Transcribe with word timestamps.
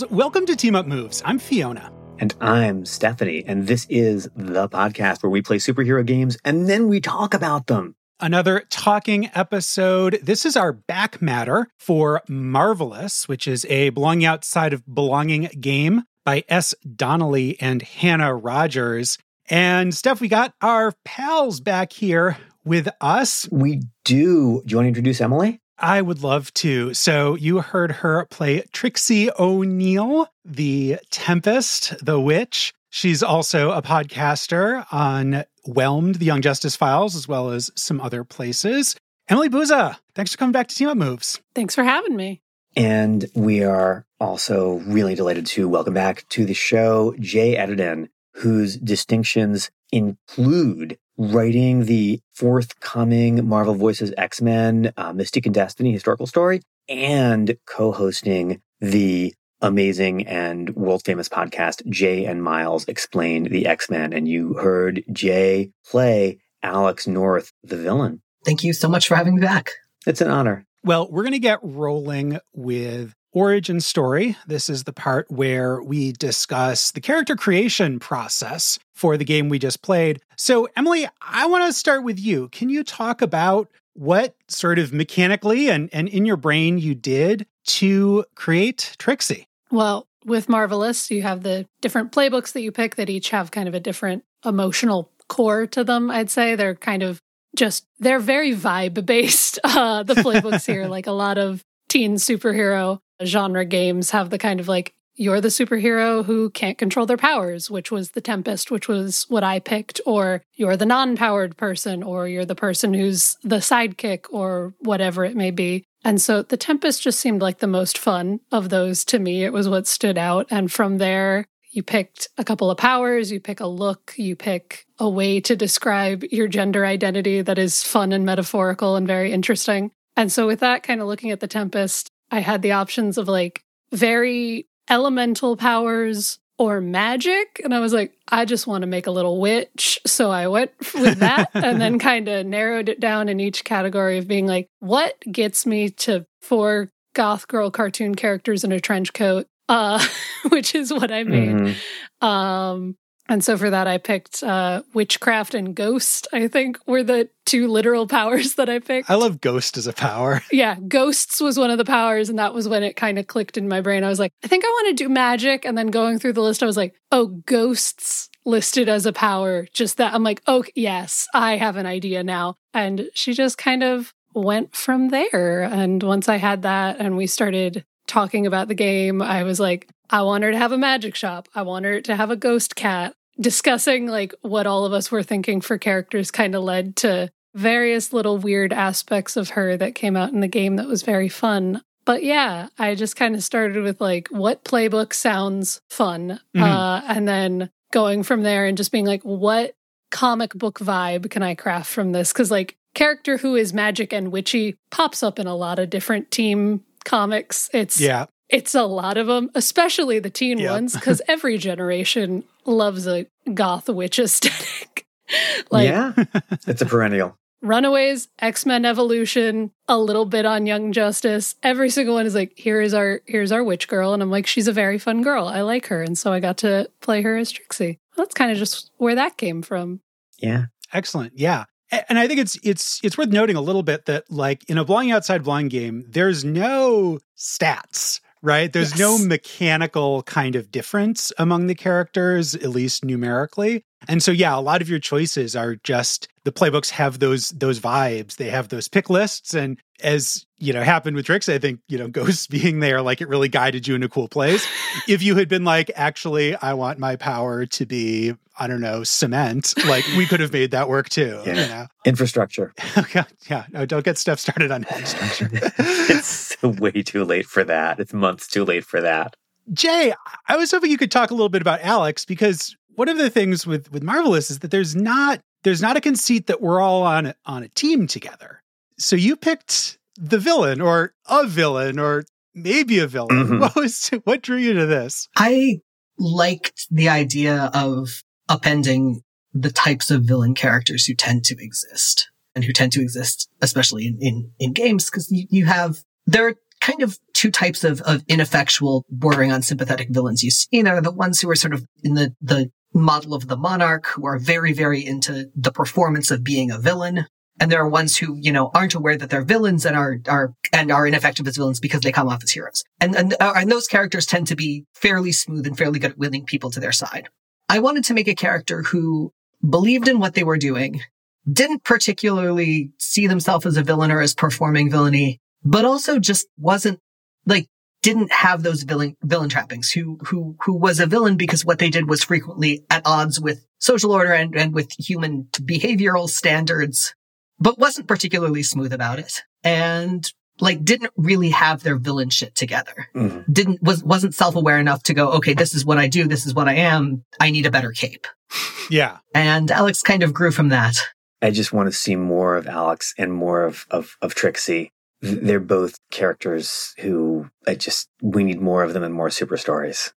Pals, 0.00 0.10
welcome 0.10 0.46
to 0.46 0.56
Team 0.56 0.74
Up 0.74 0.86
Moves. 0.86 1.22
I'm 1.24 1.38
Fiona. 1.38 1.92
And 2.18 2.34
I'm 2.40 2.86
Stephanie, 2.86 3.44
and 3.46 3.66
this 3.66 3.86
is 3.90 4.28
the 4.34 4.68
podcast 4.68 5.22
where 5.22 5.30
we 5.30 5.42
play 5.42 5.56
superhero 5.56 6.04
games 6.04 6.38
and 6.44 6.68
then 6.68 6.88
we 6.88 7.00
talk 7.00 7.34
about 7.34 7.66
them. 7.66 7.94
Another 8.18 8.64
talking 8.70 9.30
episode. 9.34 10.20
This 10.22 10.46
is 10.46 10.56
our 10.56 10.72
back 10.72 11.20
matter 11.20 11.68
for 11.78 12.22
Marvelous, 12.28 13.28
which 13.28 13.46
is 13.48 13.66
a 13.66 13.90
belonging 13.90 14.26
outside 14.26 14.72
of 14.72 14.82
belonging 14.92 15.50
game 15.60 16.04
by 16.24 16.44
S. 16.48 16.74
Donnelly 16.96 17.60
and 17.60 17.82
Hannah 17.82 18.34
Rogers. 18.34 19.18
And 19.48 19.94
Steph, 19.94 20.20
we 20.20 20.28
got 20.28 20.54
our 20.62 20.92
pals 21.04 21.60
back 21.60 21.92
here 21.92 22.38
with 22.64 22.88
us. 23.00 23.48
We 23.50 23.82
do. 24.04 24.62
Do 24.64 24.72
you 24.72 24.76
want 24.76 24.84
to 24.84 24.88
introduce 24.88 25.20
Emily? 25.20 25.60
I 25.80 26.02
would 26.02 26.22
love 26.22 26.52
to. 26.54 26.94
So 26.94 27.34
you 27.34 27.60
heard 27.60 27.92
her 27.92 28.26
play 28.26 28.64
Trixie 28.72 29.30
O'Neill, 29.38 30.28
the 30.44 30.98
Tempest, 31.10 31.94
the 32.04 32.20
Witch. 32.20 32.72
She's 32.90 33.22
also 33.22 33.70
a 33.70 33.82
podcaster 33.82 34.84
on 34.92 35.44
Whelmed, 35.64 36.16
the 36.16 36.24
Young 36.26 36.42
Justice 36.42 36.76
Files, 36.76 37.14
as 37.14 37.28
well 37.28 37.50
as 37.50 37.70
some 37.76 38.00
other 38.00 38.24
places. 38.24 38.96
Emily 39.28 39.48
Buza, 39.48 39.96
thanks 40.14 40.32
for 40.32 40.38
coming 40.38 40.52
back 40.52 40.68
to 40.68 40.74
Team 40.74 40.88
Up 40.88 40.96
Moves. 40.96 41.40
Thanks 41.54 41.74
for 41.74 41.84
having 41.84 42.16
me. 42.16 42.42
And 42.76 43.26
we 43.34 43.62
are 43.64 44.06
also 44.18 44.74
really 44.86 45.14
delighted 45.14 45.46
to 45.46 45.68
welcome 45.68 45.94
back 45.94 46.28
to 46.30 46.44
the 46.44 46.54
show 46.54 47.14
Jay 47.18 47.56
Edidin, 47.56 48.08
whose 48.34 48.76
distinctions 48.76 49.70
include 49.92 50.98
writing 51.20 51.84
the 51.84 52.18
forthcoming 52.32 53.46
Marvel 53.46 53.74
Voices 53.74 54.12
X 54.16 54.40
Men 54.40 54.90
uh, 54.96 55.12
Mystique 55.12 55.44
and 55.44 55.54
Destiny 55.54 55.92
historical 55.92 56.26
story 56.26 56.62
and 56.88 57.56
co 57.66 57.92
hosting 57.92 58.62
the 58.80 59.34
amazing 59.60 60.26
and 60.26 60.74
world 60.74 61.02
famous 61.04 61.28
podcast, 61.28 61.86
Jay 61.90 62.24
and 62.24 62.42
Miles 62.42 62.88
X-Plain 62.88 63.44
the 63.44 63.66
X 63.66 63.90
Men. 63.90 64.14
And 64.14 64.26
you 64.26 64.54
heard 64.54 65.04
Jay 65.12 65.72
play 65.86 66.38
Alex 66.62 67.06
North, 67.06 67.52
the 67.62 67.76
villain. 67.76 68.22
Thank 68.46 68.64
you 68.64 68.72
so 68.72 68.88
much 68.88 69.06
for 69.06 69.14
having 69.14 69.34
me 69.34 69.42
back. 69.42 69.72
It's 70.06 70.22
an 70.22 70.30
honor. 70.30 70.64
Well, 70.82 71.06
we're 71.10 71.24
going 71.24 71.32
to 71.32 71.38
get 71.38 71.58
rolling 71.62 72.38
with 72.54 73.14
origin 73.32 73.80
story. 73.80 74.36
This 74.46 74.68
is 74.68 74.84
the 74.84 74.92
part 74.92 75.30
where 75.30 75.82
we 75.82 76.12
discuss 76.12 76.90
the 76.90 77.00
character 77.00 77.36
creation 77.36 77.98
process 77.98 78.78
for 78.94 79.16
the 79.16 79.24
game 79.24 79.48
we 79.48 79.58
just 79.58 79.82
played. 79.82 80.20
So, 80.36 80.68
Emily, 80.76 81.06
I 81.20 81.46
want 81.46 81.64
to 81.64 81.72
start 81.72 82.02
with 82.04 82.18
you. 82.18 82.48
Can 82.48 82.68
you 82.68 82.84
talk 82.84 83.22
about 83.22 83.68
what 83.94 84.34
sort 84.48 84.78
of 84.78 84.92
mechanically 84.92 85.68
and, 85.68 85.88
and 85.92 86.08
in 86.08 86.24
your 86.24 86.36
brain 86.36 86.78
you 86.78 86.94
did 86.94 87.46
to 87.66 88.24
create 88.34 88.94
Trixie? 88.98 89.46
Well, 89.70 90.06
with 90.24 90.48
Marvelous, 90.48 91.10
you 91.10 91.22
have 91.22 91.42
the 91.42 91.66
different 91.80 92.12
playbooks 92.12 92.52
that 92.52 92.62
you 92.62 92.72
pick 92.72 92.96
that 92.96 93.10
each 93.10 93.30
have 93.30 93.50
kind 93.50 93.68
of 93.68 93.74
a 93.74 93.80
different 93.80 94.24
emotional 94.44 95.10
core 95.28 95.66
to 95.68 95.84
them, 95.84 96.10
I'd 96.10 96.30
say. 96.30 96.56
They're 96.56 96.74
kind 96.74 97.02
of 97.02 97.20
just, 97.56 97.86
they're 97.98 98.18
very 98.18 98.54
vibe 98.54 99.04
based, 99.06 99.58
uh, 99.64 100.02
the 100.02 100.14
playbooks 100.14 100.66
here. 100.66 100.80
Like 100.90 101.06
a 101.06 101.12
lot 101.12 101.38
of 101.38 101.64
teen 101.88 102.16
superhero 102.16 103.00
genre 103.24 103.64
games 103.64 104.10
have 104.10 104.30
the 104.30 104.38
kind 104.38 104.60
of 104.60 104.68
like 104.68 104.94
you're 105.20 105.40
the 105.40 105.48
superhero 105.48 106.24
who 106.24 106.48
can't 106.48 106.78
control 106.78 107.04
their 107.04 107.18
powers, 107.18 107.70
which 107.70 107.90
was 107.90 108.12
the 108.12 108.22
Tempest, 108.22 108.70
which 108.70 108.88
was 108.88 109.26
what 109.28 109.44
I 109.44 109.58
picked, 109.58 110.00
or 110.06 110.42
you're 110.54 110.78
the 110.78 110.86
non 110.86 111.16
powered 111.16 111.58
person, 111.58 112.02
or 112.02 112.26
you're 112.26 112.46
the 112.46 112.54
person 112.54 112.94
who's 112.94 113.36
the 113.42 113.56
sidekick, 113.56 114.24
or 114.30 114.72
whatever 114.80 115.24
it 115.24 115.36
may 115.36 115.50
be. 115.50 115.84
And 116.04 116.20
so 116.22 116.42
the 116.42 116.56
Tempest 116.56 117.02
just 117.02 117.20
seemed 117.20 117.42
like 117.42 117.58
the 117.58 117.66
most 117.66 117.98
fun 117.98 118.40
of 118.50 118.70
those 118.70 119.04
to 119.06 119.18
me. 119.18 119.44
It 119.44 119.52
was 119.52 119.68
what 119.68 119.86
stood 119.86 120.16
out. 120.16 120.46
And 120.50 120.72
from 120.72 120.96
there, 120.96 121.44
you 121.70 121.82
picked 121.82 122.28
a 122.38 122.44
couple 122.44 122.70
of 122.70 122.78
powers, 122.78 123.30
you 123.30 123.40
pick 123.40 123.60
a 123.60 123.66
look, 123.66 124.14
you 124.16 124.34
pick 124.34 124.86
a 124.98 125.08
way 125.08 125.40
to 125.40 125.54
describe 125.54 126.24
your 126.30 126.48
gender 126.48 126.86
identity 126.86 127.42
that 127.42 127.58
is 127.58 127.82
fun 127.82 128.12
and 128.12 128.24
metaphorical 128.24 128.96
and 128.96 129.06
very 129.06 129.32
interesting. 129.32 129.90
And 130.16 130.32
so, 130.32 130.46
with 130.46 130.60
that, 130.60 130.82
kind 130.82 131.00
of 131.00 131.06
looking 131.06 131.30
at 131.30 131.40
the 131.40 131.46
Tempest, 131.46 132.10
I 132.30 132.40
had 132.40 132.62
the 132.62 132.72
options 132.72 133.18
of 133.18 133.28
like 133.28 133.62
very 133.92 134.66
elemental 134.88 135.56
powers 135.56 136.38
or 136.58 136.80
magic. 136.82 137.60
And 137.64 137.74
I 137.74 137.80
was 137.80 137.94
like, 137.94 138.12
I 138.28 138.44
just 138.44 138.66
want 138.66 138.82
to 138.82 138.86
make 138.86 139.06
a 139.06 139.10
little 139.10 139.40
witch. 139.40 139.98
So 140.06 140.30
I 140.30 140.48
went 140.48 140.72
with 140.94 141.20
that 141.20 141.50
and 141.54 141.80
then 141.80 141.98
kind 141.98 142.28
of 142.28 142.44
narrowed 142.44 142.90
it 142.90 143.00
down 143.00 143.30
in 143.30 143.40
each 143.40 143.64
category 143.64 144.18
of 144.18 144.28
being 144.28 144.46
like, 144.46 144.68
what 144.80 145.18
gets 145.32 145.64
me 145.64 145.88
to 145.88 146.26
four 146.42 146.90
goth 147.14 147.48
girl 147.48 147.70
cartoon 147.70 148.14
characters 148.14 148.62
in 148.62 148.72
a 148.72 148.80
trench 148.80 149.14
coat? 149.14 149.46
Uh, 149.70 150.04
which 150.50 150.74
is 150.74 150.92
what 150.92 151.10
I 151.10 151.24
made. 151.24 151.56
Mm-hmm. 151.56 152.26
Um, 152.26 152.96
and 153.30 153.44
so 153.44 153.56
for 153.56 153.70
that, 153.70 153.86
I 153.86 153.98
picked 153.98 154.42
uh, 154.42 154.82
witchcraft 154.92 155.54
and 155.54 155.72
ghost. 155.72 156.26
I 156.32 156.48
think 156.48 156.78
were 156.84 157.04
the 157.04 157.30
two 157.46 157.68
literal 157.68 158.06
powers 158.18 158.54
that 158.54 158.68
I 158.68 158.80
picked. 158.80 159.08
I 159.08 159.14
love 159.14 159.40
ghost 159.40 159.76
as 159.76 159.86
a 159.86 159.92
power. 159.92 160.42
Yeah, 160.52 160.74
ghosts 160.88 161.40
was 161.40 161.56
one 161.56 161.70
of 161.70 161.78
the 161.78 161.84
powers, 161.84 162.28
and 162.28 162.38
that 162.40 162.52
was 162.52 162.68
when 162.68 162.82
it 162.82 162.96
kind 162.96 163.20
of 163.20 163.28
clicked 163.28 163.56
in 163.56 163.68
my 163.68 163.80
brain. 163.80 164.02
I 164.02 164.08
was 164.08 164.18
like, 164.18 164.32
I 164.42 164.48
think 164.48 164.64
I 164.64 164.68
want 164.68 164.88
to 164.88 165.04
do 165.04 165.08
magic. 165.08 165.64
And 165.64 165.78
then 165.78 165.86
going 165.86 166.18
through 166.18 166.32
the 166.32 166.42
list, 166.42 166.62
I 166.62 166.66
was 166.66 166.76
like, 166.76 166.94
oh, 167.12 167.26
ghosts 167.46 168.28
listed 168.44 168.88
as 168.88 169.06
a 169.06 169.12
power. 169.12 169.68
Just 169.72 169.98
that. 169.98 170.12
I'm 170.12 170.24
like, 170.24 170.42
oh, 170.48 170.64
yes, 170.74 171.28
I 171.32 171.56
have 171.56 171.76
an 171.76 171.86
idea 171.86 172.24
now. 172.24 172.56
And 172.74 173.10
she 173.14 173.32
just 173.32 173.58
kind 173.58 173.84
of 173.84 174.12
went 174.34 174.74
from 174.74 175.10
there. 175.10 175.62
And 175.62 176.02
once 176.02 176.28
I 176.28 176.36
had 176.36 176.62
that, 176.62 176.96
and 176.98 177.16
we 177.16 177.28
started 177.28 177.84
talking 178.08 178.44
about 178.46 178.66
the 178.66 178.74
game, 178.74 179.22
I 179.22 179.44
was 179.44 179.60
like, 179.60 179.88
I 180.10 180.22
want 180.22 180.42
her 180.42 180.50
to 180.50 180.58
have 180.58 180.72
a 180.72 180.78
magic 180.78 181.14
shop. 181.14 181.48
I 181.54 181.62
want 181.62 181.84
her 181.84 182.00
to 182.00 182.16
have 182.16 182.30
a 182.30 182.36
ghost 182.36 182.74
cat 182.74 183.14
discussing 183.40 184.06
like 184.06 184.34
what 184.42 184.66
all 184.66 184.84
of 184.84 184.92
us 184.92 185.10
were 185.10 185.22
thinking 185.22 185.60
for 185.60 185.78
characters 185.78 186.30
kind 186.30 186.54
of 186.54 186.62
led 186.62 186.96
to 186.96 187.30
various 187.54 188.12
little 188.12 188.38
weird 188.38 188.72
aspects 188.72 189.36
of 189.36 189.50
her 189.50 189.76
that 189.76 189.94
came 189.94 190.16
out 190.16 190.32
in 190.32 190.40
the 190.40 190.48
game 190.48 190.76
that 190.76 190.86
was 190.86 191.02
very 191.02 191.28
fun. 191.28 191.82
But 192.04 192.22
yeah, 192.22 192.68
I 192.78 192.94
just 192.94 193.16
kind 193.16 193.34
of 193.34 193.42
started 193.42 193.82
with 193.82 194.00
like 194.00 194.28
what 194.28 194.64
playbook 194.64 195.12
sounds 195.12 195.80
fun, 195.90 196.40
mm-hmm. 196.56 196.62
uh, 196.62 197.02
and 197.06 197.26
then 197.28 197.70
going 197.92 198.22
from 198.22 198.42
there 198.42 198.66
and 198.66 198.76
just 198.76 198.92
being 198.92 199.06
like, 199.06 199.22
what 199.22 199.74
comic 200.10 200.54
book 200.54 200.78
vibe 200.78 201.30
can 201.30 201.42
I 201.42 201.54
craft 201.54 201.90
from 201.90 202.12
this? 202.12 202.32
Because 202.32 202.50
like 202.50 202.76
character 202.94 203.36
who 203.36 203.54
is 203.54 203.72
magic 203.72 204.12
and 204.12 204.32
witchy 204.32 204.76
pops 204.90 205.22
up 205.22 205.38
in 205.38 205.46
a 205.46 205.54
lot 205.54 205.78
of 205.78 205.90
different 205.90 206.30
team 206.30 206.84
comics. 207.04 207.70
It's 207.72 208.00
yeah. 208.00 208.26
It's 208.48 208.74
a 208.74 208.82
lot 208.82 209.16
of 209.16 209.28
them, 209.28 209.48
especially 209.54 210.18
the 210.18 210.30
teen 210.30 210.58
yep. 210.58 210.72
ones, 210.72 210.94
because 210.94 211.22
every 211.28 211.56
generation 211.56 212.42
loves 212.64 213.06
a 213.06 213.26
goth 213.52 213.88
witch 213.88 214.18
aesthetic. 214.18 215.06
like, 215.70 215.88
yeah, 215.88 216.12
it's 216.66 216.82
a 216.82 216.86
perennial. 216.86 217.36
Runaways, 217.62 218.28
X 218.38 218.64
Men 218.64 218.84
Evolution, 218.84 219.70
a 219.86 219.98
little 219.98 220.24
bit 220.24 220.46
on 220.46 220.66
Young 220.66 220.92
Justice. 220.92 221.54
Every 221.62 221.90
single 221.90 222.14
one 222.14 222.24
is 222.24 222.34
like, 222.34 222.52
here 222.56 222.80
is 222.80 222.94
our 222.94 223.20
here's 223.26 223.52
our 223.52 223.62
witch 223.62 223.86
girl, 223.86 224.14
and 224.14 224.22
I'm 224.22 224.30
like, 224.30 224.46
she's 224.46 224.68
a 224.68 224.72
very 224.72 224.98
fun 224.98 225.22
girl. 225.22 225.46
I 225.46 225.60
like 225.60 225.86
her, 225.86 226.02
and 226.02 226.18
so 226.18 226.32
I 226.32 226.40
got 226.40 226.58
to 226.58 226.90
play 227.00 227.22
her 227.22 227.36
as 227.36 227.50
Trixie. 227.50 227.98
Well, 228.16 228.24
that's 228.24 228.34
kind 228.34 228.50
of 228.50 228.56
just 228.56 228.90
where 228.96 229.14
that 229.14 229.36
came 229.36 229.62
from. 229.62 230.00
Yeah, 230.38 230.66
excellent. 230.92 231.34
Yeah, 231.38 231.64
and 232.08 232.18
I 232.18 232.26
think 232.26 232.40
it's 232.40 232.58
it's 232.62 233.00
it's 233.02 233.18
worth 233.18 233.28
noting 233.28 233.56
a 233.56 233.60
little 233.60 233.82
bit 233.82 234.06
that 234.06 234.30
like 234.30 234.68
in 234.70 234.78
a 234.78 234.84
blind 234.84 235.12
outside 235.12 235.44
blind 235.44 235.70
game, 235.70 236.04
there's 236.08 236.44
no 236.44 237.18
stats 237.36 238.20
right? 238.42 238.72
There's 238.72 238.90
yes. 238.90 238.98
no 238.98 239.18
mechanical 239.18 240.22
kind 240.24 240.56
of 240.56 240.70
difference 240.70 241.32
among 241.38 241.66
the 241.66 241.74
characters, 241.74 242.54
at 242.54 242.70
least 242.70 243.04
numerically. 243.04 243.84
And 244.08 244.22
so 244.22 244.32
yeah, 244.32 244.56
a 244.56 244.60
lot 244.60 244.82
of 244.82 244.88
your 244.88 244.98
choices 244.98 245.54
are 245.54 245.76
just 245.76 246.28
the 246.44 246.52
playbooks 246.52 246.90
have 246.90 247.18
those 247.18 247.50
those 247.50 247.80
vibes. 247.80 248.36
They 248.36 248.50
have 248.50 248.68
those 248.68 248.88
pick 248.88 249.10
lists 249.10 249.54
and 249.54 249.78
as 250.02 250.46
you 250.56 250.72
know 250.72 250.82
happened 250.82 251.16
with 251.16 251.26
Trix, 251.26 251.48
I 251.48 251.58
think, 251.58 251.80
you 251.88 251.98
know, 251.98 252.08
Ghosts 252.20 252.46
being 252.46 252.80
there 252.80 253.02
like 253.02 253.20
it 253.20 253.28
really 253.28 253.48
guided 253.48 253.86
you 253.86 253.94
in 253.94 254.02
a 254.02 254.08
cool 254.08 254.28
place. 254.28 254.66
if 255.08 255.22
you 255.22 255.36
had 255.36 255.48
been 255.48 255.64
like 255.64 255.90
actually 255.94 256.56
I 256.56 256.74
want 256.74 256.98
my 256.98 257.16
power 257.16 257.66
to 257.66 257.86
be 257.86 258.34
I 258.58 258.66
don't 258.66 258.82
know, 258.82 259.04
cement, 259.04 259.72
like 259.86 260.04
we 260.18 260.26
could 260.26 260.40
have 260.40 260.52
made 260.52 260.70
that 260.72 260.88
work 260.88 261.08
too, 261.08 261.42
yeah. 261.46 261.54
you 261.54 261.68
know. 261.68 261.86
Infrastructure. 262.04 262.74
okay. 262.98 263.22
Yeah, 263.48 263.64
no, 263.70 263.86
don't 263.86 264.04
get 264.04 264.18
stuff 264.18 264.38
started 264.38 264.70
on 264.70 264.82
infrastructure. 264.82 265.48
it's 265.78 266.62
way 266.62 267.02
too 267.02 267.24
late 267.24 267.46
for 267.46 267.64
that. 267.64 267.98
It's 267.98 268.12
months 268.12 268.46
too 268.46 268.64
late 268.64 268.84
for 268.84 269.00
that. 269.00 269.34
Jay, 269.72 270.12
I 270.48 270.56
was 270.56 270.70
hoping 270.70 270.90
you 270.90 270.98
could 270.98 271.10
talk 271.10 271.30
a 271.30 271.34
little 271.34 271.48
bit 271.48 271.62
about 271.62 271.80
Alex 271.80 272.24
because 272.24 272.76
one 273.00 273.08
of 273.08 273.16
the 273.16 273.30
things 273.30 273.66
with 273.66 273.90
with 273.90 274.02
Marvelous 274.02 274.50
is 274.50 274.58
that 274.58 274.70
there's 274.70 274.94
not 274.94 275.40
there's 275.64 275.80
not 275.80 275.96
a 275.96 276.02
conceit 276.02 276.48
that 276.48 276.60
we're 276.60 276.82
all 276.82 277.02
on 277.02 277.24
a, 277.24 277.34
on 277.46 277.62
a 277.62 277.68
team 277.68 278.06
together. 278.06 278.62
So 278.98 279.16
you 279.16 279.36
picked 279.36 279.98
the 280.16 280.36
villain 280.38 280.82
or 280.82 281.14
a 281.26 281.46
villain 281.46 281.98
or 281.98 282.26
maybe 282.54 282.98
a 282.98 283.06
villain. 283.06 283.46
Mm-hmm. 283.46 283.58
What 283.60 283.74
was 283.74 284.10
what 284.24 284.42
drew 284.42 284.58
you 284.58 284.74
to 284.74 284.84
this? 284.84 285.30
I 285.34 285.80
liked 286.18 286.88
the 286.90 287.08
idea 287.08 287.70
of 287.72 288.22
appending 288.50 289.22
the 289.54 289.70
types 289.70 290.10
of 290.10 290.24
villain 290.24 290.54
characters 290.54 291.06
who 291.06 291.14
tend 291.14 291.44
to 291.44 291.56
exist 291.58 292.28
and 292.54 292.64
who 292.64 292.72
tend 292.74 292.92
to 292.92 293.00
exist, 293.00 293.48
especially 293.62 294.08
in, 294.08 294.18
in, 294.20 294.50
in 294.58 294.72
games, 294.74 295.08
because 295.08 295.32
you, 295.32 295.46
you 295.48 295.64
have, 295.64 296.04
there 296.26 296.48
are 296.48 296.54
kind 296.82 297.02
of 297.02 297.18
two 297.32 297.50
types 297.50 297.82
of, 297.82 298.02
of 298.02 298.22
ineffectual, 298.28 299.06
bordering 299.08 299.52
on 299.52 299.62
sympathetic 299.62 300.08
villains 300.10 300.44
you 300.44 300.50
see. 300.50 300.82
There 300.82 300.96
are 300.96 301.00
the 301.00 301.10
ones 301.10 301.40
who 301.40 301.48
are 301.48 301.56
sort 301.56 301.72
of 301.72 301.86
in 302.04 302.14
the, 302.14 302.34
the 302.42 302.70
model 302.92 303.34
of 303.34 303.48
the 303.48 303.56
monarch, 303.56 304.06
who 304.06 304.26
are 304.26 304.38
very, 304.38 304.72
very 304.72 305.04
into 305.04 305.50
the 305.54 305.72
performance 305.72 306.30
of 306.30 306.44
being 306.44 306.70
a 306.70 306.78
villain. 306.78 307.26
And 307.60 307.70
there 307.70 307.82
are 307.82 307.88
ones 307.88 308.16
who, 308.16 308.36
you 308.40 308.52
know, 308.52 308.70
aren't 308.74 308.94
aware 308.94 309.18
that 309.18 309.28
they're 309.28 309.44
villains 309.44 309.84
and 309.84 309.94
are, 309.94 310.18
are, 310.28 310.54
and 310.72 310.90
are 310.90 311.06
ineffective 311.06 311.46
as 311.46 311.56
villains 311.56 311.78
because 311.78 312.00
they 312.00 312.12
come 312.12 312.28
off 312.28 312.42
as 312.42 312.50
heroes. 312.52 312.84
And, 313.00 313.14
and, 313.14 313.34
uh, 313.38 313.52
and 313.54 313.70
those 313.70 313.86
characters 313.86 314.24
tend 314.24 314.46
to 314.46 314.56
be 314.56 314.86
fairly 314.94 315.32
smooth 315.32 315.66
and 315.66 315.76
fairly 315.76 315.98
good 315.98 316.12
at 316.12 316.18
winning 316.18 316.46
people 316.46 316.70
to 316.70 316.80
their 316.80 316.92
side. 316.92 317.28
I 317.68 317.78
wanted 317.80 318.04
to 318.04 318.14
make 318.14 318.28
a 318.28 318.34
character 318.34 318.82
who 318.82 319.32
believed 319.68 320.08
in 320.08 320.18
what 320.18 320.34
they 320.34 320.42
were 320.42 320.56
doing, 320.56 321.02
didn't 321.50 321.84
particularly 321.84 322.92
see 322.98 323.26
themselves 323.26 323.66
as 323.66 323.76
a 323.76 323.82
villain 323.82 324.10
or 324.10 324.20
as 324.20 324.34
performing 324.34 324.90
villainy, 324.90 325.40
but 325.62 325.84
also 325.84 326.18
just 326.18 326.46
wasn't 326.56 326.98
like 327.46 327.68
didn't 328.02 328.32
have 328.32 328.62
those 328.62 328.82
villain 328.82 329.16
villain 329.22 329.48
trappings 329.48 329.90
who 329.90 330.18
who 330.26 330.56
who 330.62 330.74
was 330.74 331.00
a 331.00 331.06
villain 331.06 331.36
because 331.36 331.64
what 331.64 331.78
they 331.78 331.90
did 331.90 332.08
was 332.08 332.24
frequently 332.24 332.84
at 332.90 333.02
odds 333.04 333.40
with 333.40 333.66
social 333.78 334.12
order 334.12 334.32
and, 334.32 334.54
and 334.56 334.74
with 334.74 334.92
human 334.98 335.48
behavioral 335.52 336.28
standards 336.28 337.14
but 337.58 337.78
wasn't 337.78 338.08
particularly 338.08 338.62
smooth 338.62 338.92
about 338.92 339.18
it 339.18 339.42
and 339.62 340.32
like 340.60 340.84
didn't 340.84 341.12
really 341.16 341.50
have 341.50 341.82
their 341.82 341.96
villain 341.96 342.30
shit 342.30 342.54
together. 342.54 343.08
Mm-hmm. 343.14 343.52
Didn't 343.52 343.82
was 343.82 344.02
wasn't 344.02 344.34
self-aware 344.34 344.78
enough 344.78 345.02
to 345.04 345.14
go, 345.14 345.32
okay, 345.32 345.54
this 345.54 345.74
is 345.74 345.84
what 345.84 345.98
I 345.98 346.08
do, 346.08 346.26
this 346.26 346.46
is 346.46 346.54
what 346.54 346.68
I 346.68 346.74
am. 346.74 347.24
I 347.38 347.50
need 347.50 347.66
a 347.66 347.70
better 347.70 347.92
cape. 347.92 348.26
Yeah. 348.90 349.18
And 349.36 349.70
Alex 349.70 350.02
kind 350.02 350.24
of 350.24 350.34
grew 350.34 350.50
from 350.50 350.70
that. 350.70 350.96
I 351.40 351.52
just 351.52 351.72
want 351.72 351.86
to 351.86 351.92
see 351.92 352.16
more 352.16 352.56
of 352.56 352.66
Alex 352.66 353.14
and 353.16 353.32
more 353.32 353.62
of 353.62 353.86
of, 353.88 354.16
of 354.20 354.34
Trixie. 354.34 354.90
They're 355.22 355.60
both 355.60 355.98
characters 356.10 356.94
who 356.98 357.50
I 357.66 357.74
just 357.74 358.08
we 358.22 358.44
need 358.44 358.60
more 358.60 358.82
of 358.82 358.94
them 358.94 359.02
and 359.02 359.14
more 359.14 359.30
super 359.30 359.56
stories. 359.56 360.12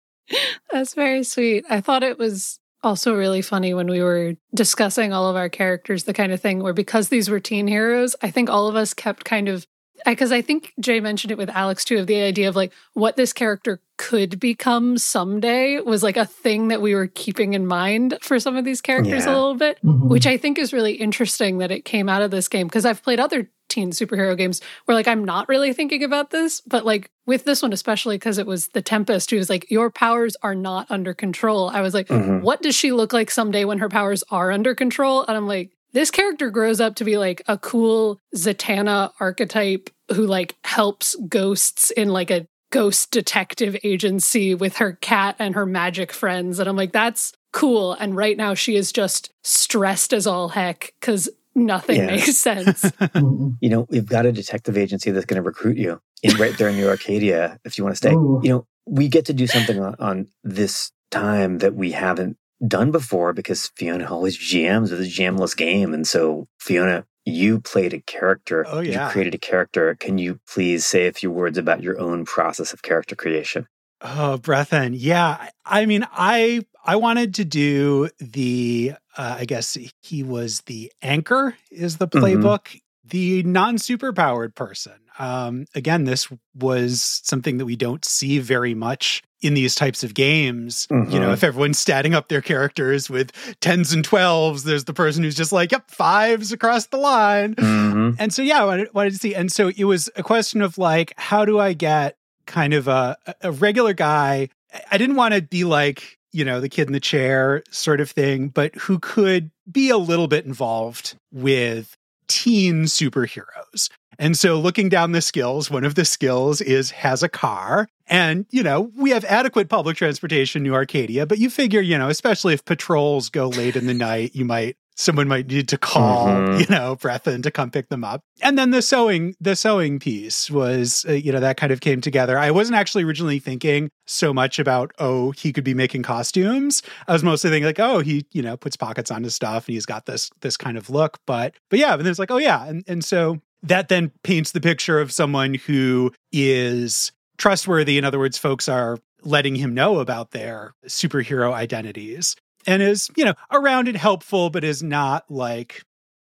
That's 0.72 0.94
very 0.94 1.24
sweet. 1.24 1.66
I 1.70 1.82
thought 1.82 2.04
it 2.04 2.18
was 2.18 2.60
also 2.84 3.16
really 3.16 3.42
funny 3.42 3.74
when 3.74 3.88
we 3.88 4.02
were 4.02 4.36
discussing 4.54 5.14
all 5.14 5.30
of 5.30 5.36
our 5.36 5.50
characters, 5.50 6.04
the 6.04 6.14
kind 6.14 6.32
of 6.32 6.42
thing 6.42 6.62
where 6.62 6.74
because 6.74 7.10
these 7.10 7.30
were 7.30 7.40
teen 7.40 7.68
heroes, 7.68 8.16
I 8.22 8.30
think 8.30 8.50
all 8.50 8.68
of 8.68 8.76
us 8.76 8.94
kept 8.94 9.26
kind 9.26 9.48
of 9.48 9.66
because 10.06 10.32
I, 10.32 10.38
I, 10.38 10.42
think 10.42 10.74
Jay 10.80 11.00
mentioned 11.00 11.32
it 11.32 11.38
with 11.38 11.50
Alex 11.50 11.86
too 11.86 11.98
of 11.98 12.08
the 12.08 12.22
idea 12.22 12.50
of 12.50 12.56
like 12.56 12.74
what 12.94 13.16
this 13.16 13.32
character 13.32 13.80
could 13.98 14.40
become 14.40 14.98
someday 14.98 15.80
was 15.80 16.04
like 16.04 16.18
a 16.18 16.26
thing 16.26 16.70
that 16.70 16.82
we 16.82 16.96
were 16.96 17.08
keeping 17.08 17.54
in 17.54 17.66
mind 17.66 18.18
for 18.22 18.40
some 18.40 18.58
of 18.58 18.66
these 18.66 18.82
characters 18.82 19.26
yeah. 19.26 19.32
a 19.32 19.36
little 19.36 19.56
bit, 19.56 19.78
mm-hmm. 19.84 20.10
which 20.10 20.28
I 20.28 20.38
think 20.38 20.58
is 20.58 20.74
really 20.74 20.94
interesting 20.94 21.60
that 21.60 21.72
it 21.72 21.86
came 21.86 22.10
out 22.10 22.22
of 22.22 22.32
this 22.32 22.48
game 22.48 22.68
because 22.68 22.86
I've 22.86 23.04
played 23.04 23.20
other 23.20 23.50
teen 23.74 23.92
superhero 23.92 24.38
games 24.38 24.62
where 24.86 24.96
like 24.96 25.08
I'm 25.08 25.26
not 25.26 25.50
really 25.50 25.74
thinking 25.74 26.04
about 26.04 26.30
this, 26.30 26.62
but 26.62 26.86
like 26.86 27.10
with 27.26 27.44
this 27.44 27.62
one 27.62 27.74
especially 27.74 28.16
because 28.16 28.38
it 28.38 28.48
was 28.48 28.70
the 28.70 28.82
Tempest 28.82 29.32
who 29.32 29.38
was 29.38 29.50
like 29.50 29.70
your 29.70 29.90
powers 29.90 30.36
are 30.44 30.56
not 30.56 30.90
under 30.90 31.14
control. 31.14 31.70
I 31.70 31.82
was 31.82 31.94
like, 31.94 32.08
mm-hmm. 32.08 32.42
what 32.42 32.62
does 32.62 32.76
she 32.76 32.92
look 32.92 33.14
like 33.14 33.32
someday 33.32 33.66
when 33.66 33.80
her 33.80 33.90
powers 33.90 34.24
are 34.30 34.52
under 34.52 34.76
control? 34.76 35.26
And 35.26 35.36
I'm 35.36 35.48
like, 35.48 35.72
this 35.94 36.12
character 36.12 36.50
grows 36.50 36.80
up 36.80 36.96
to 36.96 37.04
be 37.04 37.18
like 37.18 37.42
a 37.48 37.58
cool 37.58 38.20
Zatanna 38.36 39.12
archetype 39.20 39.90
who 40.14 40.26
like 40.26 40.56
helps 40.64 41.16
ghosts 41.28 41.92
in 41.92 42.10
like 42.10 42.32
a 42.32 42.48
ghost 42.72 43.12
detective 43.12 43.78
agency 43.84 44.56
with 44.56 44.78
her 44.78 44.94
cat 44.94 45.36
and 45.38 45.54
her 45.54 45.66
magic 45.66 46.12
friends. 46.12 46.58
And 46.58 46.68
I'm 46.68 46.76
like, 46.76 46.92
that's 46.92 47.34
cool. 47.52 47.94
And 47.94 48.16
right 48.16 48.36
now 48.36 48.56
she 48.56 48.76
is 48.76 48.92
just 48.92 49.32
stressed 49.44 50.12
as 50.12 50.26
all 50.26 50.50
heck 50.50 50.92
because 51.00 51.30
nothing 51.56 51.98
yeah. 51.98 52.08
makes 52.08 52.38
sense. 52.38 52.92
you 53.16 53.70
know, 53.70 53.88
we've 53.90 54.06
got 54.06 54.26
a 54.26 54.32
detective 54.32 54.78
agency 54.78 55.12
that's 55.12 55.26
going 55.26 55.42
to 55.42 55.46
recruit 55.46 55.78
you 55.78 56.02
in 56.22 56.38
right 56.38 56.58
there 56.58 56.70
in 56.70 56.76
New 56.76 56.88
Arcadia 56.88 57.60
if 57.66 57.78
you 57.78 57.84
want 57.84 57.94
to 57.94 57.98
stay. 57.98 58.14
Ooh. 58.14 58.40
You 58.44 58.50
know, 58.50 58.68
we 58.86 59.08
get 59.08 59.26
to 59.26 59.34
do 59.34 59.48
something 59.48 59.80
on, 59.80 59.96
on, 60.00 60.28
this 60.44 60.92
time 61.12 61.60
that 61.60 61.76
we 61.76 61.92
haven't 61.92 62.38
done 62.68 62.90
before 62.92 63.34
because 63.34 63.68
Fiona 63.76 64.12
always 64.12 64.38
GMs 64.38 64.90
with 64.92 65.02
a 65.02 65.04
GMless 65.04 65.56
game. 65.56 65.94
And 65.94 66.08
so, 66.08 66.48
Fiona, 66.60 67.06
you 67.26 67.60
played 67.60 67.94
a 67.94 68.02
character. 68.02 68.66
Oh, 68.68 68.82
yeah. 68.82 69.06
You 69.06 69.12
created 69.12 69.36
a 69.36 69.38
character. 69.38 69.96
Can 69.96 70.18
you 70.18 70.40
please 70.48 70.86
say 70.86 71.08
a 71.08 71.14
few 71.14 71.32
words 71.32 71.58
about 71.58 71.84
your 71.84 72.00
own 72.00 72.26
process 72.26 72.74
of 72.74 72.82
character 72.82 73.16
creation? 73.16 73.68
Oh, 74.02 74.38
Brethyn. 74.42 74.96
Yeah. 74.98 75.50
I 75.66 75.86
mean, 75.86 76.06
I 76.12 76.66
I 76.84 76.96
wanted 76.98 77.36
to 77.36 77.46
do 77.46 78.10
the 78.20 78.94
uh, 79.18 79.38
I 79.40 79.46
guess 79.46 79.78
he 80.02 80.24
was 80.24 80.62
the 80.62 80.92
anchor 81.02 81.56
is 81.72 81.98
the 81.98 82.08
mm-hmm. 82.08 82.24
playbook, 82.24 82.64
mm-hmm. 82.66 83.08
the 83.08 83.44
non-superpowered 83.44 84.56
person. 84.56 84.94
Um 85.20 85.66
again, 85.76 86.06
this 86.06 86.28
was 86.56 87.02
something 87.24 87.58
that 87.58 87.66
we 87.66 87.76
don't 87.76 88.04
see 88.04 88.40
very 88.40 88.74
much 88.74 89.22
in 89.42 89.54
these 89.54 89.76
types 89.76 90.04
of 90.04 90.14
games. 90.14 90.88
Mm-hmm. 90.88 91.12
You 91.12 91.20
know, 91.20 91.26
mm-hmm. 91.26 91.34
if 91.34 91.44
everyone's 91.44 91.84
statting 91.84 92.14
up 92.14 92.30
their 92.30 92.42
characters 92.42 93.10
with 93.10 93.32
tens 93.60 93.94
and 93.94 94.04
twelves, 94.04 94.64
there's 94.64 94.86
the 94.86 94.94
person 94.94 95.24
who's 95.24 95.36
just 95.36 95.52
like, 95.52 95.72
yep, 95.72 95.92
fives 95.92 96.52
across 96.52 96.88
the 96.88 96.98
line. 96.98 97.56
Mm-hmm. 97.56 98.12
And 98.20 98.34
so 98.34 98.42
yeah, 98.42 98.62
I 98.62 98.66
wanted, 98.66 98.94
wanted 98.94 99.12
to 99.12 99.18
see. 99.18 99.36
And 99.36 99.52
so 99.52 99.70
it 99.70 99.84
was 99.84 100.10
a 100.16 100.24
question 100.24 100.62
of 100.62 100.78
like, 100.78 101.14
how 101.18 101.46
do 101.46 101.60
I 101.60 101.74
get 101.74 102.18
kind 102.46 102.74
of 102.74 102.88
a, 102.88 103.18
a 103.42 103.52
regular 103.52 103.94
guy. 103.94 104.50
I 104.92 104.98
didn't 104.98 105.16
want 105.16 105.34
to 105.34 105.42
be 105.42 105.64
like, 105.64 106.18
you 106.34 106.44
know, 106.44 106.60
the 106.60 106.70
kid 106.70 106.88
in 106.88 106.94
the 106.94 107.00
chair 107.00 107.64
sort 107.70 108.02
of 108.02 108.12
thing, 108.12 108.50
but 108.50 108.76
who 108.76 109.00
could 109.00 109.52
be 109.72 109.90
a 109.90 109.98
little 109.98 110.28
bit 110.28 110.46
involved 110.46 111.16
with 111.32 111.96
teen 112.28 112.84
superheroes. 112.84 113.90
And 114.20 114.38
so 114.38 114.60
looking 114.60 114.90
down 114.90 115.12
the 115.12 115.22
skills, 115.22 115.72
one 115.72 115.84
of 115.84 115.96
the 115.96 116.06
skills 116.06 116.62
is 116.62 116.92
has 116.92 117.24
a 117.24 117.30
car. 117.30 117.88
And, 118.08 118.46
you 118.52 118.64
know, 118.64 118.92
we 118.96 119.12
have 119.12 119.26
adequate 119.26 119.70
public 119.70 119.98
transportation 119.98 120.62
New 120.64 120.74
Arcadia, 120.74 121.26
but 121.26 121.40
you 121.40 121.50
figure, 121.50 121.82
you 121.82 121.98
know, 121.98 122.10
especially 122.10 122.54
if 122.54 122.66
patrols 122.66 123.30
go 123.30 123.48
late 123.48 123.76
in 123.76 123.88
the 123.88 123.94
night, 123.94 124.36
you 124.36 124.46
might 124.46 124.78
someone 124.96 125.28
might 125.28 125.48
need 125.48 125.68
to 125.70 125.78
call, 125.78 126.28
mm-hmm. 126.28 126.60
you 126.60 126.66
know, 126.70 126.96
Brethyn 126.96 127.44
to 127.44 127.52
come 127.52 127.72
pick 127.72 127.90
them 127.90 128.04
up. 128.04 128.22
And 128.42 128.58
then 128.58 128.72
the 128.72 128.82
sewing, 128.82 129.36
the 129.40 129.56
sewing 129.56 130.00
piece 130.00 130.52
was, 130.52 131.06
uh, 131.08 131.14
you 131.14 131.32
know, 131.32 131.40
that 131.40 131.58
kind 131.58 131.72
of 131.72 131.82
came 131.82 132.02
together. 132.02 132.38
I 132.38 132.52
wasn't 132.52 132.78
actually 132.78 133.04
originally 133.04 133.40
thinking 133.40 133.90
so 134.06 134.34
much 134.34 134.60
about, 134.60 134.92
oh, 135.00 135.32
he 135.32 135.54
could 135.54 135.64
be 135.64 135.74
making 135.74 136.04
costumes. 136.04 136.82
I 137.08 137.14
was 137.14 137.24
mostly 137.24 137.50
thinking 137.50 137.66
like, 137.66 137.80
oh, 137.80 138.00
he, 138.00 138.26
you 138.32 138.42
know, 138.42 138.58
puts 138.58 138.76
pockets 138.76 139.12
on 139.12 139.24
his 139.24 139.36
stuff 139.36 139.68
and 139.68 139.74
he's 139.74 139.86
got 139.86 140.06
this, 140.06 140.30
this 140.42 140.58
kind 140.58 140.78
of 140.78 140.90
look. 140.90 141.20
But, 141.26 141.56
but 141.70 141.80
yeah, 141.80 141.94
and 141.94 142.02
then 142.02 142.08
it's 142.08 142.20
like, 142.20 142.32
oh 142.32 142.38
yeah. 142.38 142.66
And, 142.66 142.84
and 142.88 143.04
so 143.04 143.42
that 143.64 143.88
then 143.88 144.12
paints 144.24 144.52
the 144.52 144.62
picture 144.62 145.00
of 145.00 145.12
someone 145.12 145.56
who 145.56 146.12
is 146.32 147.12
trustworthy. 147.38 147.98
In 147.98 148.06
other 148.06 148.20
words, 148.20 148.38
folks 148.38 148.68
are 148.68 148.98
letting 149.24 149.56
him 149.56 149.74
know 149.74 150.00
about 150.00 150.32
their 150.32 150.74
superhero 150.86 151.54
identities 151.54 152.36
and 152.68 152.82
is, 152.82 153.10
you 153.16 153.26
know, 153.26 153.34
around 153.52 153.88
and 153.88 153.98
helpful, 153.98 154.50
but 154.50 154.64
is 154.64 154.84
not 154.84 155.30
like 155.30 155.84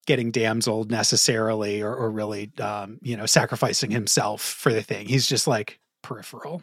getting 0.06 0.30
damseled 0.30 0.90
necessarily 0.90 1.82
or, 1.82 1.94
or 1.94 2.10
really, 2.10 2.50
um, 2.60 2.98
you 3.02 3.16
know, 3.16 3.26
sacrificing 3.26 3.90
himself 3.90 4.40
for 4.40 4.72
the 4.72 4.82
thing. 4.82 5.06
He's 5.06 5.26
just 5.26 5.46
like 5.46 5.80
peripheral. 6.02 6.62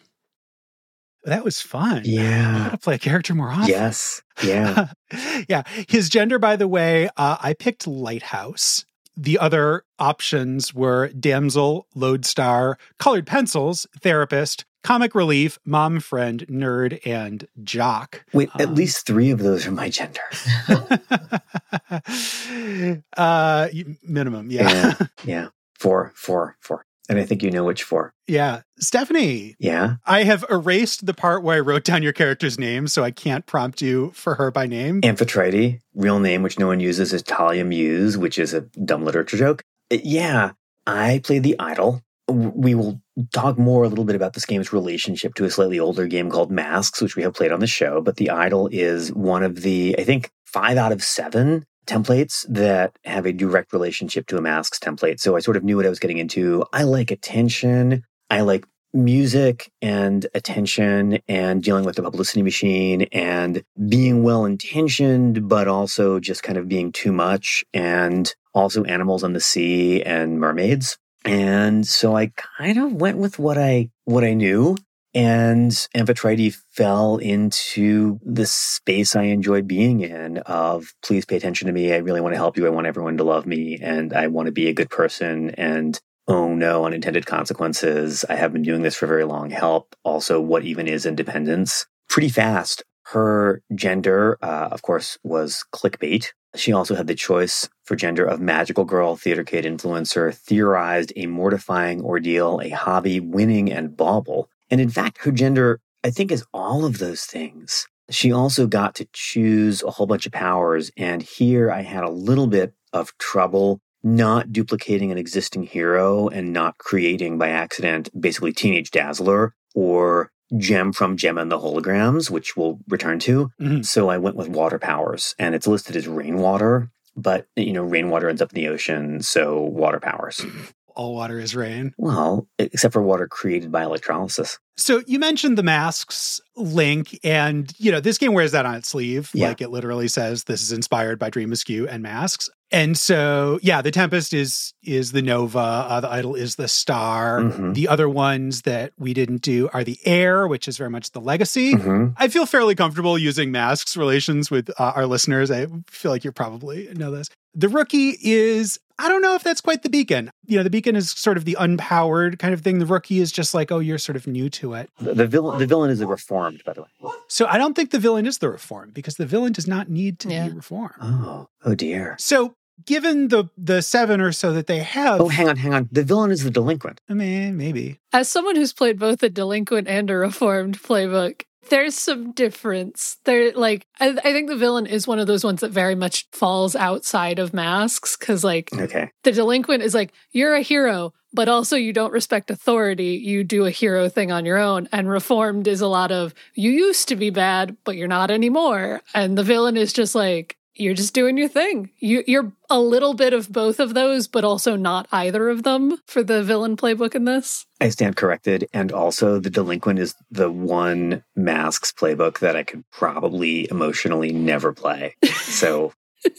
That 1.26 1.44
was 1.44 1.62
fun. 1.62 2.04
Yeah. 2.06 2.58
I 2.58 2.64
gotta 2.66 2.78
play 2.78 2.96
a 2.96 3.00
character 3.00 3.34
more 3.34 3.50
often. 3.50 3.70
Yes. 3.70 4.22
Yeah. 4.44 4.88
yeah. 5.48 5.64
His 5.88 6.10
gender, 6.10 6.38
by 6.38 6.56
the 6.56 6.68
way, 6.68 7.10
uh, 7.16 7.38
I 7.42 7.54
picked 7.54 7.88
Lighthouse. 7.88 8.86
The 9.16 9.40
other 9.40 9.84
options 10.00 10.74
were 10.74 11.10
damsel, 11.10 11.88
lodestar, 11.96 12.78
colored 12.98 13.28
pencils, 13.28 13.86
therapist, 14.02 14.66
comic 14.84 15.16
relief, 15.16 15.58
mom 15.66 16.00
friend, 16.00 16.46
nerd, 16.48 17.00
and 17.06 17.48
jock. 17.64 18.26
Wait, 18.34 18.50
um, 18.54 18.62
at 18.62 18.74
least 18.74 19.06
three 19.06 19.32
of 19.32 19.40
those 19.40 19.66
are 19.66 19.72
my 19.72 19.90
gender. 19.90 20.22
uh, 23.18 23.68
minimum, 24.04 24.52
yeah. 24.52 24.70
yeah. 24.70 24.94
Yeah. 25.26 25.48
Four, 25.80 26.14
four, 26.16 26.58
four. 26.62 26.86
And 27.10 27.20
I 27.20 27.26
think 27.26 27.44
you 27.44 27.52
know 27.52 27.66
which 27.66 27.84
four. 27.84 28.14
Yeah. 28.28 28.62
Stephanie. 28.80 29.56
Yeah. 29.60 29.96
I 30.06 30.24
have 30.24 30.46
erased 30.50 31.06
the 31.06 31.14
part 31.14 31.44
where 31.44 31.58
I 31.58 31.60
wrote 31.60 31.84
down 31.84 32.04
your 32.04 32.14
character's 32.14 32.58
name, 32.58 32.88
so 32.88 33.04
I 33.04 33.12
can't 33.12 33.46
prompt 33.46 33.82
you 33.82 34.12
for 34.12 34.36
her 34.36 34.52
by 34.52 34.68
name. 34.68 35.02
Amphitrite, 35.02 35.82
real 35.94 36.20
name, 36.20 36.42
which 36.42 36.58
no 36.58 36.68
one 36.68 36.80
uses, 36.80 37.12
is 37.12 37.22
Thalia 37.22 37.66
Mews, 37.66 38.18
which 38.18 38.40
is 38.40 38.54
a 38.54 38.62
dumb 38.62 39.04
literature 39.04 39.38
joke. 39.38 39.64
Uh, 39.92 39.98
yeah. 40.04 40.52
I 40.88 41.22
played 41.24 41.44
the 41.44 41.58
idol 41.60 42.02
we 42.30 42.74
will 42.76 43.02
talk 43.32 43.58
more 43.58 43.84
a 43.84 43.90
little 43.90 44.06
bit 44.06 44.16
about 44.16 44.34
this 44.34 44.46
game's 44.46 44.74
relationship 44.74 45.36
to 45.36 45.46
a 45.46 45.50
slightly 45.50 45.80
older 45.80 46.08
game 46.08 46.30
called 46.30 46.52
Masks, 46.52 47.02
which 47.02 47.16
we 47.16 47.24
have 47.24 47.34
played 47.34 47.52
on 47.52 47.60
the 47.60 47.68
show. 47.68 48.02
But 48.02 48.16
The 48.16 48.30
Idol 48.30 48.70
is 48.72 49.12
one 49.14 49.44
of 49.44 49.62
the, 49.62 49.96
I 50.00 50.04
think, 50.04 50.32
five 50.46 50.78
out 50.78 50.92
of 50.92 51.04
seven 51.04 51.66
templates 51.86 52.46
that 52.48 52.98
have 53.04 53.26
a 53.26 53.34
direct 53.34 53.74
relationship 53.74 54.28
to 54.28 54.38
a 54.38 54.42
Masks 54.42 54.80
template. 54.80 55.20
So 55.20 55.36
I 55.36 55.40
sort 55.40 55.58
of 55.58 55.64
knew 55.64 55.76
what 55.78 55.86
I 55.86 55.90
was 55.90 56.00
getting 56.00 56.18
into. 56.18 56.64
I 56.72 56.84
like 56.84 57.12
attention. 57.12 58.04
I 58.30 58.42
like 58.42 58.66
music 58.94 59.72
and 59.82 60.28
attention 60.36 61.20
and 61.28 61.64
dealing 61.64 61.84
with 61.84 61.96
the 61.96 62.04
publicity 62.04 62.44
machine 62.44 63.04
and 63.12 63.64
being 63.90 64.24
well 64.24 64.46
intentioned, 64.46 65.50
but 65.50 65.68
also 65.68 66.20
just 66.20 66.44
kind 66.44 66.58
of 66.58 66.70
being 66.70 66.92
too 66.92 67.12
much 67.12 67.66
and 67.74 68.34
also 68.54 68.84
animals 68.84 69.24
on 69.24 69.34
the 69.34 69.40
sea 69.40 70.04
and 70.04 70.40
mermaids. 70.40 70.98
And 71.26 71.88
so 71.88 72.16
I 72.16 72.32
kind 72.58 72.78
of 72.78 72.94
went 72.94 73.18
with 73.18 73.40
what 73.40 73.58
I 73.58 73.90
what 74.06 74.24
I 74.24 74.34
knew. 74.34 74.78
And 75.16 75.72
Amphitrite 75.96 76.56
fell 76.72 77.18
into 77.18 78.20
the 78.26 78.48
space 78.48 79.16
I 79.16 79.24
enjoy 79.24 79.62
being 79.62 80.02
in 80.02 80.40
of 80.40 80.92
please 81.04 81.24
pay 81.24 81.38
attention 81.38 81.68
to 81.68 81.74
me. 81.74 81.94
I 81.94 81.98
really 81.98 82.20
want 82.20 82.34
to 82.34 82.40
help 82.40 82.58
you. 82.58 82.66
I 82.66 82.72
want 82.72 82.88
everyone 82.88 83.18
to 83.18 83.24
love 83.24 83.46
me 83.46 83.78
and 83.80 84.12
I 84.12 84.28
want 84.28 84.48
to 84.48 84.52
be 84.52 84.68
a 84.68 84.74
good 84.74 84.90
person. 84.90 85.52
And 85.52 86.00
oh 86.28 86.56
no, 86.56 86.86
unintended 86.86 87.28
consequences. 87.28 88.26
I 88.28 88.36
have 88.36 88.54
been 88.54 88.64
doing 88.64 88.82
this 88.82 88.96
for 88.96 89.06
very 89.06 89.24
long. 89.24 89.52
Help. 89.52 89.96
Also, 90.04 90.42
what 90.42 90.64
even 90.64 90.88
is 90.88 91.06
independence? 91.06 91.86
Pretty 92.10 92.30
fast. 92.30 92.84
Her 93.08 93.62
gender, 93.76 94.40
uh, 94.42 94.70
of 94.72 94.82
course, 94.82 95.20
was 95.24 95.64
clickbait. 95.74 96.32
She 96.56 96.72
also 96.72 96.96
had 96.96 97.08
the 97.08 97.16
choice 97.16 97.68
for 97.84 97.96
gender 97.96 98.26
of 98.26 98.40
magical 98.40 98.86
girl, 98.86 99.16
theater 99.16 99.44
kid, 99.44 99.66
influencer, 99.66 100.34
theorized 100.34 101.12
a 101.16 101.26
mortifying 101.26 102.02
ordeal, 102.02 102.62
a 102.62 102.70
hobby, 102.70 103.20
winning, 103.20 103.72
and 103.72 103.98
bauble. 103.98 104.50
And 104.70 104.80
in 104.80 104.90
fact, 104.90 105.20
her 105.20 105.32
gender, 105.32 105.80
I 106.04 106.12
think, 106.12 106.32
is 106.32 106.46
all 106.54 106.86
of 106.86 107.00
those 107.00 107.24
things. 107.24 107.88
She 108.10 108.32
also 108.32 108.68
got 108.68 108.96
to 108.96 109.08
choose 109.14 109.82
a 109.82 109.92
whole 109.92 110.06
bunch 110.06 110.26
of 110.26 110.32
powers. 110.32 110.92
And 110.98 111.24
here 111.24 111.72
I 111.72 111.82
had 111.82 112.04
a 112.04 112.12
little 112.12 112.48
bit 112.48 112.74
of 112.92 113.18
trouble 113.18 113.82
not 114.04 114.52
duplicating 114.52 115.12
an 115.12 115.18
existing 115.18 115.64
hero 115.64 116.28
and 116.28 116.52
not 116.52 116.78
creating 116.78 117.38
by 117.38 117.50
accident 117.50 118.10
basically 118.20 118.52
Teenage 118.52 118.92
Dazzler 118.92 119.56
or 119.74 120.32
Jem 120.58 120.94
from 120.94 121.18
Jem 121.18 121.38
and 121.38 121.52
the 121.52 121.60
Holograms, 121.60 122.30
which 122.30 122.56
we'll 122.56 122.80
return 122.88 123.20
to. 123.20 123.52
Mm-hmm. 123.60 123.82
So 123.82 124.10
I 124.10 124.18
went 124.18 124.36
with 124.36 124.50
water 124.50 124.80
powers 124.80 125.36
and 125.40 125.56
it's 125.56 125.68
listed 125.68 125.96
as 125.96 126.08
rainwater, 126.08 126.92
but 127.16 127.48
you 127.56 127.74
know, 127.74 127.84
rainwater 127.84 128.30
ends 128.30 128.42
up 128.42 128.52
in 128.54 128.56
the 128.56 128.70
ocean, 128.70 129.22
so 129.22 129.62
water 129.62 130.00
powers. 130.00 130.46
All 130.96 131.16
water 131.16 131.40
is 131.40 131.56
rain. 131.56 131.96
Well, 131.98 132.48
except 132.60 132.94
for 132.94 133.02
water 133.02 133.28
created 133.28 133.72
by 133.72 133.84
electrolysis. 133.84 134.60
So 134.78 135.02
you 135.08 135.18
mentioned 135.18 135.58
the 135.58 135.64
masks 135.64 136.40
link, 136.56 137.20
and 137.24 137.74
you 137.80 137.92
know 137.92 138.00
this 138.00 138.20
game 138.20 138.34
wears 138.34 138.52
that 138.52 138.68
on 138.68 138.76
its 138.76 138.90
sleeve. 138.90 139.32
Yeah. 139.34 139.48
Like 139.48 139.62
it 139.62 139.72
literally 139.72 140.08
says 140.08 140.44
this 140.44 140.62
is 140.62 140.72
inspired 140.72 141.18
by 141.18 141.32
Dream 141.32 141.52
Askew 141.52 141.88
and 141.88 142.04
masks. 142.04 142.48
And 142.74 142.98
so 142.98 143.60
yeah, 143.62 143.82
the 143.84 143.92
Tempest 143.92 144.34
is 144.34 144.74
is 144.84 145.12
the 145.12 145.22
Nova. 145.22 145.60
Uh, 145.60 146.00
the 146.02 146.12
Idol 146.12 146.34
is 146.36 146.56
the 146.56 146.68
Star. 146.68 147.40
Mhm. 147.40 147.76
The 147.76 147.88
other 147.88 148.10
ones 148.10 148.64
that 148.64 148.92
we 148.98 149.14
didn't 149.14 149.42
do 149.44 149.70
are 149.74 149.84
the 149.84 149.98
Heir, 150.06 150.48
which 150.48 150.68
is 150.68 150.78
very 150.78 150.90
much 150.90 151.12
the 151.12 151.22
Legacy. 151.22 151.74
Mhm. 151.76 152.16
I 152.18 152.28
feel 152.28 152.46
fairly 152.48 152.74
comfortable 152.76 153.18
using 153.18 153.52
masks 153.52 153.96
relations 153.96 154.50
with 154.50 154.72
uh, 154.80 154.92
our 154.96 155.06
listeners. 155.06 155.52
I 155.52 155.68
feel 155.88 156.12
like 156.12 156.24
you 156.26 156.32
probably 156.32 156.90
know 156.96 157.12
this. 157.12 157.30
The 157.56 157.70
rookie 157.70 158.18
is, 158.20 158.80
I 158.98 159.08
don't 159.08 159.22
know 159.22 159.36
if 159.36 159.44
that's 159.44 159.62
quite 159.62 159.84
the 159.84 159.90
beacon. 159.90 160.32
You 160.48 160.58
know, 160.58 160.64
the 160.64 160.72
beacon 160.72 160.96
is 160.96 161.12
sort 161.12 161.38
of 161.38 161.46
the 161.46 161.56
unpowered 161.60 162.40
kind 162.40 162.52
of 162.52 162.62
thing. 162.62 162.80
The 162.80 162.88
rookie 162.88 163.20
is 163.20 163.32
just 163.32 163.54
like, 163.54 163.72
oh, 163.72 163.78
you're 163.78 164.00
sort 164.00 164.16
of 164.16 164.26
new 164.26 164.50
to 164.50 164.74
it. 164.74 164.90
The, 165.00 165.14
the 165.14 165.28
villain, 165.28 165.60
the 165.60 165.68
villain 165.68 165.92
is 165.92 166.02
a 166.02 166.08
reformed, 166.08 166.64
by 166.66 166.74
the 166.74 166.82
way. 166.82 167.12
So 167.28 167.46
I 167.46 167.60
don't 167.60 167.76
think 167.76 167.92
the 167.92 168.00
villain 168.00 168.26
is 168.26 168.40
the 168.40 168.50
reform 168.50 168.90
because 168.92 169.18
the 169.18 169.28
villain 169.28 169.52
does 169.54 169.68
not 169.68 169.88
need 169.88 170.18
to 170.22 170.30
Yeah. 170.30 170.48
be 170.48 170.56
reformed. 170.56 170.96
Oh, 171.00 171.48
oh 171.64 171.76
dear. 171.76 172.16
So 172.18 172.56
given 172.86 173.28
the 173.30 173.46
the 173.58 173.82
seven 173.82 174.22
or 174.22 174.32
so 174.32 174.54
that 174.54 174.68
they 174.68 174.80
oh, 174.82 174.84
have, 174.84 175.22
Oh, 175.22 175.28
hang 175.30 175.50
on, 175.50 175.58
hang 175.58 175.74
on. 175.74 175.90
The 175.92 176.04
villain 176.04 176.32
is 176.32 176.44
the 176.44 176.52
delinquent. 176.52 177.02
I 177.10 177.14
mean, 177.14 177.58
maybe. 177.58 178.00
As 178.12 178.30
someone 178.30 178.56
who's 178.56 178.74
played 178.74 179.00
both 179.00 179.22
a 179.24 179.30
delinquent 179.30 179.88
and 179.88 180.10
a 180.10 180.16
reformed 180.18 180.82
playbook, 180.82 181.44
there's 181.70 181.96
some 181.96 182.34
difference. 182.34 183.18
There, 183.24 183.54
like, 183.54 183.88
I, 184.00 184.10
I 184.10 184.34
think 184.34 184.50
the 184.50 184.56
villain 184.58 184.86
is 184.86 185.08
one 185.08 185.20
of 185.20 185.28
those 185.28 185.46
ones 185.46 185.62
that 185.62 185.72
very 185.72 185.96
much 185.96 186.28
falls 186.32 186.76
outside 186.76 187.40
of 187.40 187.54
masks 187.54 188.18
because, 188.18 188.44
like, 188.44 188.70
Okay. 188.74 189.10
the 189.24 189.32
delinquent 189.32 189.82
is 189.82 189.94
like, 189.94 190.12
you're 190.32 190.56
a 190.56 190.62
hero, 190.62 191.14
but 191.32 191.48
also 191.48 191.78
you 191.78 191.94
don't 191.94 192.12
respect 192.12 192.52
authority. 192.52 193.22
You 193.24 193.46
do 193.46 193.66
a 193.66 193.72
hero 193.72 194.10
thing 194.10 194.30
on 194.30 194.46
your 194.46 194.58
own. 194.58 194.90
And 194.92 195.10
reformed 195.10 195.68
is 195.68 195.80
a 195.80 195.88
lot 195.88 196.12
of, 196.12 196.34
you 196.54 196.70
used 196.70 197.08
to 197.08 197.16
be 197.16 197.30
bad, 197.30 197.78
but 197.86 197.96
you're 197.96 198.10
not 198.10 198.30
anymore. 198.30 199.02
And 199.14 199.38
the 199.38 199.44
villain 199.44 199.78
is 199.78 199.94
just 199.94 200.16
like, 200.16 200.58
you're 200.76 200.94
just 200.94 201.14
doing 201.14 201.38
your 201.38 201.48
thing. 201.48 201.92
You, 202.00 202.24
you're 202.26 202.52
a 202.70 202.80
little 202.80 203.14
bit 203.14 203.34
of 203.34 203.52
both 203.52 203.80
of 203.80 203.94
those, 203.94 204.28
but 204.28 204.44
also 204.44 204.76
not 204.76 205.08
either 205.12 205.50
of 205.50 205.64
them 205.64 205.98
for 206.08 206.24
the 206.24 206.44
villain 206.44 206.78
playbook 206.78 207.16
in 207.16 207.26
this. 207.26 207.66
I 207.80 207.90
stand 207.90 208.16
corrected. 208.16 208.68
And 208.74 208.92
also, 208.92 209.40
the 209.40 209.50
delinquent 209.50 210.00
is 210.00 210.16
the 210.32 210.52
one 210.52 211.24
masks 211.36 211.92
playbook 211.92 212.40
that 212.40 212.56
I 212.56 212.64
could 212.64 212.84
probably 212.92 213.70
emotionally 213.70 214.32
never 214.32 214.74
play. 214.74 215.16
So, 215.42 215.94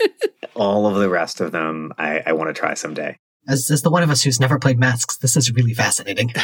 all 0.55 0.87
of 0.87 0.97
the 0.97 1.11
rest 1.11 1.41
of 1.41 1.53
them, 1.53 1.93
I, 1.99 2.23
I 2.27 2.33
want 2.33 2.49
to 2.49 2.59
try 2.59 2.75
someday. 2.75 3.19
As, 3.47 3.71
as 3.71 3.83
the 3.83 3.91
one 3.91 4.03
of 4.03 4.11
us 4.11 4.23
who's 4.23 4.41
never 4.41 4.59
played 4.59 4.79
masks, 4.79 5.17
this 5.19 5.37
is 5.37 5.53
really 5.53 5.75
fascinating. 5.75 6.33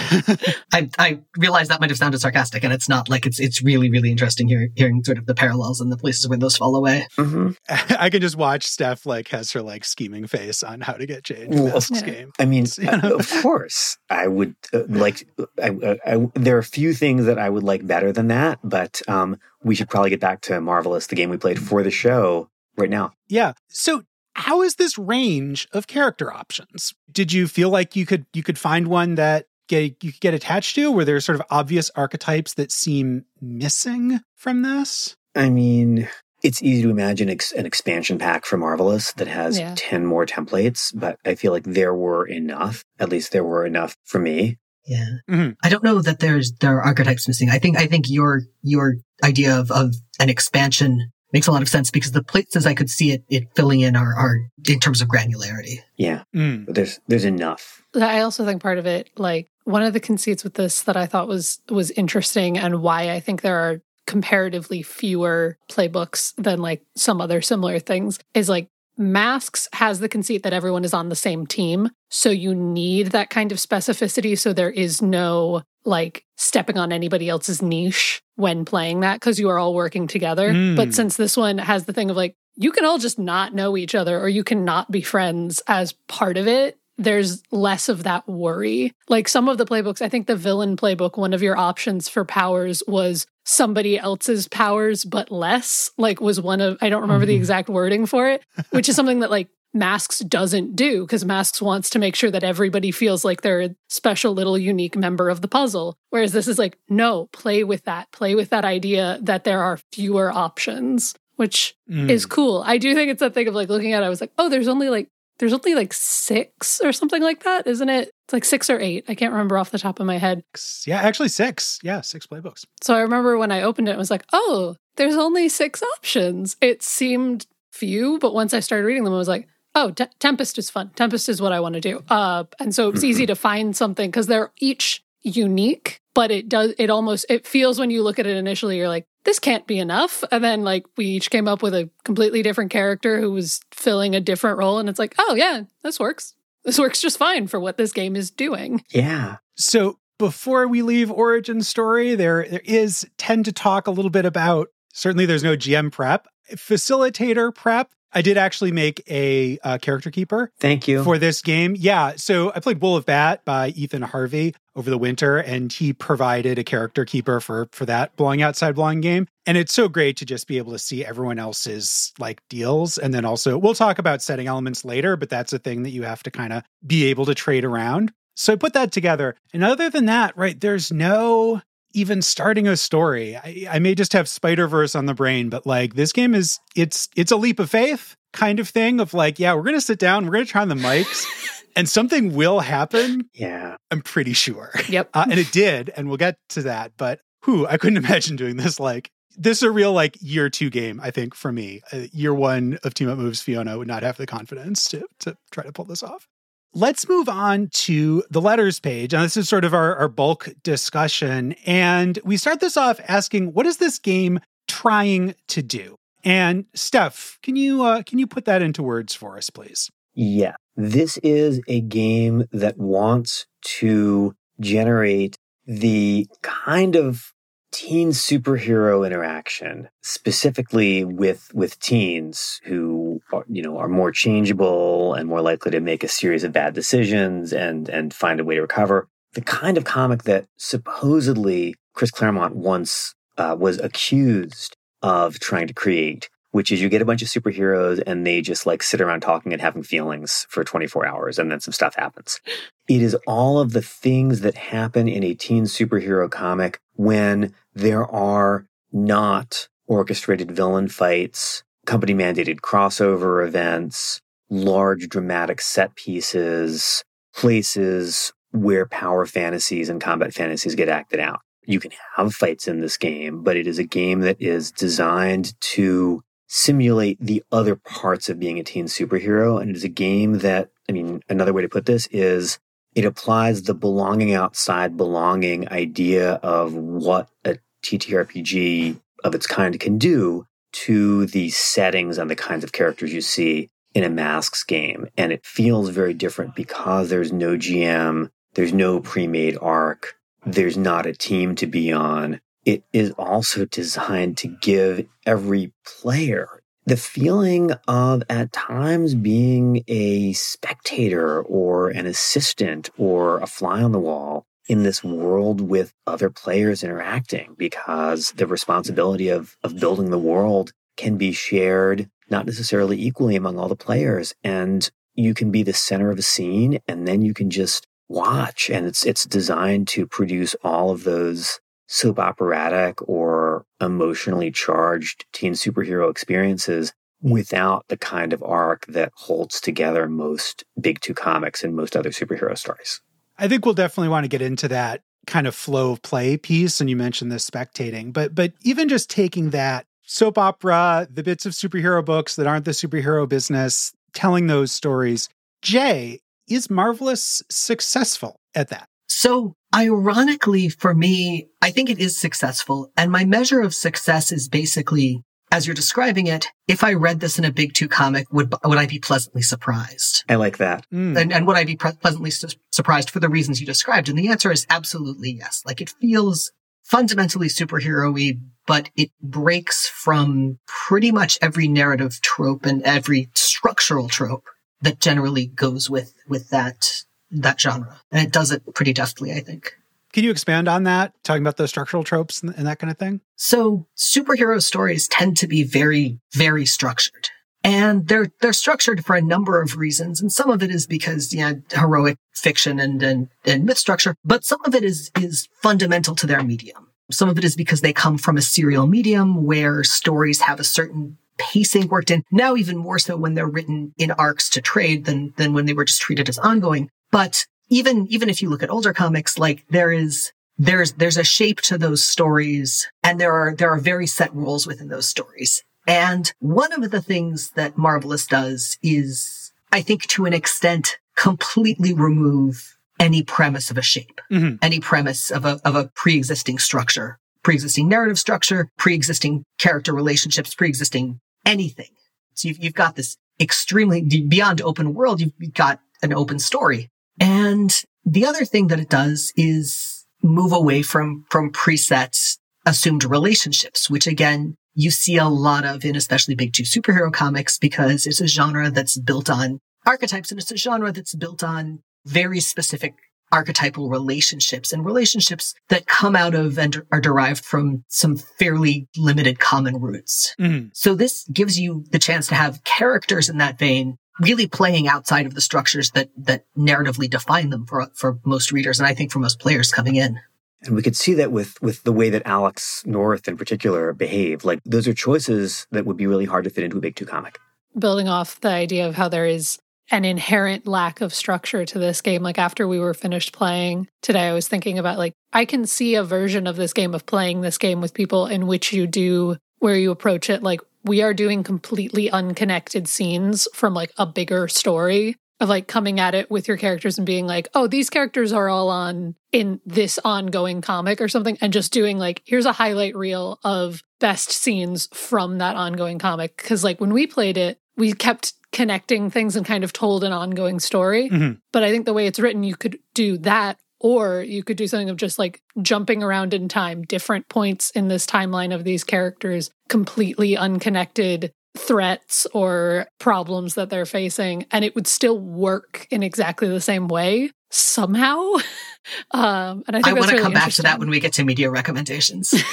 I, 0.72 0.88
I 0.98 1.20
realize 1.38 1.68
that 1.68 1.80
might 1.80 1.90
have 1.90 1.98
sounded 1.98 2.20
sarcastic, 2.20 2.64
and 2.64 2.72
it's 2.72 2.88
not 2.88 3.08
like 3.08 3.26
it's 3.26 3.40
it's 3.40 3.62
really 3.62 3.90
really 3.90 4.10
interesting 4.10 4.48
hear, 4.48 4.68
hearing 4.76 5.02
sort 5.04 5.18
of 5.18 5.26
the 5.26 5.34
parallels 5.34 5.80
and 5.80 5.90
the 5.90 5.96
places 5.96 6.28
where 6.28 6.38
those 6.38 6.56
fall 6.56 6.76
away. 6.76 7.06
hmm 7.16 7.50
I 7.68 8.10
can 8.10 8.20
just 8.20 8.36
watch 8.36 8.64
Steph 8.66 9.06
like 9.06 9.28
has 9.28 9.52
her 9.52 9.62
like 9.62 9.84
scheming 9.84 10.26
face 10.26 10.62
on 10.62 10.80
how 10.80 10.92
to 10.94 11.06
get 11.06 11.24
Jade 11.24 11.52
in 11.52 11.62
Well, 11.64 11.74
masks 11.74 12.00
Yeah. 12.02 12.06
game. 12.06 12.32
I 12.38 12.44
mean, 12.44 12.66
You 12.78 12.96
know? 12.98 13.16
of 13.16 13.30
course, 13.42 13.96
I 14.08 14.26
would 14.28 14.54
uh, 14.72 14.82
like. 14.88 15.26
I, 15.62 15.68
I, 15.68 15.98
I, 16.14 16.26
there 16.34 16.56
are 16.56 16.60
a 16.60 16.64
few 16.64 16.92
things 16.94 17.24
that 17.26 17.38
I 17.38 17.48
would 17.48 17.62
like 17.64 17.86
better 17.86 18.12
than 18.12 18.28
that, 18.28 18.58
but 18.62 19.00
um, 19.08 19.38
we 19.62 19.74
should 19.74 19.88
probably 19.88 20.10
get 20.10 20.20
back 20.20 20.40
to 20.42 20.60
Marvelous, 20.60 21.06
the 21.06 21.16
game 21.16 21.30
we 21.30 21.36
played 21.36 21.58
for 21.58 21.82
the 21.82 21.90
show 21.90 22.48
right 22.76 22.90
now. 22.90 23.12
Yeah. 23.28 23.52
So 23.68 24.02
how 24.34 24.62
is 24.62 24.76
this 24.76 24.96
range 24.98 25.68
of 25.72 25.86
character 25.86 26.32
options? 26.32 26.94
Did 27.10 27.32
you 27.32 27.46
feel 27.48 27.70
like 27.70 27.96
you 27.96 28.06
could 28.06 28.26
you 28.32 28.42
could 28.42 28.58
find 28.58 28.88
one 28.88 29.16
that 29.16 29.46
get, 29.68 30.02
you 30.02 30.12
could 30.12 30.20
get 30.20 30.34
attached 30.34 30.74
to? 30.76 30.90
Were 30.92 31.04
there 31.04 31.20
sort 31.20 31.38
of 31.38 31.46
obvious 31.50 31.90
archetypes 31.96 32.54
that 32.54 32.72
seem 32.72 33.24
missing 33.40 34.20
from 34.36 34.62
this? 34.62 35.16
I 35.34 35.48
mean, 35.48 36.08
it's 36.42 36.62
easy 36.62 36.82
to 36.82 36.90
imagine 36.90 37.28
ex- 37.30 37.52
an 37.52 37.66
expansion 37.66 38.18
pack 38.18 38.44
for 38.46 38.56
Marvelous 38.56 39.12
that 39.12 39.28
has 39.28 39.58
Yeah. 39.58 39.74
10 39.76 40.06
more 40.06 40.26
templates, 40.26 40.90
but 40.94 41.18
I 41.24 41.34
feel 41.34 41.52
like 41.52 41.64
there 41.64 41.94
were 41.94 42.26
enough. 42.26 42.82
At 42.98 43.10
least 43.10 43.32
there 43.32 43.44
were 43.44 43.64
enough 43.66 43.94
for 44.04 44.18
me. 44.18 44.58
Yeah, 44.86 45.06
Mhm. 45.28 45.56
I 45.62 45.68
don't 45.68 45.84
know 45.84 46.00
that 46.00 46.20
there's 46.20 46.52
there 46.60 46.76
are 46.78 46.82
archetypes 46.82 47.28
missing. 47.28 47.50
I 47.50 47.58
think 47.58 47.76
I 47.76 47.86
think 47.86 48.06
your 48.08 48.42
your 48.62 48.94
idea 49.22 49.56
of 49.58 49.70
of 49.70 49.94
an 50.18 50.30
expansion 50.30 51.12
makes 51.32 51.46
a 51.46 51.52
lot 51.52 51.62
of 51.62 51.68
sense 51.68 51.90
because 51.90 52.12
the 52.12 52.22
places 52.22 52.66
I 52.66 52.74
could 52.74 52.90
see 52.90 53.12
it 53.12 53.24
it 53.28 53.48
filling 53.54 53.80
in 53.80 53.96
are 53.96 54.14
are 54.14 54.38
in 54.68 54.80
terms 54.80 55.00
of 55.00 55.08
granularity. 55.08 55.78
Yeah, 55.96 56.22
Mm. 56.34 56.66
there's 56.72 57.00
there's 57.08 57.24
enough. 57.24 57.82
I 57.94 58.20
also 58.20 58.44
think 58.44 58.62
part 58.62 58.78
of 58.78 58.86
it, 58.86 59.10
like 59.16 59.48
one 59.64 59.82
of 59.82 59.92
the 59.92 60.00
conceits 60.00 60.44
with 60.44 60.54
this 60.54 60.82
that 60.82 60.96
I 60.96 61.06
thought 61.06 61.28
was 61.28 61.60
was 61.68 61.90
interesting 61.92 62.58
and 62.58 62.82
why 62.82 63.10
I 63.10 63.20
think 63.20 63.42
there 63.42 63.58
are 63.58 63.80
comparatively 64.06 64.82
fewer 64.82 65.56
playbooks 65.70 66.34
than 66.36 66.60
like 66.60 66.82
some 66.96 67.20
other 67.20 67.40
similar 67.40 67.78
things 67.78 68.18
is 68.34 68.48
like 68.48 68.66
masks 68.98 69.68
has 69.72 70.00
the 70.00 70.08
conceit 70.08 70.42
that 70.42 70.52
everyone 70.52 70.84
is 70.84 70.92
on 70.92 71.08
the 71.08 71.14
same 71.16 71.46
team 71.46 71.88
so 72.10 72.28
you 72.28 72.54
need 72.54 73.08
that 73.08 73.30
kind 73.30 73.52
of 73.52 73.58
specificity 73.58 74.36
so 74.36 74.52
there 74.52 74.70
is 74.70 75.00
no 75.00 75.62
like 75.84 76.24
stepping 76.36 76.78
on 76.78 76.92
anybody 76.92 77.28
else's 77.28 77.62
niche 77.62 78.22
when 78.36 78.64
playing 78.64 79.00
that 79.00 79.14
because 79.20 79.38
you 79.38 79.48
are 79.48 79.58
all 79.58 79.74
working 79.74 80.06
together 80.06 80.52
Mm. 80.52 80.76
but 80.76 80.94
since 80.94 81.16
this 81.16 81.36
one 81.36 81.58
has 81.58 81.84
the 81.84 81.92
thing 81.92 82.10
of 82.10 82.16
like 82.16 82.34
you 82.56 82.72
can 82.72 82.84
all 82.84 82.98
just 82.98 83.18
not 83.18 83.54
know 83.54 83.76
each 83.76 83.94
other 83.94 84.18
or 84.20 84.28
you 84.28 84.44
can 84.44 84.64
not 84.64 84.90
be 84.90 85.00
friends 85.02 85.62
as 85.66 85.92
part 86.08 86.36
of 86.36 86.46
it 86.46 86.76
there's 86.98 87.42
less 87.50 87.88
of 87.88 88.02
that 88.02 88.28
worry. 88.28 88.92
Like 89.08 89.26
some 89.26 89.48
of 89.48 89.56
the 89.56 89.64
playbooks, 89.64 90.02
I 90.02 90.10
think 90.10 90.26
the 90.26 90.36
villain 90.36 90.76
playbook, 90.76 91.16
one 91.16 91.32
of 91.32 91.40
your 91.42 91.56
options 91.56 92.10
for 92.10 92.26
powers 92.26 92.82
was 92.86 93.26
somebody 93.46 93.98
else's 93.98 94.46
powers, 94.48 95.06
but 95.06 95.30
less. 95.30 95.90
Like 95.96 96.20
was 96.20 96.42
one 96.42 96.60
of, 96.60 96.76
I 96.82 96.90
don't 96.90 97.00
remember 97.00 97.24
the 97.24 97.32
Mhm. 97.32 97.38
exact 97.38 97.70
wording 97.70 98.04
for 98.04 98.28
it, 98.28 98.42
which 98.68 98.86
is 98.86 98.96
something 98.96 99.20
that 99.20 99.30
like 99.30 99.48
Masks 99.72 100.18
doesn't 100.20 100.74
do 100.76 101.02
because 101.02 101.24
Masks 101.24 101.62
wants 101.62 101.90
to 101.90 101.98
make 101.98 102.16
sure 102.16 102.30
that 102.30 102.42
everybody 102.44 102.90
feels 102.90 103.24
like 103.24 103.42
they're 103.42 103.60
a 103.60 103.74
special 103.88 104.32
little 104.32 104.58
unique 104.58 104.96
member 104.96 105.28
of 105.28 105.40
the 105.42 105.48
puzzle. 105.48 105.96
Whereas 106.10 106.32
this 106.32 106.48
is 106.48 106.58
like, 106.58 106.76
no, 106.88 107.26
play 107.32 107.62
with 107.64 107.84
that. 107.84 108.10
Play 108.12 108.34
with 108.34 108.50
that 108.50 108.64
idea 108.64 109.18
that 109.22 109.44
there 109.44 109.62
are 109.62 109.78
fewer 109.92 110.30
options, 110.32 111.14
which 111.36 111.76
Mm. 111.88 112.10
is 112.10 112.26
cool. 112.26 112.62
I 112.66 112.78
do 112.78 112.94
think 112.94 113.10
it's 113.10 113.20
that 113.20 113.34
thing 113.34 113.46
of 113.48 113.54
like 113.54 113.68
looking 113.68 113.92
at 113.92 114.02
it, 114.02 114.06
I 114.06 114.08
was 114.08 114.20
like, 114.20 114.32
oh, 114.38 114.48
there's 114.48 114.68
only 114.68 114.88
like 114.90 115.08
there's 115.38 115.54
only 115.54 115.74
like 115.74 115.94
six 115.94 116.82
or 116.84 116.92
something 116.92 117.22
like 117.22 117.44
that, 117.44 117.66
isn't 117.66 117.88
it? 117.88 118.10
It's 118.26 118.32
like 118.34 118.44
six 118.44 118.68
or 118.68 118.78
eight. 118.78 119.06
I 119.08 119.14
can't 119.14 119.32
remember 119.32 119.56
off 119.56 119.70
the 119.70 119.78
top 119.78 119.98
of 119.98 120.04
my 120.06 120.18
head. 120.18 120.42
Yeah, 120.86 121.00
actually 121.00 121.28
six. 121.30 121.78
Yeah, 121.82 122.02
six 122.02 122.26
playbooks. 122.26 122.66
So 122.82 122.94
I 122.94 123.00
remember 123.00 123.38
when 123.38 123.50
I 123.50 123.62
opened 123.62 123.88
it, 123.88 123.94
I 123.94 123.96
was 123.96 124.10
like, 124.10 124.24
oh, 124.34 124.76
there's 124.96 125.16
only 125.16 125.48
six 125.48 125.82
options. 125.96 126.56
It 126.60 126.82
seemed 126.82 127.46
few, 127.72 128.18
but 128.18 128.34
once 128.34 128.52
I 128.52 128.60
started 128.60 128.84
reading 128.84 129.04
them, 129.04 129.14
I 129.14 129.16
was 129.16 129.28
like, 129.28 129.48
oh, 129.74 129.90
Te- 129.90 130.06
Tempest 130.18 130.58
is 130.58 130.70
fun. 130.70 130.90
Tempest 130.96 131.28
is 131.28 131.40
what 131.40 131.52
I 131.52 131.60
want 131.60 131.74
to 131.74 131.80
do. 131.80 132.02
Uh, 132.08 132.44
and 132.58 132.74
so 132.74 132.88
it 132.88 132.92
was 132.92 133.04
easy 133.04 133.26
to 133.26 133.34
find 133.34 133.76
something 133.76 134.10
because 134.10 134.26
they're 134.26 134.52
each 134.58 135.02
unique, 135.22 136.00
but 136.14 136.30
it 136.30 136.48
does, 136.48 136.74
it 136.78 136.90
almost, 136.90 137.26
it 137.28 137.46
feels 137.46 137.78
when 137.78 137.90
you 137.90 138.02
look 138.02 138.18
at 138.18 138.26
it 138.26 138.36
initially, 138.36 138.76
you're 138.78 138.88
like, 138.88 139.06
this 139.24 139.38
can't 139.38 139.66
be 139.66 139.78
enough. 139.78 140.24
And 140.32 140.42
then 140.42 140.64
like 140.64 140.86
we 140.96 141.06
each 141.06 141.30
came 141.30 141.46
up 141.46 141.62
with 141.62 141.74
a 141.74 141.90
completely 142.04 142.42
different 142.42 142.70
character 142.70 143.20
who 143.20 143.30
was 143.30 143.60
filling 143.72 144.14
a 144.14 144.20
different 144.20 144.58
role. 144.58 144.78
And 144.78 144.88
it's 144.88 144.98
like, 144.98 145.14
oh 145.18 145.34
yeah, 145.34 145.62
this 145.82 146.00
works. 146.00 146.34
this 146.64 146.78
works 146.78 147.00
just 147.00 147.18
fine 147.18 147.46
for 147.46 147.60
what 147.60 147.76
this 147.76 147.92
game 147.92 148.16
is 148.16 148.30
doing. 148.30 148.82
Yeah. 148.90 149.36
So 149.56 149.98
before 150.18 150.68
we 150.68 150.82
leave 150.82 151.10
origin 151.10 151.62
story, 151.62 152.14
there 152.14 152.46
there 152.48 152.62
is 152.64 153.06
tend 153.18 153.44
to 153.46 153.52
talk 153.52 153.86
a 153.86 153.90
little 153.90 154.10
bit 154.10 154.24
about 154.24 154.68
certainly 154.92 155.26
there's 155.26 155.44
no 155.44 155.56
GM 155.56 155.92
prep, 155.92 156.26
facilitator 156.52 157.54
prep. 157.54 157.90
I 158.12 158.22
did 158.22 158.36
actually 158.36 158.72
make 158.72 159.02
a 159.08 159.58
uh, 159.62 159.78
character 159.78 160.10
keeper. 160.10 160.50
Thank 160.58 160.88
you. 160.88 161.04
For 161.04 161.18
this 161.18 161.42
game. 161.42 161.76
Yeah. 161.78 162.14
So 162.16 162.52
I 162.54 162.60
played 162.60 162.80
Wool 162.80 162.96
of 162.96 163.06
Bat 163.06 163.44
by 163.44 163.68
Ethan 163.68 164.02
Harvey 164.02 164.54
over 164.74 164.90
the 164.90 164.98
winter, 164.98 165.38
and 165.38 165.72
he 165.72 165.92
provided 165.92 166.58
a 166.58 166.64
character 166.64 167.04
keeper 167.04 167.40
for 167.40 167.68
for 167.72 167.86
that 167.86 168.16
Belonging 168.16 168.42
Outside 168.42 168.74
Belonging 168.74 169.00
game. 169.00 169.26
And 169.46 169.56
it's 169.56 169.72
so 169.72 169.88
great 169.88 170.16
to 170.18 170.24
just 170.24 170.46
be 170.46 170.58
able 170.58 170.72
to 170.72 170.78
see 170.78 171.04
everyone 171.04 171.38
else's 171.38 172.12
like 172.18 172.40
deals. 172.48 172.98
And 172.98 173.12
then 173.12 173.24
also 173.24 173.58
we'll 173.58 173.74
talk 173.74 173.98
about 173.98 174.22
setting 174.22 174.46
elements 174.46 174.84
later, 174.84 175.16
but 175.16 175.28
that's 175.28 175.52
a 175.52 175.58
thing 175.58 175.82
that 175.82 175.90
you 175.90 176.02
have 176.02 176.22
to 176.24 176.30
kind 176.30 176.52
of 176.52 176.62
be 176.86 177.06
able 177.06 177.26
to 177.26 177.34
trade 177.34 177.64
around. 177.64 178.12
So 178.36 178.52
I 178.52 178.56
put 178.56 178.72
that 178.72 178.92
together. 178.92 179.34
And 179.52 179.62
other 179.62 179.90
than 179.90 180.06
that, 180.06 180.36
right, 180.36 180.58
there's 180.58 180.90
no 180.90 181.60
even 181.92 182.22
starting 182.22 182.66
a 182.68 182.76
story. 182.76 183.36
I, 183.36 183.66
I 183.70 183.78
may 183.78 183.94
just 183.94 184.12
have 184.12 184.28
Spider 184.28 184.66
Verse 184.66 184.94
on 184.94 185.06
the 185.06 185.14
brain, 185.14 185.48
but 185.48 185.66
like 185.66 185.94
this 185.94 186.12
game 186.12 186.34
is 186.34 186.58
it's 186.76 187.08
it's 187.16 187.32
a 187.32 187.36
leap 187.36 187.58
of 187.58 187.70
faith 187.70 188.16
kind 188.32 188.60
of 188.60 188.68
thing 188.68 189.00
of 189.00 189.14
like, 189.14 189.38
yeah, 189.38 189.54
we're 189.54 189.62
gonna 189.62 189.80
sit 189.80 189.98
down, 189.98 190.26
we're 190.26 190.32
gonna 190.32 190.44
try 190.44 190.62
on 190.62 190.68
the 190.68 190.74
mics, 190.74 191.26
and 191.76 191.88
something 191.88 192.34
will 192.34 192.60
happen. 192.60 193.28
Yeah, 193.34 193.76
I'm 193.90 194.02
pretty 194.02 194.32
sure. 194.32 194.72
Yep, 194.88 195.10
uh, 195.14 195.26
and 195.30 195.38
it 195.38 195.52
did, 195.52 195.90
and 195.96 196.08
we'll 196.08 196.16
get 196.16 196.38
to 196.50 196.62
that. 196.62 196.92
But 196.96 197.20
who 197.42 197.66
I 197.66 197.76
couldn't 197.76 197.96
imagine 198.04 198.36
doing 198.36 198.56
this. 198.56 198.78
Like 198.80 199.10
this 199.36 199.58
is 199.58 199.62
a 199.62 199.70
real 199.70 199.92
like 199.92 200.16
year 200.20 200.50
two 200.50 200.70
game. 200.70 201.00
I 201.02 201.10
think 201.10 201.34
for 201.34 201.52
me, 201.52 201.80
uh, 201.92 202.02
year 202.12 202.34
one 202.34 202.78
of 202.84 202.94
Team 202.94 203.08
Up 203.08 203.18
Moves, 203.18 203.40
Fiona 203.40 203.78
would 203.78 203.88
not 203.88 204.02
have 204.02 204.16
the 204.16 204.26
confidence 204.26 204.88
to 204.90 205.06
to 205.20 205.36
try 205.50 205.64
to 205.64 205.72
pull 205.72 205.84
this 205.84 206.02
off. 206.02 206.28
Let's 206.72 207.08
move 207.08 207.28
on 207.28 207.68
to 207.72 208.22
the 208.30 208.40
letters 208.40 208.78
page. 208.78 209.12
And 209.12 209.24
this 209.24 209.36
is 209.36 209.48
sort 209.48 209.64
of 209.64 209.74
our, 209.74 209.96
our 209.96 210.08
bulk 210.08 210.48
discussion. 210.62 211.52
And 211.66 212.18
we 212.24 212.36
start 212.36 212.60
this 212.60 212.76
off 212.76 213.00
asking, 213.08 213.52
what 213.52 213.66
is 213.66 213.78
this 213.78 213.98
game 213.98 214.38
trying 214.68 215.34
to 215.48 215.62
do? 215.62 215.96
And 216.22 216.66
Steph, 216.74 217.38
can 217.42 217.56
you 217.56 217.82
uh, 217.82 218.02
can 218.02 218.18
you 218.18 218.26
put 218.26 218.44
that 218.44 218.62
into 218.62 218.82
words 218.82 219.14
for 219.14 219.36
us, 219.36 219.48
please? 219.50 219.90
Yeah, 220.14 220.56
this 220.76 221.16
is 221.18 221.60
a 221.66 221.80
game 221.80 222.44
that 222.52 222.76
wants 222.76 223.46
to 223.78 224.34
generate 224.60 225.38
the 225.66 226.26
kind 226.42 226.94
of 226.94 227.32
teen 227.72 228.10
superhero 228.10 229.06
interaction, 229.06 229.88
specifically 230.02 231.04
with 231.04 231.52
with 231.54 231.78
teens 231.80 232.60
who 232.64 233.20
are, 233.32 233.44
you 233.48 233.62
know 233.62 233.78
are 233.78 233.88
more 233.88 234.12
changeable 234.12 235.14
and 235.14 235.28
more 235.28 235.40
likely 235.40 235.70
to 235.70 235.80
make 235.80 236.04
a 236.04 236.08
series 236.08 236.44
of 236.44 236.52
bad 236.52 236.74
decisions 236.74 237.52
and 237.52 237.88
and 237.88 238.12
find 238.12 238.40
a 238.40 238.44
way 238.44 238.56
to 238.56 238.62
recover. 238.62 239.08
The 239.34 239.42
kind 239.42 239.76
of 239.76 239.84
comic 239.84 240.24
that 240.24 240.46
supposedly 240.56 241.76
Chris 241.94 242.10
Claremont 242.10 242.56
once 242.56 243.14
uh, 243.38 243.56
was 243.58 243.78
accused 243.78 244.76
of 245.02 245.38
trying 245.38 245.66
to 245.66 245.74
create, 245.74 246.28
which 246.50 246.72
is 246.72 246.80
you 246.80 246.88
get 246.88 247.02
a 247.02 247.04
bunch 247.04 247.22
of 247.22 247.28
superheroes 247.28 248.02
and 248.06 248.26
they 248.26 248.40
just 248.40 248.66
like 248.66 248.82
sit 248.82 249.00
around 249.00 249.20
talking 249.20 249.52
and 249.52 249.62
having 249.62 249.82
feelings 249.82 250.46
for 250.48 250.64
24 250.64 251.06
hours 251.06 251.38
and 251.38 251.50
then 251.50 251.60
some 251.60 251.72
stuff 251.72 251.94
happens. 251.94 252.40
It 252.88 253.02
is 253.02 253.14
all 253.26 253.58
of 253.60 253.72
the 253.72 253.82
things 253.82 254.40
that 254.40 254.56
happen 254.56 255.08
in 255.08 255.22
a 255.22 255.34
teen 255.34 255.64
superhero 255.64 256.30
comic 256.30 256.80
when 256.94 257.54
there 257.74 258.04
are 258.04 258.66
not 258.92 259.68
orchestrated 259.86 260.50
villain 260.50 260.88
fights, 260.88 261.62
company 261.86 262.14
mandated 262.14 262.60
crossover 262.60 263.46
events, 263.46 264.20
large 264.48 265.08
dramatic 265.08 265.60
set 265.60 265.94
pieces, 265.94 267.04
places 267.34 268.32
where 268.52 268.86
power 268.86 269.26
fantasies 269.26 269.88
and 269.88 270.00
combat 270.00 270.34
fantasies 270.34 270.74
get 270.74 270.88
acted 270.88 271.20
out. 271.20 271.40
You 271.66 271.78
can 271.78 271.92
have 272.16 272.34
fights 272.34 272.66
in 272.66 272.80
this 272.80 272.96
game, 272.96 273.42
but 273.44 273.56
it 273.56 273.66
is 273.66 273.78
a 273.78 273.84
game 273.84 274.20
that 274.20 274.40
is 274.40 274.72
designed 274.72 275.58
to 275.60 276.22
simulate 276.52 277.16
the 277.20 277.44
other 277.52 277.76
parts 277.76 278.28
of 278.28 278.40
being 278.40 278.58
a 278.58 278.64
teen 278.64 278.86
superhero. 278.86 279.60
And 279.60 279.70
it 279.70 279.76
is 279.76 279.84
a 279.84 279.88
game 279.88 280.38
that, 280.38 280.68
I 280.88 280.92
mean, 280.92 281.22
another 281.28 281.52
way 281.52 281.62
to 281.62 281.68
put 281.68 281.86
this 281.86 282.08
is 282.08 282.58
it 282.96 283.04
applies 283.04 283.62
the 283.62 283.74
belonging 283.74 284.34
outside 284.34 284.96
belonging 284.96 285.68
idea 285.70 286.34
of 286.42 286.74
what 286.74 287.28
a 287.44 287.58
TTRPG 287.84 289.00
of 289.22 289.34
its 289.36 289.46
kind 289.46 289.78
can 289.78 289.96
do 289.96 290.44
to 290.72 291.26
the 291.26 291.50
settings 291.50 292.18
and 292.18 292.28
the 292.28 292.34
kinds 292.34 292.64
of 292.64 292.72
characters 292.72 293.12
you 293.12 293.20
see 293.20 293.68
in 293.94 294.02
a 294.02 294.10
masks 294.10 294.64
game. 294.64 295.06
And 295.16 295.32
it 295.32 295.46
feels 295.46 295.90
very 295.90 296.14
different 296.14 296.56
because 296.56 297.10
there's 297.10 297.32
no 297.32 297.56
GM, 297.56 298.28
there's 298.54 298.72
no 298.72 298.98
pre 298.98 299.28
made 299.28 299.56
arc, 299.62 300.16
there's 300.44 300.76
not 300.76 301.06
a 301.06 301.12
team 301.12 301.54
to 301.56 301.68
be 301.68 301.92
on. 301.92 302.40
It 302.70 302.84
is 302.92 303.10
also 303.18 303.64
designed 303.64 304.36
to 304.36 304.46
give 304.46 305.08
every 305.26 305.72
player 305.84 306.62
the 306.86 306.96
feeling 306.96 307.72
of 307.88 308.22
at 308.30 308.52
times 308.52 309.16
being 309.16 309.82
a 309.88 310.34
spectator 310.34 311.42
or 311.42 311.88
an 311.88 312.06
assistant 312.06 312.88
or 312.96 313.40
a 313.40 313.48
fly 313.48 313.82
on 313.82 313.90
the 313.90 313.98
wall 313.98 314.46
in 314.68 314.84
this 314.84 315.02
world 315.02 315.60
with 315.60 315.92
other 316.06 316.30
players 316.30 316.84
interacting 316.84 317.56
because 317.58 318.30
the 318.36 318.46
responsibility 318.46 319.30
of, 319.30 319.56
of 319.64 319.80
building 319.80 320.10
the 320.10 320.18
world 320.32 320.72
can 320.96 321.16
be 321.16 321.32
shared 321.32 322.08
not 322.28 322.46
necessarily 322.46 323.02
equally 323.02 323.34
among 323.34 323.58
all 323.58 323.66
the 323.66 323.74
players. 323.74 324.32
And 324.44 324.88
you 325.16 325.34
can 325.34 325.50
be 325.50 325.64
the 325.64 325.72
center 325.72 326.12
of 326.12 326.20
a 326.20 326.22
scene 326.22 326.78
and 326.86 327.08
then 327.08 327.20
you 327.22 327.34
can 327.34 327.50
just 327.50 327.88
watch 328.08 328.70
and 328.70 328.86
it's 328.86 329.04
it's 329.04 329.24
designed 329.24 329.88
to 329.88 330.06
produce 330.06 330.54
all 330.62 330.90
of 330.90 331.02
those 331.02 331.58
soap 331.90 332.20
operatic 332.20 332.96
or 333.08 333.66
emotionally 333.80 334.50
charged 334.52 335.26
teen 335.32 335.54
superhero 335.54 336.08
experiences 336.08 336.92
without 337.20 337.84
the 337.88 337.96
kind 337.96 338.32
of 338.32 338.42
arc 338.44 338.86
that 338.86 339.10
holds 339.14 339.60
together 339.60 340.08
most 340.08 340.64
big 340.80 341.00
two 341.00 341.12
comics 341.12 341.64
and 341.64 341.74
most 341.74 341.96
other 341.96 342.10
superhero 342.10 342.56
stories. 342.56 343.00
I 343.38 343.48
think 343.48 343.64
we'll 343.64 343.74
definitely 343.74 344.08
want 344.08 344.24
to 344.24 344.28
get 344.28 344.40
into 344.40 344.68
that 344.68 345.02
kind 345.26 345.48
of 345.48 345.54
flow 345.54 345.92
of 345.92 346.02
play 346.02 346.36
piece 346.36 346.80
and 346.80 346.88
you 346.88 346.96
mentioned 346.96 347.30
the 347.30 347.36
spectating 347.36 348.10
but 348.10 348.34
but 348.34 348.52
even 348.62 348.88
just 348.88 349.10
taking 349.10 349.50
that 349.50 349.84
soap 350.02 350.38
opera 350.38 351.06
the 351.12 351.22
bits 351.22 351.44
of 351.44 351.52
superhero 351.52 352.02
books 352.02 352.36
that 352.36 352.46
aren't 352.46 352.64
the 352.64 352.70
superhero 352.70 353.28
business 353.28 353.92
telling 354.14 354.46
those 354.46 354.72
stories 354.72 355.28
jay 355.60 356.18
is 356.50 356.68
Marvelous 356.68 357.42
successful 357.48 358.40
at 358.54 358.68
that? 358.68 358.89
So, 359.20 359.54
ironically, 359.74 360.70
for 360.70 360.94
me, 360.94 361.50
I 361.60 361.72
think 361.72 361.90
it 361.90 361.98
is 361.98 362.18
successful. 362.18 362.90
And 362.96 363.12
my 363.12 363.26
measure 363.26 363.60
of 363.60 363.74
success 363.74 364.32
is 364.32 364.48
basically, 364.48 365.22
as 365.52 365.66
you're 365.66 365.74
describing 365.74 366.26
it, 366.26 366.46
if 366.66 366.82
I 366.82 366.94
read 366.94 367.20
this 367.20 367.38
in 367.38 367.44
a 367.44 367.52
big 367.52 367.74
two 367.74 367.86
comic, 367.86 368.32
would, 368.32 368.54
would 368.64 368.78
I 368.78 368.86
be 368.86 368.98
pleasantly 368.98 369.42
surprised? 369.42 370.24
I 370.26 370.36
like 370.36 370.56
that. 370.56 370.86
Mm. 370.90 371.20
And, 371.20 371.32
and 371.34 371.46
would 371.46 371.58
I 371.58 371.64
be 371.64 371.76
pre- 371.76 371.92
pleasantly 371.92 372.30
su- 372.30 372.56
surprised 372.72 373.10
for 373.10 373.20
the 373.20 373.28
reasons 373.28 373.60
you 373.60 373.66
described? 373.66 374.08
And 374.08 374.18
the 374.18 374.28
answer 374.28 374.50
is 374.50 374.66
absolutely 374.70 375.32
yes. 375.32 375.62
Like 375.66 375.82
it 375.82 375.92
feels 376.00 376.50
fundamentally 376.82 377.48
superhero-y, 377.48 378.38
but 378.66 378.88
it 378.96 379.10
breaks 379.20 379.86
from 379.86 380.60
pretty 380.66 381.12
much 381.12 381.36
every 381.42 381.68
narrative 381.68 382.22
trope 382.22 382.64
and 382.64 382.82
every 382.84 383.28
structural 383.34 384.08
trope 384.08 384.44
that 384.80 384.98
generally 384.98 385.46
goes 385.46 385.90
with 385.90 386.14
with 386.26 386.48
that 386.48 387.04
that 387.30 387.60
genre, 387.60 388.00
and 388.10 388.26
it 388.26 388.32
does 388.32 388.50
it 388.50 388.62
pretty 388.74 388.92
deftly, 388.92 389.32
I 389.32 389.40
think. 389.40 389.74
Can 390.12 390.24
you 390.24 390.30
expand 390.30 390.68
on 390.68 390.84
that, 390.84 391.12
talking 391.22 391.42
about 391.42 391.56
the 391.56 391.68
structural 391.68 392.02
tropes 392.02 392.42
and, 392.42 392.52
and 392.56 392.66
that 392.66 392.80
kind 392.80 392.90
of 392.90 392.98
thing? 392.98 393.20
So, 393.36 393.86
superhero 393.96 394.60
stories 394.60 395.06
tend 395.06 395.36
to 395.38 395.46
be 395.46 395.62
very, 395.62 396.18
very 396.34 396.66
structured. 396.66 397.28
And 397.62 398.08
they're 398.08 398.28
they're 398.40 398.54
structured 398.54 399.04
for 399.04 399.14
a 399.14 399.22
number 399.22 399.60
of 399.60 399.76
reasons, 399.76 400.20
and 400.20 400.32
some 400.32 400.50
of 400.50 400.62
it 400.62 400.70
is 400.70 400.86
because 400.86 401.34
yeah, 401.34 401.52
heroic 401.72 402.16
fiction 402.32 402.80
and, 402.80 403.02
and 403.02 403.28
and 403.44 403.66
myth 403.66 403.76
structure, 403.76 404.14
but 404.24 404.44
some 404.44 404.60
of 404.64 404.74
it 404.74 404.82
is 404.82 405.10
is 405.20 405.46
fundamental 405.62 406.14
to 406.16 406.26
their 406.26 406.42
medium. 406.42 406.88
Some 407.10 407.28
of 407.28 407.36
it 407.36 407.44
is 407.44 407.56
because 407.56 407.82
they 407.82 407.92
come 407.92 408.16
from 408.16 408.38
a 408.38 408.42
serial 408.42 408.86
medium 408.86 409.44
where 409.44 409.84
stories 409.84 410.40
have 410.40 410.58
a 410.58 410.64
certain 410.64 411.18
pacing 411.36 411.88
worked 411.88 412.10
in. 412.10 412.24
Now 412.30 412.56
even 412.56 412.78
more 412.78 412.98
so 412.98 413.16
when 413.16 413.34
they're 413.34 413.46
written 413.46 413.92
in 413.98 414.10
arcs 414.12 414.48
to 414.50 414.62
trade 414.62 415.04
than 415.04 415.34
than 415.36 415.52
when 415.52 415.66
they 415.66 415.74
were 415.74 415.84
just 415.84 416.00
treated 416.00 416.30
as 416.30 416.38
ongoing. 416.38 416.88
But 417.10 417.46
even 417.68 418.06
even 418.08 418.28
if 418.28 418.42
you 418.42 418.48
look 418.48 418.62
at 418.62 418.70
older 418.70 418.92
comics, 418.92 419.38
like 419.38 419.66
there 419.68 419.92
is 419.92 420.32
there's 420.58 420.92
there's 420.92 421.16
a 421.16 421.24
shape 421.24 421.60
to 421.62 421.78
those 421.78 422.06
stories 422.06 422.88
and 423.02 423.20
there 423.20 423.32
are 423.32 423.54
there 423.54 423.70
are 423.70 423.80
very 423.80 424.06
set 424.06 424.34
rules 424.34 424.66
within 424.66 424.88
those 424.88 425.08
stories. 425.08 425.62
And 425.86 426.32
one 426.38 426.72
of 426.72 426.90
the 426.90 427.00
things 427.00 427.50
that 427.52 427.78
Marvelous 427.78 428.26
does 428.26 428.78
is, 428.82 429.52
I 429.72 429.80
think 429.80 430.06
to 430.08 430.26
an 430.26 430.34
extent, 430.34 430.98
completely 431.16 431.94
remove 431.94 432.76
any 432.98 433.22
premise 433.22 433.70
of 433.70 433.78
a 433.78 433.82
shape, 433.82 434.20
mm-hmm. 434.30 434.56
any 434.62 434.78
premise 434.78 435.30
of 435.30 435.44
a, 435.44 435.58
of 435.64 435.74
a 435.74 435.90
pre-existing 435.94 436.58
structure, 436.58 437.18
pre-existing 437.42 437.88
narrative 437.88 438.18
structure, 438.18 438.70
pre-existing 438.76 439.42
character 439.58 439.94
relationships, 439.94 440.54
pre-existing 440.54 441.18
anything. 441.46 441.88
So 442.34 442.48
you've, 442.48 442.58
you've 442.58 442.74
got 442.74 442.96
this 442.96 443.16
extremely 443.40 444.02
beyond 444.02 444.60
open 444.60 444.92
world. 444.94 445.20
You've 445.20 445.54
got 445.54 445.80
an 446.02 446.12
open 446.12 446.38
story. 446.38 446.90
And 447.20 447.70
the 448.04 448.26
other 448.26 448.44
thing 448.44 448.68
that 448.68 448.80
it 448.80 448.88
does 448.88 449.32
is 449.36 450.06
move 450.22 450.52
away 450.52 450.82
from, 450.82 451.24
from 451.30 451.52
presets 451.52 452.38
assumed 452.66 453.04
relationships, 453.04 453.88
which 453.88 454.06
again, 454.06 454.56
you 454.74 454.90
see 454.90 455.16
a 455.16 455.26
lot 455.26 455.64
of 455.64 455.84
in 455.84 455.96
especially 455.96 456.34
big 456.34 456.52
two 456.52 456.62
superhero 456.62 457.12
comics 457.12 457.58
because 457.58 458.06
it's 458.06 458.20
a 458.20 458.26
genre 458.26 458.70
that's 458.70 458.98
built 458.98 459.28
on 459.28 459.58
archetypes 459.86 460.30
and 460.30 460.40
it's 460.40 460.50
a 460.50 460.56
genre 460.56 460.92
that's 460.92 461.14
built 461.14 461.42
on 461.42 461.80
very 462.06 462.40
specific 462.40 462.94
archetypal 463.32 463.88
relationships 463.88 464.72
and 464.72 464.84
relationships 464.84 465.54
that 465.68 465.86
come 465.86 466.16
out 466.16 466.34
of 466.34 466.58
and 466.58 466.82
are 466.90 467.00
derived 467.00 467.44
from 467.44 467.84
some 467.88 468.16
fairly 468.16 468.88
limited 468.96 469.38
common 469.38 469.80
roots. 469.80 470.34
Mm-hmm. 470.40 470.68
So 470.72 470.94
this 470.94 471.24
gives 471.32 471.58
you 471.58 471.84
the 471.90 471.98
chance 471.98 472.26
to 472.28 472.34
have 472.34 472.64
characters 472.64 473.28
in 473.28 473.38
that 473.38 473.58
vein 473.58 473.96
really 474.20 474.46
playing 474.46 474.88
outside 474.88 475.26
of 475.26 475.34
the 475.34 475.40
structures 475.40 475.90
that 475.92 476.10
that 476.16 476.44
narratively 476.56 477.08
define 477.08 477.50
them 477.50 477.66
for 477.66 477.90
for 477.94 478.18
most 478.24 478.52
readers 478.52 478.78
and 478.78 478.86
I 478.86 478.94
think 478.94 479.10
for 479.10 479.18
most 479.18 479.40
players 479.40 479.72
coming 479.72 479.96
in. 479.96 480.20
And 480.62 480.76
we 480.76 480.82
could 480.82 480.96
see 480.96 481.14
that 481.14 481.32
with 481.32 481.60
with 481.62 481.82
the 481.84 481.92
way 481.92 482.10
that 482.10 482.22
Alex 482.26 482.84
North 482.86 483.28
in 483.28 483.36
particular 483.36 483.92
behaved. 483.92 484.44
Like 484.44 484.60
those 484.64 484.86
are 484.86 484.94
choices 484.94 485.66
that 485.70 485.86
would 485.86 485.96
be 485.96 486.06
really 486.06 486.26
hard 486.26 486.44
to 486.44 486.50
fit 486.50 486.64
into 486.64 486.76
a 486.76 486.80
big 486.80 486.96
two 486.96 487.06
comic. 487.06 487.38
Building 487.78 488.08
off 488.08 488.40
the 488.40 488.48
idea 488.48 488.88
of 488.88 488.96
how 488.96 489.08
there 489.08 489.26
is 489.26 489.58
an 489.90 490.04
inherent 490.04 490.66
lack 490.66 491.00
of 491.00 491.12
structure 491.12 491.64
to 491.64 491.78
this 491.78 492.00
game. 492.00 492.22
Like 492.22 492.38
after 492.38 492.68
we 492.68 492.78
were 492.78 492.94
finished 492.94 493.32
playing 493.32 493.88
today, 494.02 494.28
I 494.28 494.32
was 494.32 494.46
thinking 494.46 494.78
about 494.78 494.98
like, 494.98 495.14
I 495.32 495.44
can 495.44 495.66
see 495.66 495.96
a 495.96 496.04
version 496.04 496.46
of 496.46 496.56
this 496.56 496.72
game 496.72 496.94
of 496.94 497.06
playing 497.06 497.40
this 497.40 497.58
game 497.58 497.80
with 497.80 497.94
people 497.94 498.26
in 498.26 498.46
which 498.46 498.72
you 498.72 498.86
do 498.86 499.36
where 499.58 499.76
you 499.76 499.90
approach 499.90 500.30
it 500.30 500.42
like 500.42 500.60
we 500.84 501.02
are 501.02 501.14
doing 501.14 501.42
completely 501.42 502.10
unconnected 502.10 502.88
scenes 502.88 503.46
from 503.54 503.74
like 503.74 503.92
a 503.98 504.06
bigger 504.06 504.48
story 504.48 505.16
of 505.40 505.48
like 505.48 505.66
coming 505.66 505.98
at 505.98 506.14
it 506.14 506.30
with 506.30 506.46
your 506.48 506.56
characters 506.58 506.98
and 506.98 507.06
being 507.06 507.26
like, 507.26 507.48
oh, 507.54 507.66
these 507.66 507.88
characters 507.88 508.32
are 508.32 508.48
all 508.48 508.68
on 508.68 509.14
in 509.32 509.60
this 509.64 509.98
ongoing 510.04 510.60
comic 510.60 511.00
or 511.00 511.08
something, 511.08 511.38
and 511.40 511.52
just 511.52 511.72
doing 511.72 511.98
like, 511.98 512.20
here's 512.26 512.44
a 512.46 512.52
highlight 512.52 512.94
reel 512.94 513.38
of 513.42 513.82
best 514.00 514.30
scenes 514.30 514.88
from 514.92 515.38
that 515.38 515.56
ongoing 515.56 515.98
comic. 515.98 516.36
Cause 516.36 516.62
like 516.62 516.80
when 516.80 516.92
we 516.92 517.06
played 517.06 517.38
it, 517.38 517.58
we 517.76 517.92
kept 517.94 518.34
connecting 518.52 519.10
things 519.10 519.36
and 519.36 519.46
kind 519.46 519.64
of 519.64 519.72
told 519.72 520.04
an 520.04 520.12
ongoing 520.12 520.60
story. 520.60 521.08
Mhm. 521.08 521.40
But 521.52 521.62
I 521.62 521.70
think 521.70 521.86
the 521.86 521.94
way 521.94 522.06
it's 522.06 522.18
written, 522.18 522.42
you 522.42 522.56
could 522.56 522.78
do 522.94 523.16
that. 523.18 523.58
Or 523.80 524.22
you 524.22 524.44
could 524.44 524.56
do 524.56 524.66
something 524.66 524.90
of 524.90 524.98
just 524.98 525.18
like 525.18 525.40
jumping 525.62 526.02
around 526.02 526.34
in 526.34 526.48
time, 526.48 526.82
different 526.82 527.28
points 527.28 527.70
in 527.70 527.88
this 527.88 528.06
timeline 528.06 528.54
of 528.54 528.64
these 528.64 528.84
characters, 528.84 529.50
completely 529.68 530.36
unconnected 530.36 531.32
threats 531.56 532.26
or 532.32 532.86
problems 532.98 533.54
that 533.54 533.70
they're 533.70 533.86
facing. 533.86 534.46
And 534.50 534.64
it 534.64 534.74
would 534.74 534.86
still 534.86 535.18
work 535.18 535.86
in 535.90 536.02
exactly 536.02 536.48
the 536.48 536.60
same 536.60 536.88
way 536.88 537.30
somehow. 537.50 538.34
um, 539.10 539.64
and 539.66 539.76
I 539.76 539.80
I 539.84 539.92
want 539.92 540.06
to 540.06 540.12
really 540.12 540.22
come 540.22 540.32
back 540.32 540.52
to 540.52 540.62
that 540.62 540.78
when 540.78 540.88
we 540.90 541.00
get 541.00 541.12
to 541.14 541.24
media 541.24 541.50
recommendations. 541.50 542.34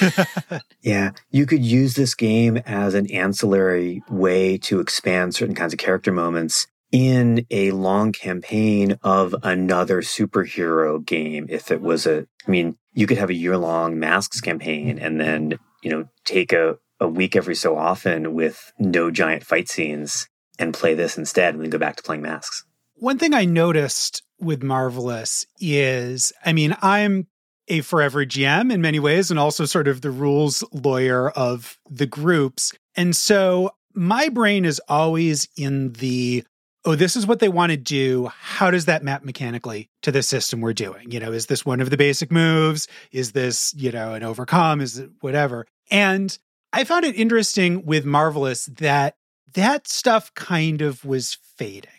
Yeah, 0.80 1.10
you 1.30 1.44
could 1.44 1.62
use 1.62 1.94
this 1.94 2.14
game 2.14 2.56
as 2.64 2.94
an 2.94 3.10
ancillary 3.10 4.02
way 4.08 4.56
to 4.58 4.80
expand 4.80 5.34
certain 5.34 5.54
kinds 5.54 5.72
of 5.72 5.78
character 5.78 6.12
moments 6.12 6.66
in 6.90 7.46
a 7.50 7.70
long 7.72 8.12
campaign 8.12 8.98
of 9.02 9.34
another 9.42 10.00
superhero 10.02 11.04
game. 11.04 11.46
If 11.48 11.70
it 11.70 11.80
was 11.80 12.06
a, 12.06 12.26
I 12.46 12.50
mean, 12.50 12.76
you 12.92 13.06
could 13.06 13.18
have 13.18 13.30
a 13.30 13.34
year 13.34 13.56
long 13.56 13.98
masks 13.98 14.40
campaign 14.40 14.98
and 14.98 15.20
then, 15.20 15.58
you 15.82 15.90
know, 15.90 16.08
take 16.24 16.52
a, 16.52 16.78
a 17.00 17.08
week 17.08 17.36
every 17.36 17.54
so 17.54 17.76
often 17.76 18.34
with 18.34 18.72
no 18.78 19.10
giant 19.10 19.44
fight 19.44 19.68
scenes 19.68 20.28
and 20.58 20.74
play 20.74 20.94
this 20.94 21.16
instead 21.16 21.54
and 21.54 21.62
then 21.62 21.70
go 21.70 21.78
back 21.78 21.96
to 21.96 22.02
playing 22.02 22.22
masks. 22.22 22.64
One 22.94 23.18
thing 23.18 23.34
I 23.34 23.44
noticed 23.44 24.22
with 24.40 24.62
Marvelous 24.62 25.46
is, 25.60 26.32
I 26.44 26.52
mean, 26.52 26.76
I'm 26.82 27.28
a 27.68 27.82
forever 27.82 28.24
GM 28.24 28.72
in 28.72 28.80
many 28.80 28.98
ways 28.98 29.30
and 29.30 29.38
also 29.38 29.64
sort 29.64 29.88
of 29.88 30.00
the 30.00 30.10
rules 30.10 30.64
lawyer 30.72 31.30
of 31.30 31.78
the 31.88 32.06
groups. 32.06 32.72
And 32.96 33.14
so 33.14 33.70
my 33.94 34.28
brain 34.28 34.64
is 34.64 34.80
always 34.88 35.48
in 35.56 35.92
the, 35.94 36.44
oh, 36.88 36.94
this 36.94 37.16
is 37.16 37.26
what 37.26 37.38
they 37.38 37.50
want 37.50 37.70
to 37.70 37.76
do. 37.76 38.30
How 38.34 38.70
does 38.70 38.86
that 38.86 39.04
map 39.04 39.22
mechanically 39.22 39.90
to 40.00 40.10
the 40.10 40.22
system 40.22 40.62
we're 40.62 40.72
doing? 40.72 41.10
You 41.10 41.20
know, 41.20 41.32
is 41.32 41.44
this 41.44 41.66
one 41.66 41.82
of 41.82 41.90
the 41.90 41.98
basic 41.98 42.32
moves? 42.32 42.88
Is 43.12 43.32
this, 43.32 43.74
you 43.76 43.92
know, 43.92 44.14
an 44.14 44.22
overcome? 44.22 44.80
Is 44.80 44.98
it 44.98 45.10
whatever? 45.20 45.66
And 45.90 46.36
I 46.72 46.84
found 46.84 47.04
it 47.04 47.14
interesting 47.14 47.84
with 47.84 48.06
Marvelous 48.06 48.66
that 48.78 49.16
that 49.52 49.86
stuff 49.86 50.32
kind 50.32 50.80
of 50.80 51.04
was 51.04 51.36
fading. 51.58 51.90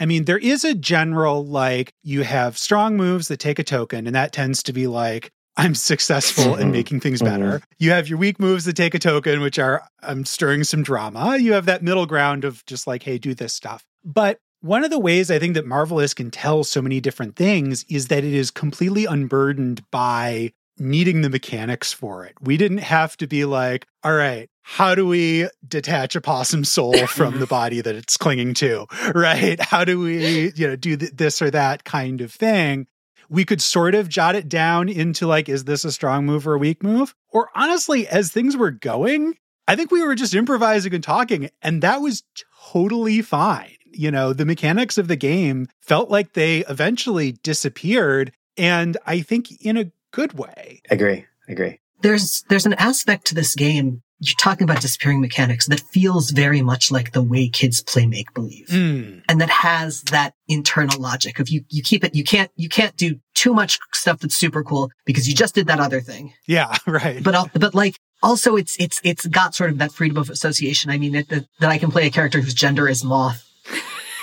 I 0.00 0.06
mean, 0.06 0.24
there 0.24 0.38
is 0.38 0.64
a 0.64 0.74
general 0.74 1.44
like 1.44 1.92
you 2.02 2.22
have 2.22 2.56
strong 2.56 2.96
moves 2.96 3.28
that 3.28 3.36
take 3.38 3.58
a 3.58 3.64
token, 3.64 4.06
and 4.06 4.16
that 4.16 4.32
tends 4.32 4.62
to 4.62 4.72
be 4.72 4.86
like, 4.86 5.30
I'm 5.58 5.74
successful 5.74 6.56
in 6.56 6.68
Mhm. 6.68 6.72
making 6.72 7.00
things 7.00 7.20
better. 7.20 7.60
You 7.78 7.90
have 7.90 8.08
your 8.08 8.18
weak 8.18 8.40
moves 8.40 8.64
that 8.64 8.76
take 8.76 8.94
a 8.94 8.98
token, 8.98 9.42
which 9.42 9.58
are 9.58 9.86
I'm 10.02 10.24
stirring 10.24 10.64
some 10.64 10.82
drama. 10.82 11.36
You 11.36 11.52
have 11.52 11.66
that 11.66 11.82
middle 11.82 12.06
ground 12.06 12.44
of 12.46 12.64
just 12.64 12.86
like, 12.86 13.02
hey, 13.02 13.18
do 13.18 13.34
this 13.34 13.52
stuff. 13.52 13.84
But 14.04 14.38
one 14.60 14.84
of 14.84 14.90
the 14.90 14.98
ways 14.98 15.30
I 15.30 15.38
think 15.38 15.54
that 15.54 15.66
Marvelous 15.66 16.14
can 16.14 16.30
tell 16.30 16.64
so 16.64 16.80
many 16.80 17.00
different 17.00 17.36
things 17.36 17.84
is 17.88 18.08
that 18.08 18.24
it 18.24 18.32
is 18.32 18.50
completely 18.50 19.04
unburdened 19.04 19.82
by 19.90 20.52
needing 20.78 21.20
the 21.20 21.30
mechanics 21.30 21.92
for 21.92 22.24
it. 22.24 22.34
We 22.40 22.56
didn't 22.56 22.78
have 22.78 23.16
to 23.18 23.26
be 23.26 23.44
like, 23.44 23.86
all 24.04 24.14
right, 24.14 24.48
how 24.62 24.94
do 24.94 25.06
we 25.06 25.48
detach 25.66 26.16
a 26.16 26.20
possum 26.20 26.64
soul 26.64 27.06
from 27.06 27.40
the 27.40 27.46
body 27.46 27.80
that 27.80 27.94
it's 27.94 28.16
clinging 28.16 28.54
to? 28.54 28.86
Right? 29.14 29.60
How 29.60 29.84
do 29.84 29.98
we, 30.00 30.52
you 30.52 30.68
know, 30.68 30.76
do 30.76 30.96
th- 30.96 31.12
this 31.12 31.42
or 31.42 31.50
that 31.50 31.84
kind 31.84 32.20
of 32.20 32.32
thing? 32.32 32.86
We 33.28 33.44
could 33.44 33.62
sort 33.62 33.94
of 33.94 34.08
jot 34.08 34.36
it 34.36 34.48
down 34.48 34.88
into 34.88 35.26
like, 35.26 35.48
is 35.48 35.64
this 35.64 35.84
a 35.84 35.92
strong 35.92 36.26
move 36.26 36.46
or 36.46 36.54
a 36.54 36.58
weak 36.58 36.82
move? 36.82 37.14
Or 37.28 37.50
honestly, 37.54 38.06
as 38.06 38.30
things 38.30 38.56
were 38.56 38.70
going, 38.70 39.34
I 39.66 39.76
think 39.76 39.90
we 39.90 40.02
were 40.02 40.14
just 40.14 40.34
improvising 40.34 40.94
and 40.94 41.04
talking, 41.04 41.50
and 41.62 41.82
that 41.82 42.00
was 42.00 42.24
totally 42.72 43.22
fine. 43.22 43.76
You 43.94 44.10
know, 44.10 44.32
the 44.32 44.44
mechanics 44.44 44.98
of 44.98 45.08
the 45.08 45.16
game 45.16 45.68
felt 45.80 46.10
like 46.10 46.32
they 46.34 46.58
eventually 46.68 47.32
disappeared, 47.32 48.32
and 48.56 48.96
I 49.06 49.20
think 49.20 49.50
in 49.64 49.76
a 49.76 49.90
good 50.12 50.32
way. 50.34 50.82
I 50.90 50.94
agree. 50.94 51.24
I 51.48 51.52
agree. 51.52 51.80
there's 52.02 52.44
there's 52.48 52.66
an 52.66 52.74
aspect 52.74 53.26
to 53.28 53.34
this 53.34 53.54
game. 53.54 54.02
You're 54.24 54.36
talking 54.38 54.62
about 54.64 54.80
disappearing 54.80 55.20
mechanics 55.20 55.66
that 55.66 55.80
feels 55.80 56.30
very 56.30 56.62
much 56.62 56.92
like 56.92 57.10
the 57.10 57.22
way 57.22 57.48
kids 57.48 57.82
play 57.82 58.06
make 58.06 58.32
believe. 58.34 58.68
Mm. 58.68 59.22
and 59.28 59.40
that 59.40 59.50
has 59.50 60.02
that 60.12 60.34
internal 60.46 61.00
logic 61.00 61.40
of 61.40 61.48
you 61.48 61.64
you 61.70 61.82
keep 61.82 62.04
it 62.04 62.14
you 62.14 62.22
can't 62.22 62.48
you 62.54 62.68
can't 62.68 62.96
do 62.96 63.16
too 63.34 63.52
much 63.52 63.80
stuff 63.92 64.20
that's 64.20 64.36
super 64.36 64.62
cool 64.62 64.90
because 65.06 65.26
you 65.28 65.34
just 65.34 65.56
did 65.56 65.66
that 65.66 65.80
other 65.80 66.00
thing 66.00 66.32
Yeah, 66.46 66.72
right. 66.86 67.20
but 67.20 67.50
but 67.54 67.74
like 67.74 67.96
also 68.22 68.54
it's 68.54 68.76
it's 68.78 69.00
it's 69.02 69.26
got 69.26 69.56
sort 69.56 69.70
of 69.70 69.78
that 69.78 69.90
freedom 69.92 70.16
of 70.18 70.30
association 70.30 70.92
i 70.92 70.98
mean 70.98 71.16
it, 71.16 71.28
that, 71.28 71.44
that 71.58 71.70
i 71.70 71.78
can 71.78 71.90
play 71.90 72.06
a 72.06 72.10
character 72.10 72.40
whose 72.40 72.54
gender 72.54 72.88
is 72.88 73.02
moth 73.02 73.42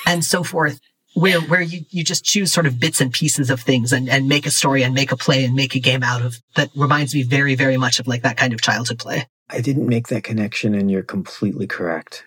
and 0.10 0.26
so 0.26 0.43
forth 0.43 0.80
where 1.13 1.41
where 1.41 1.62
you 1.62 1.80
you 1.89 2.04
just 2.04 2.24
choose 2.24 2.52
sort 2.52 2.67
of 2.67 2.80
bits 2.80 3.02
and 3.02 3.12
pieces 3.13 3.50
of 3.50 3.60
things 3.62 3.91
and 3.93 4.10
and 4.10 4.28
make 4.28 4.45
a 4.45 4.52
story 4.52 4.84
and 4.84 4.93
make 4.93 5.12
a 5.12 5.17
play 5.17 5.43
and 5.45 5.56
make 5.56 5.76
a 5.76 5.80
game 5.80 6.04
out 6.04 6.22
of 6.22 6.36
that 6.56 6.69
reminds 6.76 7.13
me 7.15 7.24
very 7.24 7.56
very 7.56 7.78
much 7.78 8.00
of 8.00 8.08
like 8.08 8.22
that 8.24 8.38
kind 8.38 8.54
of 8.54 8.62
childhood 8.62 9.00
play 9.00 9.26
I 9.52 9.62
didn't 9.62 9.88
make 9.88 10.10
that 10.10 10.24
connection, 10.24 10.76
and 10.76 10.91
you're 10.91 11.02
completely 11.02 11.65
correct. 11.65 12.24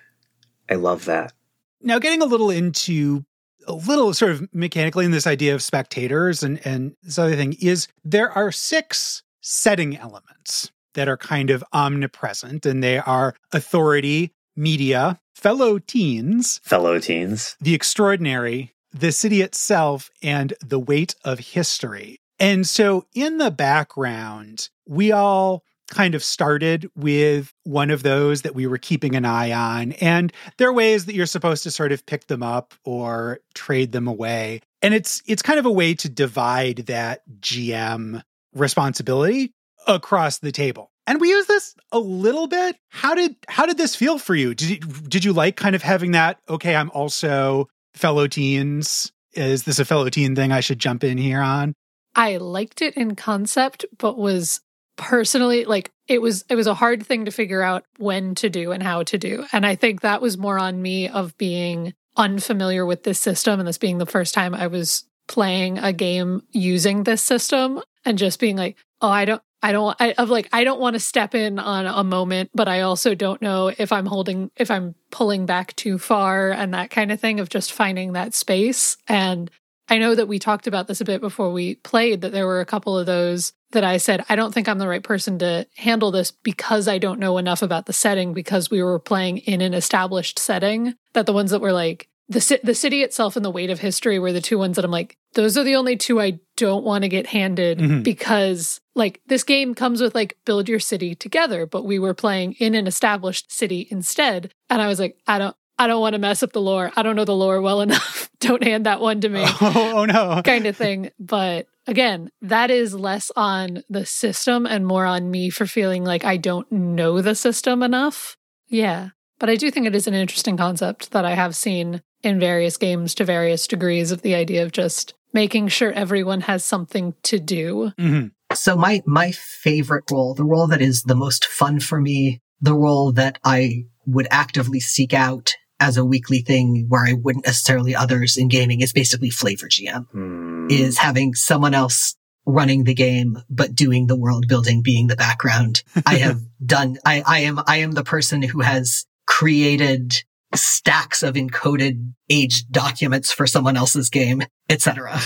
I 0.68 0.74
love 0.74 1.04
that. 1.04 1.32
now 1.80 2.00
getting 2.00 2.20
a 2.20 2.24
little 2.26 2.50
into 2.50 3.24
a 3.68 3.72
little 3.74 4.12
sort 4.12 4.32
of 4.32 4.52
mechanically 4.52 5.04
in 5.04 5.12
this 5.12 5.26
idea 5.26 5.54
of 5.54 5.62
spectators 5.62 6.42
and 6.42 6.60
and 6.66 6.96
this 7.02 7.18
other 7.18 7.36
thing 7.36 7.54
is 7.60 7.86
there 8.04 8.30
are 8.32 8.50
six 8.50 9.22
setting 9.40 9.96
elements 9.96 10.72
that 10.94 11.08
are 11.08 11.16
kind 11.16 11.50
of 11.50 11.62
omnipresent 11.72 12.66
and 12.66 12.82
they 12.82 12.98
are 12.98 13.34
authority 13.52 14.32
media 14.56 15.20
fellow 15.34 15.78
teens 15.78 16.60
Fellow 16.64 16.98
teens. 16.98 17.56
the 17.60 17.74
extraordinary 17.74 18.74
the 18.92 19.12
city 19.12 19.40
itself 19.40 20.10
and 20.22 20.52
the 20.60 20.78
weight 20.78 21.14
of 21.24 21.38
history. 21.38 22.20
And 22.38 22.66
so 22.66 23.06
in 23.14 23.38
the 23.38 23.50
background 23.50 24.68
we 24.86 25.12
all 25.12 25.64
kind 25.92 26.14
of 26.14 26.24
started 26.24 26.90
with 26.96 27.52
one 27.64 27.90
of 27.90 28.02
those 28.02 28.42
that 28.42 28.54
we 28.54 28.66
were 28.66 28.78
keeping 28.78 29.14
an 29.14 29.24
eye 29.24 29.52
on. 29.52 29.92
And 29.92 30.32
there 30.56 30.68
are 30.68 30.72
ways 30.72 31.04
that 31.04 31.14
you're 31.14 31.26
supposed 31.26 31.64
to 31.64 31.70
sort 31.70 31.92
of 31.92 32.06
pick 32.06 32.28
them 32.28 32.42
up 32.42 32.74
or 32.84 33.40
trade 33.54 33.92
them 33.92 34.08
away. 34.08 34.62
And 34.80 34.94
it's 34.94 35.22
it's 35.26 35.42
kind 35.42 35.58
of 35.58 35.66
a 35.66 35.70
way 35.70 35.94
to 35.94 36.08
divide 36.08 36.86
that 36.86 37.22
gm 37.40 38.22
responsibility 38.54 39.54
across 39.86 40.38
the 40.38 40.52
table 40.52 40.91
and 41.12 41.20
we 41.20 41.28
use 41.28 41.44
this 41.44 41.74
a 41.92 41.98
little 41.98 42.46
bit. 42.46 42.78
How 42.88 43.14
did 43.14 43.36
how 43.46 43.66
did 43.66 43.76
this 43.76 43.94
feel 43.94 44.18
for 44.18 44.34
you? 44.34 44.54
Did 44.54 44.70
you 44.70 44.78
did 44.78 45.24
you 45.26 45.34
like 45.34 45.56
kind 45.56 45.76
of 45.76 45.82
having 45.82 46.12
that 46.12 46.38
okay 46.48 46.74
i'm 46.74 46.90
also 46.94 47.68
fellow 47.92 48.26
teens. 48.26 49.12
Is 49.34 49.64
this 49.64 49.78
a 49.78 49.84
fellow 49.84 50.08
teen 50.08 50.34
thing 50.34 50.52
i 50.52 50.60
should 50.60 50.78
jump 50.78 51.04
in 51.04 51.18
here 51.18 51.42
on? 51.42 51.74
I 52.14 52.38
liked 52.38 52.80
it 52.80 52.96
in 52.96 53.14
concept, 53.14 53.84
but 53.98 54.16
was 54.16 54.62
personally 54.96 55.66
like 55.66 55.90
it 56.08 56.22
was 56.22 56.46
it 56.48 56.54
was 56.54 56.66
a 56.66 56.72
hard 56.72 57.04
thing 57.04 57.26
to 57.26 57.30
figure 57.30 57.60
out 57.60 57.84
when 57.98 58.34
to 58.36 58.48
do 58.48 58.72
and 58.72 58.82
how 58.82 59.02
to 59.02 59.18
do. 59.18 59.44
And 59.52 59.66
I 59.66 59.74
think 59.74 60.00
that 60.00 60.22
was 60.22 60.38
more 60.38 60.58
on 60.58 60.80
me 60.80 61.08
of 61.08 61.36
being 61.36 61.92
unfamiliar 62.16 62.86
with 62.86 63.02
this 63.02 63.20
system 63.20 63.60
and 63.60 63.68
this 63.68 63.76
being 63.76 63.98
the 63.98 64.06
first 64.06 64.32
time 64.32 64.54
I 64.54 64.66
was 64.66 65.04
playing 65.28 65.76
a 65.76 65.92
game 65.92 66.42
using 66.52 67.02
this 67.02 67.22
system 67.22 67.82
and 68.02 68.16
just 68.16 68.40
being 68.40 68.56
like, 68.56 68.78
oh, 69.02 69.10
I 69.10 69.26
don't, 69.26 69.42
I 69.62 69.72
don't, 69.72 69.96
I, 70.00 70.12
of 70.12 70.28
like, 70.28 70.48
I 70.52 70.64
don't 70.64 70.80
want 70.80 70.94
to 70.94 71.00
step 71.00 71.34
in 71.34 71.58
on 71.58 71.86
a 71.86 72.02
moment, 72.02 72.50
but 72.54 72.68
I 72.68 72.80
also 72.80 73.14
don't 73.14 73.40
know 73.40 73.72
if 73.76 73.92
I'm 73.92 74.06
holding, 74.06 74.50
if 74.56 74.70
I'm 74.70 74.94
pulling 75.10 75.46
back 75.46 75.76
too 75.76 75.98
far 75.98 76.50
and 76.50 76.74
that 76.74 76.90
kind 76.90 77.12
of 77.12 77.20
thing 77.20 77.38
of 77.38 77.48
just 77.48 77.72
finding 77.72 78.12
that 78.12 78.34
space. 78.34 78.96
And 79.06 79.50
I 79.88 79.98
know 79.98 80.14
that 80.14 80.28
we 80.28 80.38
talked 80.38 80.66
about 80.66 80.88
this 80.88 81.00
a 81.00 81.04
bit 81.04 81.20
before 81.20 81.52
we 81.52 81.76
played, 81.76 82.22
that 82.22 82.32
there 82.32 82.46
were 82.46 82.60
a 82.60 82.66
couple 82.66 82.98
of 82.98 83.06
those 83.06 83.52
that 83.72 83.84
I 83.84 83.96
said, 83.96 84.24
I 84.28 84.36
don't 84.36 84.52
think 84.52 84.68
I'm 84.68 84.78
the 84.78 84.88
right 84.88 85.02
person 85.02 85.38
to 85.38 85.66
handle 85.76 86.10
this 86.10 86.30
because 86.30 86.88
I 86.88 86.98
don't 86.98 87.20
know 87.20 87.38
enough 87.38 87.62
about 87.62 87.86
the 87.86 87.92
setting 87.92 88.32
because 88.34 88.70
we 88.70 88.82
were 88.82 88.98
playing 88.98 89.38
in 89.38 89.60
an 89.60 89.74
established 89.74 90.38
setting. 90.38 90.94
That 91.14 91.26
the 91.26 91.32
ones 91.32 91.50
that 91.50 91.60
were 91.60 91.72
like, 91.72 92.08
the, 92.32 92.60
the 92.62 92.74
city 92.74 93.02
itself 93.02 93.36
and 93.36 93.44
the 93.44 93.50
weight 93.50 93.70
of 93.70 93.80
history 93.80 94.18
were 94.18 94.32
the 94.32 94.40
two 94.40 94.58
ones 94.58 94.76
that 94.76 94.84
I'm 94.84 94.90
like, 94.90 95.16
those 95.34 95.56
are 95.56 95.64
the 95.64 95.76
only 95.76 95.96
two 95.96 96.20
I 96.20 96.40
don't 96.56 96.84
want 96.84 97.02
to 97.02 97.08
get 97.08 97.26
handed 97.26 97.78
mm-hmm. 97.78 98.02
because 98.02 98.80
like 98.94 99.20
this 99.26 99.44
game 99.44 99.74
comes 99.74 100.00
with 100.00 100.14
like 100.14 100.36
build 100.44 100.68
your 100.68 100.80
city 100.80 101.14
together, 101.14 101.66
but 101.66 101.84
we 101.84 101.98
were 101.98 102.14
playing 102.14 102.54
in 102.54 102.74
an 102.74 102.86
established 102.86 103.52
city 103.52 103.86
instead. 103.90 104.52
And 104.68 104.82
I 104.82 104.88
was 104.88 105.00
like, 105.00 105.16
I 105.26 105.38
don't, 105.38 105.56
I 105.78 105.86
don't 105.86 106.00
want 106.00 106.14
to 106.14 106.18
mess 106.18 106.42
up 106.42 106.52
the 106.52 106.60
lore. 106.60 106.92
I 106.96 107.02
don't 107.02 107.16
know 107.16 107.24
the 107.24 107.34
lore 107.34 107.60
well 107.60 107.80
enough. 107.82 108.30
don't 108.40 108.62
hand 108.62 108.86
that 108.86 109.00
one 109.00 109.20
to 109.22 109.28
me. 109.28 109.44
Oh, 109.60 109.92
oh 109.96 110.04
no. 110.04 110.42
kind 110.44 110.66
of 110.66 110.76
thing. 110.76 111.10
But 111.18 111.66
again, 111.86 112.30
that 112.42 112.70
is 112.70 112.94
less 112.94 113.30
on 113.36 113.82
the 113.88 114.06
system 114.06 114.66
and 114.66 114.86
more 114.86 115.06
on 115.06 115.30
me 115.30 115.50
for 115.50 115.66
feeling 115.66 116.04
like 116.04 116.24
I 116.24 116.36
don't 116.36 116.70
know 116.70 117.20
the 117.20 117.34
system 117.34 117.82
enough. 117.82 118.36
Yeah. 118.68 119.10
But 119.38 119.50
I 119.50 119.56
do 119.56 119.70
think 119.70 119.86
it 119.86 119.94
is 119.96 120.06
an 120.06 120.14
interesting 120.14 120.56
concept 120.56 121.10
that 121.10 121.24
I 121.24 121.34
have 121.34 121.56
seen 121.56 122.00
in 122.22 122.38
various 122.38 122.76
games 122.76 123.14
to 123.16 123.24
various 123.24 123.66
degrees 123.66 124.10
of 124.10 124.22
the 124.22 124.34
idea 124.34 124.62
of 124.62 124.72
just 124.72 125.14
making 125.32 125.68
sure 125.68 125.92
everyone 125.92 126.42
has 126.42 126.64
something 126.64 127.14
to 127.22 127.38
do. 127.38 127.92
Mm-hmm. 127.98 128.28
So 128.54 128.76
my 128.76 129.02
my 129.06 129.32
favorite 129.32 130.04
role, 130.10 130.34
the 130.34 130.44
role 130.44 130.66
that 130.68 130.82
is 130.82 131.02
the 131.02 131.14
most 131.14 131.44
fun 131.44 131.80
for 131.80 132.00
me, 132.00 132.40
the 132.60 132.74
role 132.74 133.12
that 133.12 133.38
I 133.44 133.84
would 134.06 134.28
actively 134.30 134.80
seek 134.80 135.14
out 135.14 135.54
as 135.80 135.96
a 135.96 136.04
weekly 136.04 136.40
thing 136.40 136.86
where 136.88 137.04
I 137.04 137.14
wouldn't 137.14 137.46
necessarily 137.46 137.94
others 137.94 138.36
in 138.36 138.48
gaming 138.48 138.80
is 138.80 138.92
basically 138.92 139.30
flavor 139.30 139.68
GM. 139.68 140.06
Mm. 140.14 140.70
Is 140.70 140.98
having 140.98 141.34
someone 141.34 141.74
else 141.74 142.14
running 142.44 142.84
the 142.84 142.94
game 142.94 143.38
but 143.48 143.74
doing 143.74 144.06
the 144.06 144.16
world 144.16 144.46
building 144.48 144.82
being 144.82 145.06
the 145.06 145.16
background. 145.16 145.82
I 146.06 146.16
have 146.16 146.40
done 146.64 146.98
I 147.06 147.22
I 147.26 147.38
am 147.40 147.60
I 147.66 147.78
am 147.78 147.92
the 147.92 148.04
person 148.04 148.42
who 148.42 148.60
has 148.60 149.06
created 149.26 150.22
stacks 150.54 151.22
of 151.22 151.34
encoded 151.34 152.12
aged 152.28 152.70
documents 152.70 153.32
for 153.32 153.46
someone 153.46 153.76
else's 153.76 154.10
game, 154.10 154.42
etc. 154.68 155.12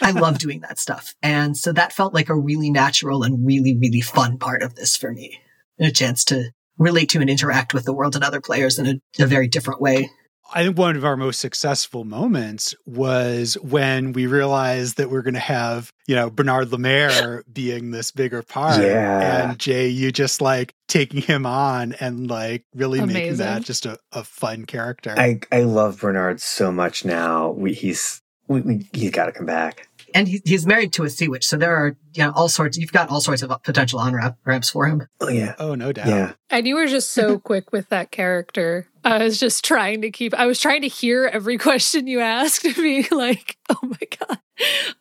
I 0.00 0.12
love 0.14 0.38
doing 0.38 0.60
that 0.60 0.78
stuff. 0.78 1.14
And 1.22 1.56
so 1.56 1.72
that 1.72 1.92
felt 1.92 2.14
like 2.14 2.28
a 2.28 2.36
really 2.36 2.70
natural 2.70 3.22
and 3.22 3.46
really, 3.46 3.76
really 3.76 4.00
fun 4.00 4.38
part 4.38 4.62
of 4.62 4.74
this 4.74 4.96
for 4.96 5.12
me. 5.12 5.40
a 5.78 5.90
chance 5.90 6.24
to 6.26 6.50
relate 6.78 7.10
to 7.10 7.20
and 7.20 7.30
interact 7.30 7.74
with 7.74 7.84
the 7.84 7.94
world 7.94 8.14
and 8.14 8.24
other 8.24 8.40
players 8.40 8.78
in 8.78 8.86
a, 8.86 9.22
a 9.22 9.26
very 9.26 9.48
different 9.48 9.80
way. 9.80 10.10
I 10.54 10.62
think 10.62 10.78
one 10.78 10.94
of 10.94 11.04
our 11.04 11.16
most 11.16 11.40
successful 11.40 12.04
moments 12.04 12.76
was 12.86 13.54
when 13.54 14.12
we 14.12 14.26
realized 14.26 14.98
that 14.98 15.10
we're 15.10 15.22
going 15.22 15.34
to 15.34 15.40
have, 15.40 15.92
you 16.06 16.14
know, 16.14 16.30
Bernard 16.30 16.70
Lemaire 16.70 17.42
being 17.52 17.90
this 17.90 18.12
bigger 18.12 18.42
part. 18.42 18.80
Yeah. 18.80 19.50
And 19.50 19.58
Jay, 19.58 19.88
you 19.88 20.12
just 20.12 20.40
like 20.40 20.72
taking 20.86 21.20
him 21.20 21.44
on 21.44 21.94
and 21.94 22.30
like 22.30 22.64
really 22.72 23.00
Amazing. 23.00 23.22
making 23.22 23.36
that 23.38 23.62
just 23.64 23.84
a, 23.84 23.98
a 24.12 24.22
fun 24.22 24.64
character. 24.64 25.12
I, 25.18 25.40
I 25.50 25.62
love 25.62 26.00
Bernard 26.00 26.40
so 26.40 26.70
much 26.70 27.04
now. 27.04 27.50
We, 27.50 27.74
he's, 27.74 28.22
we, 28.46 28.60
we, 28.60 28.88
he's 28.92 29.10
got 29.10 29.26
to 29.26 29.32
come 29.32 29.46
back 29.46 29.88
and 30.14 30.28
he, 30.28 30.40
he's 30.44 30.64
married 30.64 30.92
to 30.94 31.04
a 31.04 31.10
sea 31.10 31.28
witch, 31.28 31.44
so 31.46 31.56
there 31.56 31.74
are 31.74 31.96
you 32.14 32.22
know 32.22 32.32
all 32.34 32.48
sorts. 32.48 32.78
You've 32.78 32.92
got 32.92 33.10
all 33.10 33.20
sorts 33.20 33.42
of 33.42 33.52
potential 33.64 33.98
on 33.98 34.34
ramps 34.44 34.70
for 34.70 34.86
him. 34.86 35.06
Oh 35.20 35.28
yeah. 35.28 35.54
Oh 35.58 35.74
no 35.74 35.92
doubt. 35.92 36.06
Yeah. 36.06 36.32
And 36.48 36.66
you 36.66 36.76
were 36.76 36.86
just 36.86 37.10
so 37.10 37.38
quick 37.44 37.72
with 37.72 37.88
that 37.88 38.12
character. 38.12 38.86
I 39.04 39.22
was 39.22 39.38
just 39.38 39.64
trying 39.64 40.00
to 40.02 40.10
keep. 40.10 40.34
I 40.34 40.46
was 40.46 40.60
trying 40.60 40.82
to 40.82 40.88
hear 40.88 41.26
every 41.26 41.58
question 41.68 42.06
you 42.06 42.20
asked 42.20 42.64
me. 42.78 43.06
Like, 43.10 43.56
oh 43.68 43.78
my 43.82 43.98
god, 44.18 44.38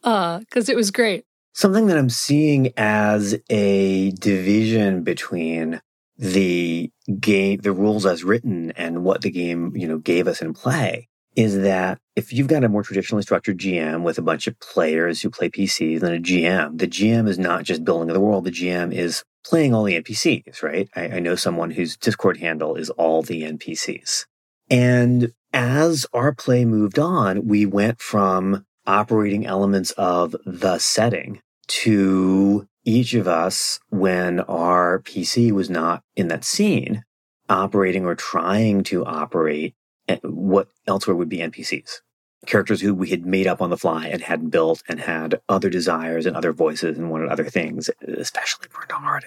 uh, 0.04 0.40
because 0.40 0.70
it 0.70 0.76
was 0.76 0.92
great. 0.92 1.26
Something 1.54 1.88
that 1.88 1.98
I'm 1.98 2.10
seeing 2.10 2.74
as 2.78 3.40
a 3.50 4.12
division 4.12 5.04
between 5.04 5.82
the 6.18 6.92
game, 7.20 7.60
the 7.62 7.72
rules 7.72 8.06
as 8.06 8.24
written, 8.24 8.72
and 8.72 9.04
what 9.04 9.22
the 9.22 9.32
game 9.32 9.76
you 9.76 9.88
know 9.88 9.98
gave 9.98 10.28
us 10.28 10.42
in 10.42 10.54
play 10.54 11.08
is 11.36 11.62
that 11.62 11.98
if 12.16 12.32
you've 12.32 12.48
got 12.48 12.64
a 12.64 12.70
more 12.70 12.84
traditionally 12.84 13.24
structured 13.24 13.58
GM 13.58 14.04
with 14.04 14.18
a 14.18 14.22
bunch 14.22 14.46
of 14.48 14.60
players 14.60 15.22
who 15.22 15.30
play 15.30 15.50
PCs 15.50 16.00
than 16.00 16.14
a 16.14 16.20
GM, 16.20 16.78
the 16.78 16.88
GM 16.88 17.28
is 17.28 17.40
not 17.40 17.64
just 17.64 17.84
building 17.84 18.14
the 18.14 18.20
world. 18.20 18.44
The 18.44 18.52
GM 18.52 18.94
is 18.94 19.24
playing 19.44 19.74
all 19.74 19.84
the 19.84 20.02
NPCs, 20.02 20.64
right? 20.64 20.90
I, 20.96 21.04
I 21.10 21.20
know 21.20 21.36
someone 21.36 21.72
whose 21.72 21.98
Discord 21.98 22.38
handle 22.38 22.76
is 22.76 22.90
all 22.92 23.22
the 23.22 23.44
NPCs. 23.44 24.26
And 24.70 25.34
as 25.52 26.06
our 26.14 26.34
play 26.34 26.66
moved 26.66 26.98
on, 26.98 27.48
we 27.48 27.66
went 27.66 28.02
from 28.02 28.66
operating 28.86 29.46
elements 29.46 29.92
of 29.92 30.36
the 30.46 30.78
setting 30.80 31.42
to 31.68 32.68
each 32.84 33.14
of 33.14 33.28
us 33.28 33.80
when 33.90 34.42
our 34.42 35.00
PC 35.00 35.52
was 35.52 35.70
not 35.70 36.04
in 36.16 36.28
that 36.28 36.44
scene 36.44 37.04
operating 37.50 38.06
or 38.06 38.16
trying 38.16 38.84
to 38.84 39.06
operate 39.06 39.76
eh, 40.08 40.18
what 40.24 40.68
elsewhere 40.88 41.16
would 41.16 41.30
be 41.30 41.38
NPCs. 41.38 42.00
Characters 42.46 42.82
who 42.82 42.94
we 42.94 43.10
had 43.10 43.26
made 43.26 43.48
up 43.48 43.62
on 43.62 43.70
the 43.70 43.78
fly 43.78 44.08
and 44.08 44.22
had 44.22 44.52
built 44.52 44.84
and 44.88 45.00
had 45.00 45.42
other 45.48 45.70
desires 45.70 46.26
and 46.26 46.36
other 46.36 46.52
voices 46.52 46.98
and 46.98 47.10
wanted 47.10 47.30
other 47.30 47.46
things, 47.46 47.90
especially 48.08 48.68
Bernard. 48.70 49.26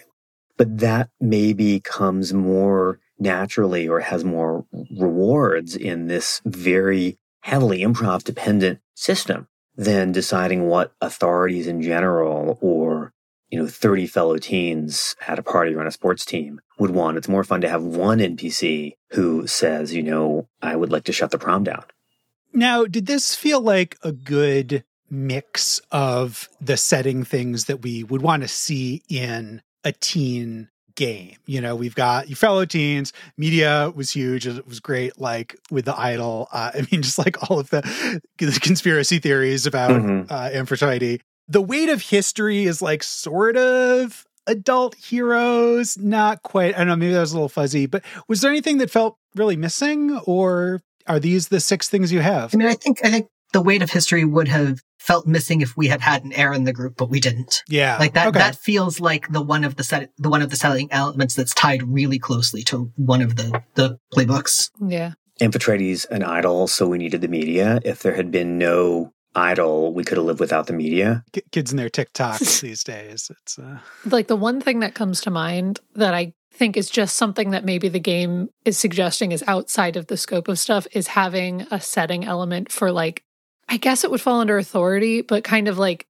But 0.56 0.78
that 0.78 1.10
maybe 1.20 1.80
comes 1.80 2.32
more 2.32 2.98
naturally 3.18 3.88
or 3.88 4.00
has 4.00 4.24
more 4.24 4.66
rewards 4.98 5.76
in 5.76 6.06
this 6.06 6.40
very 6.44 7.18
heavily 7.40 7.80
improv 7.80 8.24
dependent 8.24 8.80
system 8.94 9.48
than 9.76 10.12
deciding 10.12 10.66
what 10.66 10.92
authorities 11.00 11.66
in 11.66 11.82
general 11.82 12.58
or 12.60 13.12
you 13.50 13.58
know 13.58 13.68
30 13.68 14.06
fellow 14.06 14.38
teens 14.38 15.14
at 15.26 15.38
a 15.38 15.42
party 15.42 15.74
or 15.74 15.80
on 15.80 15.86
a 15.86 15.92
sports 15.92 16.24
team 16.24 16.60
would 16.78 16.90
want. 16.90 17.16
It's 17.16 17.28
more 17.28 17.44
fun 17.44 17.60
to 17.60 17.68
have 17.68 17.82
one 17.82 18.18
NPC 18.18 18.94
who 19.10 19.46
says, 19.46 19.94
you 19.94 20.02
know, 20.02 20.48
I 20.60 20.76
would 20.76 20.90
like 20.90 21.04
to 21.04 21.12
shut 21.12 21.30
the 21.30 21.38
prom 21.38 21.64
down. 21.64 21.84
Now, 22.56 22.86
did 22.86 23.04
this 23.04 23.34
feel 23.34 23.60
like 23.60 23.98
a 24.02 24.12
good 24.12 24.82
mix 25.10 25.78
of 25.92 26.48
the 26.58 26.78
setting 26.78 27.22
things 27.22 27.66
that 27.66 27.82
we 27.82 28.02
would 28.02 28.22
want 28.22 28.44
to 28.44 28.48
see 28.48 29.02
in 29.10 29.60
a 29.84 29.92
teen 29.92 30.70
game? 30.94 31.36
You 31.44 31.60
know, 31.60 31.76
we've 31.76 31.94
got 31.94 32.30
your 32.30 32.36
fellow 32.36 32.64
teens, 32.64 33.12
media 33.36 33.92
was 33.94 34.10
huge. 34.10 34.46
It 34.46 34.66
was 34.66 34.80
great, 34.80 35.20
like 35.20 35.54
with 35.70 35.84
the 35.84 36.00
idol. 36.00 36.48
Uh, 36.50 36.70
I 36.74 36.86
mean, 36.90 37.02
just 37.02 37.18
like 37.18 37.50
all 37.50 37.60
of 37.60 37.68
the, 37.68 37.82
the 38.38 38.58
conspiracy 38.62 39.18
theories 39.18 39.66
about 39.66 39.90
mm-hmm. 39.90 40.32
uh, 40.32 40.48
Amphitrite. 40.48 41.20
The 41.48 41.60
weight 41.60 41.90
of 41.90 42.00
history 42.00 42.64
is 42.64 42.80
like 42.80 43.02
sort 43.02 43.58
of 43.58 44.24
adult 44.46 44.94
heroes, 44.94 45.98
not 45.98 46.42
quite. 46.42 46.74
I 46.74 46.78
don't 46.78 46.86
know, 46.86 46.96
maybe 46.96 47.12
that 47.12 47.20
was 47.20 47.32
a 47.32 47.34
little 47.34 47.50
fuzzy, 47.50 47.84
but 47.84 48.02
was 48.28 48.40
there 48.40 48.50
anything 48.50 48.78
that 48.78 48.90
felt 48.90 49.18
really 49.34 49.56
missing 49.56 50.18
or 50.24 50.80
are 51.08 51.20
these 51.20 51.48
the 51.48 51.60
six 51.60 51.88
things 51.88 52.12
you 52.12 52.20
have? 52.20 52.54
I 52.54 52.58
mean, 52.58 52.68
I 52.68 52.74
think 52.74 53.04
I 53.04 53.10
think 53.10 53.28
the 53.52 53.62
weight 53.62 53.82
of 53.82 53.90
history 53.90 54.24
would 54.24 54.48
have 54.48 54.80
felt 54.98 55.26
missing 55.26 55.60
if 55.60 55.76
we 55.76 55.86
had 55.86 56.00
had 56.00 56.24
an 56.24 56.32
heir 56.32 56.52
in 56.52 56.64
the 56.64 56.72
group, 56.72 56.94
but 56.96 57.08
we 57.08 57.20
didn't. 57.20 57.62
Yeah, 57.68 57.96
like 57.98 58.14
that. 58.14 58.28
Okay. 58.28 58.38
That 58.38 58.56
feels 58.56 59.00
like 59.00 59.30
the 59.30 59.42
one 59.42 59.64
of 59.64 59.76
the 59.76 59.84
set, 59.84 60.10
the 60.18 60.28
one 60.28 60.42
of 60.42 60.50
the 60.50 60.56
selling 60.56 60.88
elements 60.90 61.34
that's 61.34 61.54
tied 61.54 61.82
really 61.82 62.18
closely 62.18 62.62
to 62.64 62.92
one 62.96 63.22
of 63.22 63.36
the 63.36 63.62
the 63.74 63.98
playbooks. 64.12 64.70
Yeah, 64.80 65.12
Amphitrite's 65.40 66.06
an 66.06 66.22
idol, 66.22 66.66
so 66.66 66.88
we 66.88 66.98
needed 66.98 67.20
the 67.20 67.28
media. 67.28 67.80
If 67.84 68.02
there 68.02 68.14
had 68.14 68.30
been 68.30 68.58
no 68.58 69.12
idol, 69.36 69.92
we 69.92 70.04
could 70.04 70.18
have 70.18 70.26
lived 70.26 70.40
without 70.40 70.66
the 70.66 70.72
media. 70.72 71.24
Kids 71.52 71.70
and 71.70 71.78
their 71.78 71.90
TikToks 71.90 72.60
these 72.62 72.82
days. 72.82 73.30
It's 73.30 73.58
uh... 73.58 73.78
like 74.04 74.26
the 74.26 74.36
one 74.36 74.60
thing 74.60 74.80
that 74.80 74.94
comes 74.94 75.20
to 75.22 75.30
mind 75.30 75.80
that 75.94 76.14
I 76.14 76.32
think 76.52 76.76
is 76.76 76.88
just 76.88 77.16
something 77.16 77.50
that 77.50 77.64
maybe 77.64 77.88
the 77.88 78.00
game 78.00 78.48
is 78.64 78.78
suggesting 78.78 79.32
is 79.32 79.44
outside 79.46 79.96
of 79.96 80.06
the 80.06 80.16
scope 80.16 80.48
of 80.48 80.58
stuff 80.58 80.86
is 80.92 81.08
having 81.08 81.66
a 81.70 81.80
setting 81.80 82.24
element 82.24 82.72
for 82.72 82.90
like 82.90 83.22
I 83.68 83.78
guess 83.78 84.04
it 84.04 84.10
would 84.10 84.20
fall 84.20 84.40
under 84.40 84.58
authority, 84.58 85.22
but 85.22 85.44
kind 85.44 85.66
of 85.66 85.76
like 85.76 86.06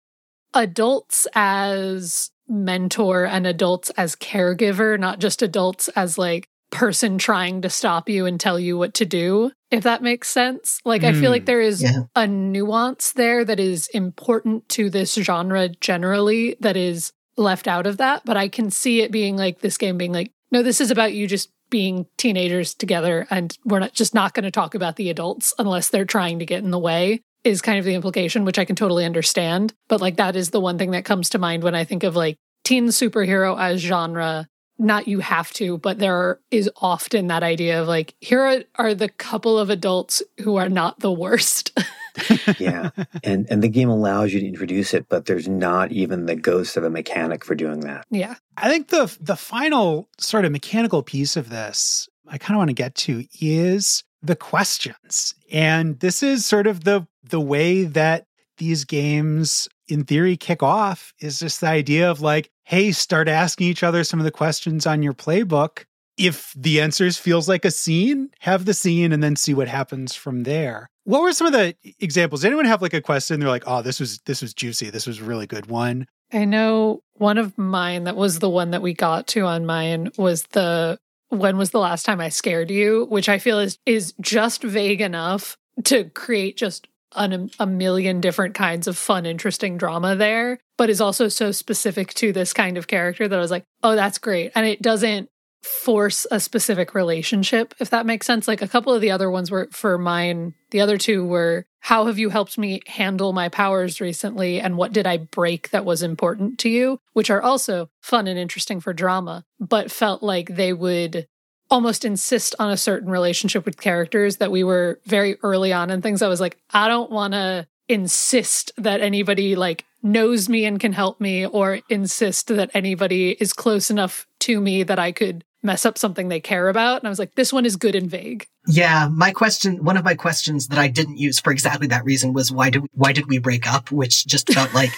adults 0.55 1.27
as 1.35 2.31
mentor 2.49 3.25
and 3.25 3.47
adults 3.47 3.91
as 3.91 4.15
caregiver, 4.15 5.01
not 5.01 5.19
just 5.19 5.43
adults 5.43 5.89
as 5.89 6.19
like 6.19 6.49
person 6.71 7.19
trying 7.19 7.63
to 7.63 7.71
stop 7.71 8.09
you 8.09 8.27
and 8.27 8.39
tell 8.39 8.59
you 8.59 8.77
what 8.77 8.95
to 8.95 9.05
do, 9.05 9.51
if 9.71 9.85
that 9.85 10.03
makes 10.03 10.29
sense. 10.29 10.81
Like, 10.85 11.03
mm, 11.03 11.09
I 11.09 11.13
feel 11.13 11.31
like 11.31 11.43
hmm. 11.43 11.47
there 11.47 11.61
is 11.61 11.83
yeah. 11.83 12.03
a 12.15 12.27
nuance 12.27 13.13
there 13.13 13.45
that 13.45 13.61
is 13.61 13.89
important 13.89 14.69
to 14.71 14.91
this 14.91 15.15
genre 15.15 15.69
generally 15.69 16.57
that 16.61 16.77
is 16.77 17.13
left 17.37 17.69
out 17.69 17.87
of 17.87 17.99
that. 17.99 18.23
But 18.25 18.37
I 18.37 18.49
can 18.49 18.71
see 18.71 19.01
it 19.03 19.13
being 19.13 19.37
like 19.37 19.61
this 19.61 19.79
game 19.79 19.99
being 19.99 20.13
like, 20.13 20.33
no, 20.51 20.63
this 20.63 20.81
is 20.81 20.91
about 20.91 21.13
you 21.13 21.27
just 21.27 21.51
being 21.71 22.07
teenagers 22.17 22.75
together 22.75 23.27
and 23.31 23.57
we're 23.65 23.81
not 23.81 23.93
just 23.93 24.15
not 24.15 24.35
going 24.35 24.45
to 24.45 24.51
talk 24.51 24.75
about 24.75 24.97
the 24.97 25.11
adults 25.11 25.53
unless 25.59 25.89
they're 25.89 26.05
trying 26.05 26.39
to 26.39 26.47
get 26.47 26.63
in 26.63 26.71
the 26.71 26.79
way 26.79 27.21
is 27.45 27.63
kind 27.63 27.79
of 27.79 27.85
the 27.85 27.95
implication 27.95 28.45
which 28.45 28.59
i 28.59 28.65
can 28.65 28.77
totally 28.77 29.05
understand 29.05 29.75
but 29.89 30.01
like 30.01 30.17
that 30.17 30.37
is 30.37 30.51
the 30.51 30.61
one 30.61 30.79
thing 30.79 30.93
that 30.93 31.05
comes 31.05 31.29
to 31.29 31.39
mind 31.39 31.65
when 31.65 31.75
i 31.75 31.83
think 31.83 32.05
of 32.05 32.15
like 32.15 32.37
teen 32.63 32.87
superhero 32.89 33.59
as 33.61 33.81
genre 33.81 34.47
not 34.79 35.09
you 35.09 35.21
have 35.21 35.53
to 35.53 35.79
but 35.79 35.99
there 35.99 36.39
is 36.51 36.71
often 36.77 37.29
that 37.29 37.43
idea 37.43 37.81
of 37.81 37.89
like 37.89 38.15
here 38.21 38.41
are, 38.41 38.63
are 38.77 38.95
the 38.95 39.09
couple 39.09 39.59
of 39.59 39.71
adults 39.71 40.23
who 40.43 40.57
are 40.57 40.69
not 40.69 41.01
the 41.01 41.13
worst 41.13 41.77
yeah. 42.59 42.91
And 43.23 43.47
and 43.51 43.63
the 43.63 43.69
game 43.69 43.89
allows 43.89 44.33
you 44.33 44.41
to 44.41 44.47
introduce 44.47 44.95
it, 44.95 45.07
but 45.09 45.27
there's 45.27 45.49
not 45.49 45.93
even 45.93 46.27
the 46.27 46.35
ghost 46.35 46.77
of 46.77 46.85
a 46.85 46.91
mechanic 46.91 47.45
for 47.45 47.55
doing 47.55 47.81
that. 47.81 48.07
yeah 48.11 48.37
I 48.57 48.69
think 48.69 48.89
the 48.89 49.15
the 49.21 49.37
final 49.37 50.09
sort 50.19 50.45
of 50.45 50.53
mechanical 50.53 51.03
piece 51.03 51.37
of 51.37 51.51
this 51.51 52.09
I 52.29 52.39
kind 52.39 52.57
of 52.57 52.59
want 52.59 52.71
to 52.71 52.75
get 52.75 52.95
to 52.97 53.25
is 53.41 54.05
the 54.23 54.37
questions. 54.37 55.35
And 55.53 56.01
this 56.01 56.23
is 56.23 56.47
sort 56.47 56.67
of 56.67 56.85
the 56.85 57.07
the 57.23 57.41
way 57.41 57.85
that 57.85 58.27
these 58.59 58.85
games 58.85 59.69
in 59.89 60.05
theory 60.05 60.37
kick 60.37 60.63
off 60.63 61.13
is 61.21 61.39
just 61.39 61.61
the 61.61 61.69
idea 61.69 62.11
of 62.11 62.21
like, 62.21 62.51
hey, 62.65 62.93
start 62.93 63.29
asking 63.29 63.69
each 63.69 63.83
other 63.83 64.05
some 64.05 64.21
of 64.21 64.25
the 64.25 64.31
questions 64.31 64.87
on 64.87 65.03
your 65.03 65.15
playbook. 65.15 65.85
If 66.17 66.53
the 66.57 66.81
answers 66.81 67.19
feels 67.19 67.49
like 67.49 67.65
a 67.65 67.71
scene, 67.71 68.31
have 68.41 68.65
the 68.65 68.75
scene 68.75 69.13
and 69.13 69.23
then 69.23 69.37
see 69.37 69.53
what 69.53 69.69
happens 69.69 70.15
from 70.15 70.45
there. 70.45 70.89
What 71.05 71.23
were 71.23 71.33
some 71.33 71.47
of 71.47 71.53
the 71.53 71.77
examples? 72.01 72.41
Did 72.41 72.49
Anyone 72.49 72.65
have 72.65 72.83
like 72.83 72.95
a 72.95 73.03
question? 73.03 73.39
They're 73.39 73.49
like, 73.49 73.65
oh, 73.67 73.83
this 73.83 74.01
was 74.01 74.19
this 74.27 74.43
was 74.43 74.55
juicy. 74.55 74.91
This 74.91 75.07
was 75.07 75.21
a 75.21 75.25
really 75.25 75.47
good 75.47 75.67
one. 75.67 76.07
I 76.33 76.45
know 76.45 77.03
one 77.15 77.39
of 77.39 77.57
mine 77.57 78.05
that 78.05 78.17
was 78.17 78.41
the 78.41 78.51
one 78.51 78.73
that 78.73 78.83
we 78.83 78.95
got 78.95 79.27
to 79.29 79.43
on 79.43 79.67
mine 79.67 80.11
was 80.17 80.45
the 80.53 80.99
when 81.29 81.57
was 81.57 81.71
the 81.71 81.79
last 81.79 82.05
time 82.05 82.21
I 82.21 82.31
scared 82.31 82.71
you, 82.71 83.07
which 83.09 83.29
I 83.29 83.39
feel 83.39 83.59
is 83.59 83.79
is 83.87 84.15
just 84.21 84.63
vague 84.63 85.01
enough 85.01 85.57
to 85.85 86.05
create 86.11 86.57
just 86.57 86.89
an, 87.15 87.51
a 87.59 87.67
million 87.67 88.21
different 88.21 88.55
kinds 88.55 88.87
of 88.87 88.97
fun, 88.97 89.27
interesting 89.27 89.77
drama 89.77 90.17
there, 90.17 90.59
but 90.77 90.91
is 90.91 91.01
also 91.01 91.29
so 91.29 91.53
specific 91.53 92.15
to 92.15 92.33
this 92.33 92.53
kind 92.53 92.77
of 92.77 92.87
character 92.87 93.29
that 93.29 93.37
I 93.37 93.41
was 93.41 93.51
like, 93.51 93.65
oh, 93.83 93.95
that's 93.95 94.19
great. 94.19 94.53
And 94.55 94.67
it 94.67 94.83
doesn't 94.83 95.29
force 95.63 96.27
a 96.31 96.39
specific 96.39 96.95
relationship, 96.95 97.75
if 97.81 97.91
that 97.91 98.07
makes 98.07 98.27
sense. 98.27 98.47
Like 98.47 98.63
a 98.63 98.69
couple 98.69 98.95
of 98.95 99.01
the 99.01 99.11
other 99.11 99.31
ones 99.31 99.51
were 99.51 99.69
for 99.73 99.99
mine, 99.99 100.55
the 100.71 100.81
other 100.81 100.97
two 100.97 101.25
were 101.25 101.67
how 101.81 102.07
have 102.07 102.19
you 102.19 102.31
helped 102.31 102.59
me 102.59 102.81
handle 102.87 103.33
my 103.33 103.49
powers 103.49 104.01
recently 104.01 104.61
and 104.61 104.77
what 104.77 104.93
did 104.93 105.07
I 105.07 105.19
break 105.19 105.71
that 105.71 105.85
was 105.85 106.03
important 106.03 106.59
to 106.61 106.69
you, 106.69 106.99
which 107.13 107.31
are 107.31 107.43
also 107.43 107.89
fun 108.01 108.27
and 108.27 108.39
interesting 108.39 108.81
for 108.81 108.93
drama, 108.93 109.45
but 109.61 109.93
felt 109.93 110.23
like 110.23 110.57
they 110.57 110.73
would 110.73 111.29
almost 111.71 112.05
insist 112.05 112.55
on 112.59 112.71
a 112.71 112.77
certain 112.77 113.11
relationship 113.11 113.65
with 113.65 113.81
characters 113.81 114.37
that 114.37 114.51
we 114.51 114.63
were 114.63 115.01
very 115.05 115.37
early 115.43 115.73
on 115.73 115.91
and 115.91 116.03
things 116.03 116.23
I 116.23 116.29
was 116.29 116.41
like, 116.41 116.59
I 116.71 116.89
don't 116.89 117.11
want 117.11 117.33
to 117.35 117.67
insist 117.89 118.73
that 118.77 119.01
anybody 119.01 119.57
like 119.57 119.85
knows 120.03 120.49
me 120.49 120.65
and 120.65 120.79
can 120.79 120.93
help 120.93 121.21
me 121.21 121.47
or 121.47 121.81
insist 121.89 122.49
that 122.49 122.71
anybody 122.75 123.31
is 123.41 123.53
close 123.53 123.91
enough 123.91 124.27
to 124.41 124.61
me 124.61 124.83
that 124.85 124.99
I 124.99 125.13
could 125.13 125.45
mess 125.63 125.85
up 125.85 125.99
something 125.99 126.29
they 126.29 126.41
care 126.41 126.69
about. 126.69 127.01
And 127.01 127.09
I 127.09 127.11
was 127.11 127.19
like, 127.19 127.35
this 127.35 127.53
one 127.53 127.67
is 127.67 127.77
good 127.77 127.95
and 127.95 128.09
vague. 128.09 128.47
Yeah, 128.69 129.09
my 129.11 129.33
question, 129.33 129.85
one 129.85 129.97
of 129.97 130.05
my 130.05 130.15
questions 130.15 130.69
that 130.69 130.79
I 130.79 130.89
didn't 130.89 131.19
use 131.19 131.41
for 131.41 131.53
exactly 131.53 131.89
that 131.89 132.05
reason 132.05 132.33
was 132.33 132.53
why 132.53 132.71
did 132.71 132.85
why 132.93 133.13
did 133.13 133.29
we 133.29 133.39
break 133.39 133.71
up? 133.73 133.91
Which 133.91 134.27
just 134.27 134.53
felt 134.53 134.73
like 134.75 134.91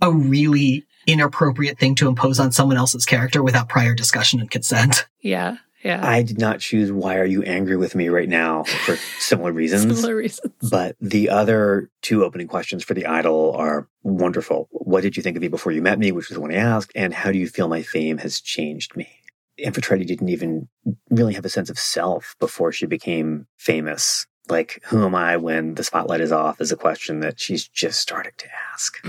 a 0.00 0.12
really 0.12 0.84
inappropriate 1.06 1.78
thing 1.78 1.94
to 1.96 2.08
impose 2.08 2.40
on 2.40 2.52
someone 2.52 2.76
else's 2.76 3.04
character 3.04 3.42
without 3.42 3.68
prior 3.68 3.94
discussion 3.94 4.40
and 4.40 4.50
consent. 4.50 5.06
Yeah. 5.20 5.56
Yeah. 5.84 6.00
I 6.02 6.22
did 6.22 6.38
not 6.38 6.60
choose 6.60 6.90
why 6.90 7.18
are 7.18 7.26
you 7.26 7.42
angry 7.42 7.76
with 7.76 7.94
me 7.94 8.08
right 8.08 8.28
now 8.28 8.64
for 8.64 8.96
similar 9.18 9.52
reasons. 9.52 9.82
Similar 9.82 10.16
reasons. 10.16 10.52
But 10.70 10.96
the 10.98 11.28
other 11.28 11.90
two 12.00 12.24
opening 12.24 12.48
questions 12.48 12.82
for 12.82 12.94
the 12.94 13.04
idol 13.04 13.52
are 13.52 13.86
wonderful. 14.02 14.68
What 14.70 15.02
did 15.02 15.16
you 15.16 15.22
think 15.22 15.36
of 15.36 15.42
me 15.42 15.48
before 15.48 15.72
you 15.72 15.82
met 15.82 15.98
me, 15.98 16.10
which 16.10 16.30
was 16.30 16.36
the 16.36 16.40
one 16.40 16.52
I 16.52 16.56
asked, 16.56 16.90
and 16.94 17.12
how 17.12 17.30
do 17.32 17.38
you 17.38 17.48
feel 17.48 17.68
my 17.68 17.82
fame 17.82 18.18
has 18.18 18.40
changed 18.40 18.96
me? 18.96 19.08
Amphitrite 19.62 20.06
didn't 20.06 20.30
even 20.30 20.68
really 21.10 21.34
have 21.34 21.44
a 21.44 21.50
sense 21.50 21.68
of 21.68 21.78
self 21.78 22.34
before 22.40 22.72
she 22.72 22.86
became 22.86 23.46
famous. 23.58 24.26
Like, 24.48 24.82
who 24.86 25.04
am 25.04 25.14
I 25.14 25.36
when 25.36 25.74
the 25.74 25.84
spotlight 25.84 26.20
is 26.20 26.32
off 26.32 26.60
is 26.60 26.72
a 26.72 26.76
question 26.76 27.20
that 27.20 27.38
she's 27.38 27.68
just 27.68 28.00
starting 28.00 28.32
to 28.38 28.46
ask. 28.72 29.06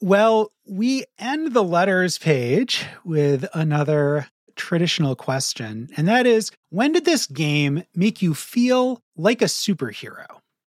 Well, 0.00 0.52
we 0.66 1.04
end 1.18 1.52
the 1.52 1.62
letters 1.62 2.18
page 2.18 2.86
with 3.04 3.46
another 3.52 4.28
traditional 4.60 5.16
question, 5.16 5.88
and 5.96 6.06
that 6.08 6.26
is 6.26 6.50
when 6.70 6.92
did 6.92 7.04
this 7.04 7.26
game 7.26 7.82
make 7.94 8.20
you 8.22 8.34
feel 8.34 9.00
like 9.16 9.42
a 9.42 9.46
superhero? 9.46 10.26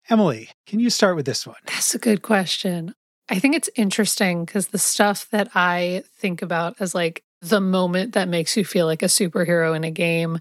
Emily, 0.10 0.50
can 0.68 0.80
you 0.80 0.90
start 0.90 1.16
with 1.16 1.26
this 1.26 1.46
one? 1.48 1.56
That's 1.66 1.96
a 1.96 2.00
good 2.00 2.22
question. 2.22 2.94
I 3.30 3.40
think 3.40 3.56
it's 3.56 3.70
interesting 3.76 4.46
because 4.46 4.68
the 4.68 4.78
stuff 4.78 5.28
that 5.32 5.50
I 5.56 6.04
think 6.18 6.42
about 6.42 6.76
as 6.80 6.94
like 6.96 7.24
the 7.42 7.60
moment 7.62 8.14
that 8.14 8.30
makes 8.30 8.56
you 8.56 8.64
feel 8.66 8.86
like 8.86 9.04
a 9.04 9.08
superhero 9.08 9.76
in 9.76 9.84
a 9.84 9.92
game 9.92 10.40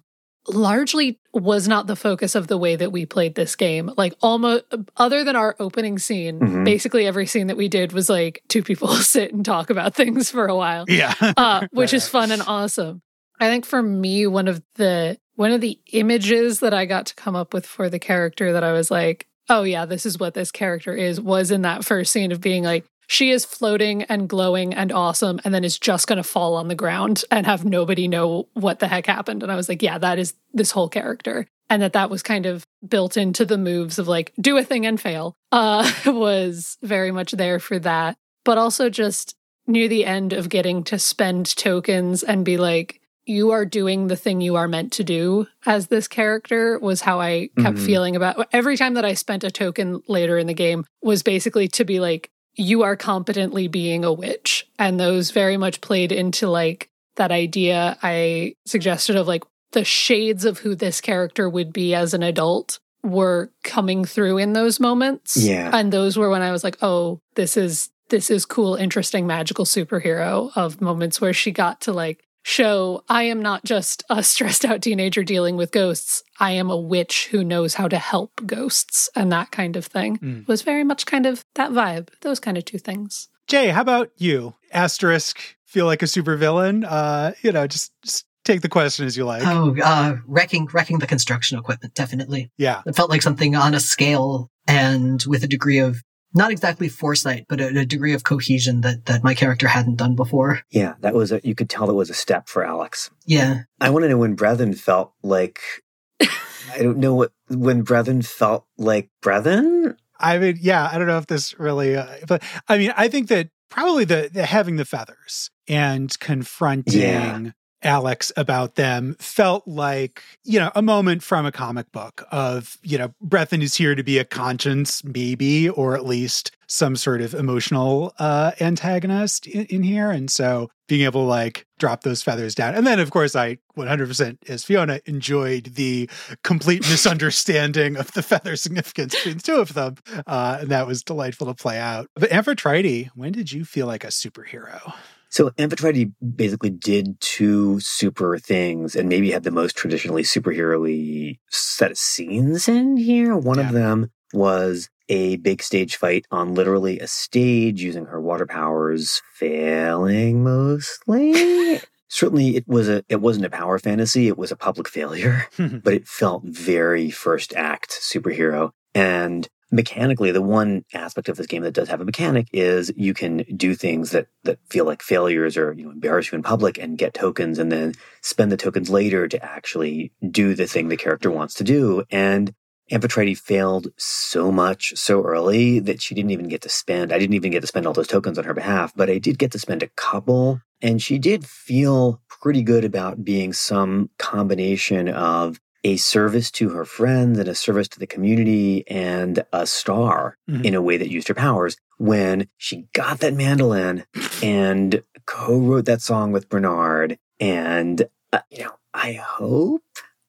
largely 0.48 1.18
was 1.34 1.66
not 1.66 1.88
the 1.88 1.96
focus 1.96 2.36
of 2.36 2.46
the 2.46 2.56
way 2.56 2.76
that 2.76 2.92
we 2.92 3.04
played 3.04 3.34
this 3.34 3.56
game. 3.56 3.90
Like 3.96 4.14
almost 4.22 4.62
other 4.96 5.24
than 5.24 5.34
our 5.34 5.56
opening 5.58 5.98
scene, 5.98 6.38
Mhm. 6.38 6.64
basically 6.64 7.04
every 7.04 7.26
scene 7.26 7.48
that 7.48 7.56
we 7.56 7.66
did 7.66 7.92
was 7.92 8.08
like 8.08 8.42
two 8.48 8.62
people 8.62 8.86
sit 8.94 9.32
and 9.34 9.44
talk 9.44 9.70
about 9.70 9.96
things 9.96 10.30
for 10.30 10.46
a 10.46 10.54
while. 10.54 10.84
Yeah. 10.86 11.14
uh, 11.36 11.66
which 11.72 11.92
is 11.92 12.06
fun 12.16 12.30
and 12.30 12.42
awesome. 12.46 13.02
I 13.40 13.48
think 13.48 13.66
for 13.66 13.82
me, 13.82 14.26
one 14.26 14.48
of 14.48 14.62
the 14.74 15.18
one 15.34 15.52
of 15.52 15.60
the 15.60 15.78
images 15.92 16.60
that 16.60 16.72
I 16.72 16.86
got 16.86 17.06
to 17.06 17.14
come 17.14 17.36
up 17.36 17.52
with 17.52 17.66
for 17.66 17.90
the 17.90 17.98
character 17.98 18.52
that 18.54 18.64
I 18.64 18.72
was 18.72 18.90
like, 18.90 19.26
oh 19.48 19.62
yeah, 19.62 19.84
this 19.84 20.06
is 20.06 20.18
what 20.18 20.34
this 20.34 20.50
character 20.50 20.94
is, 20.94 21.20
was 21.20 21.50
in 21.50 21.62
that 21.62 21.84
first 21.84 22.12
scene 22.12 22.32
of 22.32 22.40
being 22.40 22.64
like, 22.64 22.86
she 23.06 23.30
is 23.30 23.44
floating 23.44 24.02
and 24.04 24.28
glowing 24.28 24.74
and 24.74 24.90
awesome, 24.90 25.40
and 25.44 25.54
then 25.54 25.62
is 25.62 25.78
just 25.78 26.08
gonna 26.08 26.24
fall 26.24 26.56
on 26.56 26.68
the 26.68 26.74
ground 26.74 27.24
and 27.30 27.46
have 27.46 27.64
nobody 27.64 28.08
know 28.08 28.48
what 28.54 28.80
the 28.80 28.88
heck 28.88 29.06
happened. 29.06 29.42
And 29.42 29.52
I 29.52 29.56
was 29.56 29.68
like, 29.68 29.82
yeah, 29.82 29.98
that 29.98 30.18
is 30.18 30.34
this 30.52 30.72
whole 30.72 30.88
character. 30.88 31.46
And 31.68 31.82
that 31.82 31.94
that 31.94 32.10
was 32.10 32.22
kind 32.22 32.46
of 32.46 32.66
built 32.86 33.16
into 33.16 33.44
the 33.44 33.58
moves 33.58 33.98
of 33.98 34.08
like 34.08 34.32
do 34.40 34.56
a 34.56 34.64
thing 34.64 34.86
and 34.86 35.00
fail. 35.00 35.36
Uh 35.52 35.90
was 36.06 36.78
very 36.82 37.12
much 37.12 37.32
there 37.32 37.58
for 37.58 37.78
that. 37.80 38.16
But 38.44 38.58
also 38.58 38.88
just 38.88 39.36
near 39.66 39.88
the 39.88 40.04
end 40.04 40.32
of 40.32 40.48
getting 40.48 40.84
to 40.84 40.98
spend 40.98 41.46
tokens 41.56 42.22
and 42.22 42.44
be 42.44 42.56
like, 42.56 43.00
you 43.26 43.50
are 43.50 43.64
doing 43.64 44.06
the 44.06 44.16
thing 44.16 44.40
you 44.40 44.56
are 44.56 44.68
meant 44.68 44.92
to 44.92 45.04
do 45.04 45.46
as 45.66 45.88
this 45.88 46.06
character 46.08 46.78
was 46.78 47.00
how 47.02 47.20
I 47.20 47.50
kept 47.60 47.76
Mhm. 47.76 47.84
feeling 47.86 48.16
about 48.16 48.48
every 48.52 48.76
time 48.76 48.94
that 48.94 49.04
I 49.04 49.14
spent 49.14 49.44
a 49.44 49.50
token 49.50 50.00
later 50.08 50.38
in 50.38 50.46
the 50.46 50.54
game 50.54 50.84
was 51.02 51.22
basically 51.22 51.68
to 51.68 51.84
be 51.84 51.98
like, 52.00 52.30
you 52.54 52.82
are 52.82 52.96
competently 52.96 53.68
being 53.68 54.04
a 54.04 54.12
witch. 54.12 54.66
And 54.78 54.98
those 54.98 55.30
very 55.32 55.56
much 55.56 55.80
played 55.80 56.12
into 56.12 56.48
like 56.48 56.88
that 57.16 57.30
idea 57.32 57.98
I 58.02 58.54
suggested 58.64 59.16
of 59.16 59.26
like 59.26 59.42
the 59.72 59.84
shades 59.84 60.44
of 60.44 60.58
who 60.60 60.74
this 60.74 61.00
character 61.00 61.48
would 61.50 61.72
be 61.72 61.94
as 61.94 62.14
an 62.14 62.22
adult 62.22 62.78
were 63.02 63.50
coming 63.64 64.04
through 64.04 64.38
in 64.38 64.52
those 64.52 64.80
moments. 64.80 65.36
Yeah. 65.36 65.70
And 65.72 65.92
those 65.92 66.16
were 66.16 66.30
when 66.30 66.42
I 66.42 66.52
was 66.52 66.62
like, 66.64 66.78
oh, 66.82 67.20
this 67.34 67.56
is 67.56 67.90
this 68.08 68.30
is 68.30 68.44
cool, 68.44 68.76
interesting, 68.76 69.26
magical 69.26 69.64
superhero 69.64 70.52
of 70.54 70.80
moments 70.80 71.20
where 71.20 71.32
she 71.32 71.50
got 71.50 71.80
to 71.82 71.92
like 71.92 72.22
show 72.46 73.02
I 73.08 73.24
am 73.24 73.42
not 73.42 73.64
just 73.64 74.04
a 74.08 74.22
stressed 74.32 74.64
out 74.64 74.80
teenager 74.80 75.24
dealing 75.24 75.56
with 75.56 75.72
ghosts. 75.72 76.22
I 76.38 76.52
am 76.52 76.70
a 76.70 76.76
witch 76.76 77.28
who 77.30 77.42
knows 77.42 77.74
how 77.74 77.88
to 77.88 77.98
help 77.98 78.40
ghosts 78.46 79.10
and 79.16 79.32
that 79.32 79.50
kind 79.50 79.76
of 79.76 79.84
thing. 79.84 80.18
Mm. 80.18 80.48
Was 80.48 80.62
very 80.62 80.84
much 80.84 81.06
kind 81.06 81.26
of 81.26 81.44
that 81.56 81.72
vibe. 81.72 82.08
Those 82.20 82.38
kind 82.38 82.56
of 82.56 82.64
two 82.64 82.78
things. 82.78 83.28
Jay, 83.48 83.68
how 83.68 83.80
about 83.80 84.10
you? 84.16 84.54
Asterisk, 84.72 85.40
feel 85.64 85.86
like 85.86 86.02
a 86.02 86.06
supervillain? 86.06 86.86
Uh, 86.88 87.32
you 87.42 87.50
know, 87.50 87.66
just 87.66 87.92
just 88.02 88.24
take 88.44 88.60
the 88.60 88.68
question 88.68 89.06
as 89.06 89.16
you 89.16 89.24
like. 89.24 89.42
Oh, 89.44 89.76
uh, 89.82 90.16
wrecking, 90.24 90.68
wrecking 90.72 91.00
the 91.00 91.06
construction 91.06 91.58
equipment, 91.58 91.94
definitely. 91.94 92.52
yeah. 92.56 92.82
It 92.86 92.94
felt 92.94 93.10
like 93.10 93.22
something 93.22 93.56
on 93.56 93.74
a 93.74 93.80
scale 93.80 94.50
and 94.68 95.22
with 95.26 95.42
a 95.42 95.48
degree 95.48 95.78
of 95.78 96.02
not 96.36 96.50
exactly 96.50 96.88
foresight, 96.88 97.46
but 97.48 97.60
a, 97.60 97.80
a 97.80 97.84
degree 97.86 98.12
of 98.12 98.22
cohesion 98.22 98.82
that, 98.82 99.06
that 99.06 99.24
my 99.24 99.34
character 99.34 99.66
hadn't 99.66 99.96
done 99.96 100.14
before. 100.14 100.60
Yeah, 100.70 100.94
that 101.00 101.14
was 101.14 101.32
a, 101.32 101.40
you 101.42 101.54
could 101.54 101.70
tell 101.70 101.90
it 101.90 101.94
was 101.94 102.10
a 102.10 102.14
step 102.14 102.48
for 102.48 102.64
Alex. 102.64 103.10
Yeah. 103.24 103.62
I 103.80 103.90
want 103.90 104.04
to 104.04 104.08
know 104.08 104.18
when 104.18 104.36
Brethyn 104.36 104.78
felt 104.78 105.12
like, 105.22 105.60
I 106.20 106.78
don't 106.78 106.98
know 106.98 107.14
what, 107.14 107.32
when 107.48 107.84
Brethyn 107.84 108.24
felt 108.24 108.66
like 108.76 109.08
Brethyn? 109.22 109.96
I 110.20 110.38
mean, 110.38 110.58
yeah, 110.60 110.88
I 110.90 110.98
don't 110.98 111.06
know 111.06 111.18
if 111.18 111.26
this 111.26 111.58
really, 111.58 111.96
uh, 111.96 112.06
but 112.28 112.42
I 112.68 112.78
mean, 112.78 112.92
I 112.96 113.08
think 113.08 113.28
that 113.28 113.48
probably 113.70 114.04
the, 114.04 114.30
the 114.32 114.46
having 114.46 114.76
the 114.76 114.84
feathers 114.84 115.50
and 115.68 116.16
confronting 116.20 117.00
Yeah. 117.00 117.50
Alex 117.82 118.32
about 118.36 118.74
them 118.74 119.16
felt 119.18 119.66
like, 119.66 120.22
you 120.44 120.58
know, 120.58 120.70
a 120.74 120.82
moment 120.82 121.22
from 121.22 121.46
a 121.46 121.52
comic 121.52 121.90
book 121.92 122.26
of, 122.30 122.78
you 122.82 122.98
know, 122.98 123.14
Brethyn 123.24 123.62
is 123.62 123.74
here 123.74 123.94
to 123.94 124.02
be 124.02 124.18
a 124.18 124.24
conscience, 124.24 125.04
maybe, 125.04 125.68
or 125.68 125.94
at 125.94 126.06
least 126.06 126.52
some 126.68 126.96
sort 126.96 127.20
of 127.20 127.34
emotional 127.34 128.12
uh, 128.18 128.52
antagonist 128.60 129.46
in, 129.46 129.66
in 129.66 129.82
here. 129.82 130.10
And 130.10 130.30
so 130.30 130.68
being 130.88 131.02
able 131.02 131.22
to 131.22 131.28
like 131.28 131.66
drop 131.78 132.02
those 132.02 132.22
feathers 132.22 132.54
down. 132.54 132.74
And 132.74 132.86
then, 132.86 132.98
of 132.98 133.10
course, 133.10 133.36
I 133.36 133.58
100% 133.76 134.48
as 134.48 134.64
Fiona 134.64 135.00
enjoyed 135.06 135.74
the 135.74 136.08
complete 136.42 136.80
misunderstanding 136.90 137.96
of 137.96 138.12
the 138.12 138.22
feather 138.22 138.56
significance 138.56 139.14
between 139.14 139.36
the 139.36 139.42
two 139.42 139.56
of 139.56 139.74
them. 139.74 139.96
Uh, 140.26 140.58
and 140.60 140.70
that 140.70 140.86
was 140.86 141.02
delightful 141.02 141.46
to 141.46 141.54
play 141.54 141.78
out. 141.78 142.08
But 142.14 142.30
Amphitrite, 142.30 143.10
when 143.14 143.32
did 143.32 143.52
you 143.52 143.64
feel 143.64 143.86
like 143.86 144.04
a 144.04 144.08
superhero? 144.08 144.94
So 145.36 145.50
Amphitrite 145.58 146.14
basically 146.34 146.70
did 146.70 147.20
two 147.20 147.78
super 147.80 148.38
things 148.38 148.96
and 148.96 149.06
maybe 149.06 149.32
had 149.32 149.42
the 149.42 149.50
most 149.50 149.76
traditionally 149.76 150.22
superhero 150.22 150.80
y 150.80 151.38
set 151.50 151.90
of 151.90 151.98
scenes 151.98 152.68
in 152.68 152.96
here. 152.96 153.36
One 153.36 153.58
yeah. 153.58 153.66
of 153.66 153.74
them 153.74 154.10
was 154.32 154.88
a 155.10 155.36
big 155.36 155.62
stage 155.62 155.96
fight 155.96 156.24
on 156.30 156.54
literally 156.54 157.00
a 157.00 157.06
stage 157.06 157.82
using 157.82 158.06
her 158.06 158.18
water 158.18 158.46
powers, 158.46 159.20
failing 159.34 160.42
mostly. 160.42 161.82
Certainly 162.08 162.56
it 162.56 162.66
was 162.66 162.88
a 162.88 163.04
it 163.10 163.20
wasn't 163.20 163.44
a 163.44 163.50
power 163.50 163.78
fantasy, 163.78 164.28
it 164.28 164.38
was 164.38 164.50
a 164.50 164.56
public 164.56 164.88
failure, 164.88 165.48
but 165.58 165.92
it 165.92 166.08
felt 166.08 166.44
very 166.44 167.10
first 167.10 167.52
act 167.54 167.90
superhero. 167.90 168.70
And 168.94 169.46
mechanically, 169.70 170.30
the 170.30 170.42
one 170.42 170.84
aspect 170.94 171.28
of 171.28 171.36
this 171.36 171.46
game 171.46 171.62
that 171.62 171.74
does 171.74 171.88
have 171.88 172.00
a 172.00 172.04
mechanic 172.04 172.48
is 172.52 172.92
you 172.96 173.14
can 173.14 173.38
do 173.56 173.74
things 173.74 174.10
that 174.10 174.28
that 174.44 174.58
feel 174.68 174.84
like 174.84 175.02
failures 175.02 175.56
or 175.56 175.72
you 175.72 175.84
know 175.84 175.90
embarrass 175.90 176.30
you 176.30 176.36
in 176.36 176.42
public 176.42 176.78
and 176.78 176.98
get 176.98 177.14
tokens 177.14 177.58
and 177.58 177.70
then 177.72 177.94
spend 178.22 178.52
the 178.52 178.56
tokens 178.56 178.90
later 178.90 179.28
to 179.28 179.44
actually 179.44 180.12
do 180.30 180.54
the 180.54 180.66
thing 180.66 180.88
the 180.88 180.96
character 180.96 181.30
wants 181.30 181.54
to 181.54 181.64
do. 181.64 182.04
And 182.10 182.54
Amphitrite 182.90 183.38
failed 183.38 183.88
so 183.96 184.52
much 184.52 184.92
so 184.96 185.22
early 185.22 185.80
that 185.80 186.00
she 186.00 186.14
didn't 186.14 186.30
even 186.30 186.48
get 186.48 186.62
to 186.62 186.68
spend. 186.68 187.12
I 187.12 187.18
didn't 187.18 187.34
even 187.34 187.50
get 187.50 187.60
to 187.60 187.66
spend 187.66 187.86
all 187.86 187.92
those 187.92 188.06
tokens 188.06 188.38
on 188.38 188.44
her 188.44 188.54
behalf, 188.54 188.92
but 188.94 189.10
I 189.10 189.18
did 189.18 189.38
get 189.38 189.50
to 189.52 189.58
spend 189.58 189.82
a 189.82 189.88
couple. 189.96 190.60
And 190.80 191.02
she 191.02 191.18
did 191.18 191.44
feel 191.44 192.20
pretty 192.28 192.62
good 192.62 192.84
about 192.84 193.24
being 193.24 193.52
some 193.52 194.10
combination 194.18 195.08
of 195.08 195.58
a 195.86 195.96
service 195.96 196.50
to 196.50 196.70
her 196.70 196.84
friends 196.84 197.38
and 197.38 197.48
a 197.48 197.54
service 197.54 197.86
to 197.86 198.00
the 198.00 198.08
community 198.08 198.84
and 198.88 199.44
a 199.52 199.64
star 199.64 200.36
mm-hmm. 200.50 200.64
in 200.64 200.74
a 200.74 200.82
way 200.82 200.96
that 200.96 201.10
used 201.10 201.28
her 201.28 201.34
powers 201.34 201.76
when 201.96 202.48
she 202.56 202.88
got 202.92 203.20
that 203.20 203.32
mandolin 203.34 204.04
and 204.42 205.04
co-wrote 205.26 205.84
that 205.84 206.02
song 206.02 206.32
with 206.32 206.48
Bernard 206.48 207.20
and 207.38 208.08
uh, 208.32 208.40
you 208.50 208.64
know 208.64 208.72
I 208.92 209.12
hope 209.12 209.84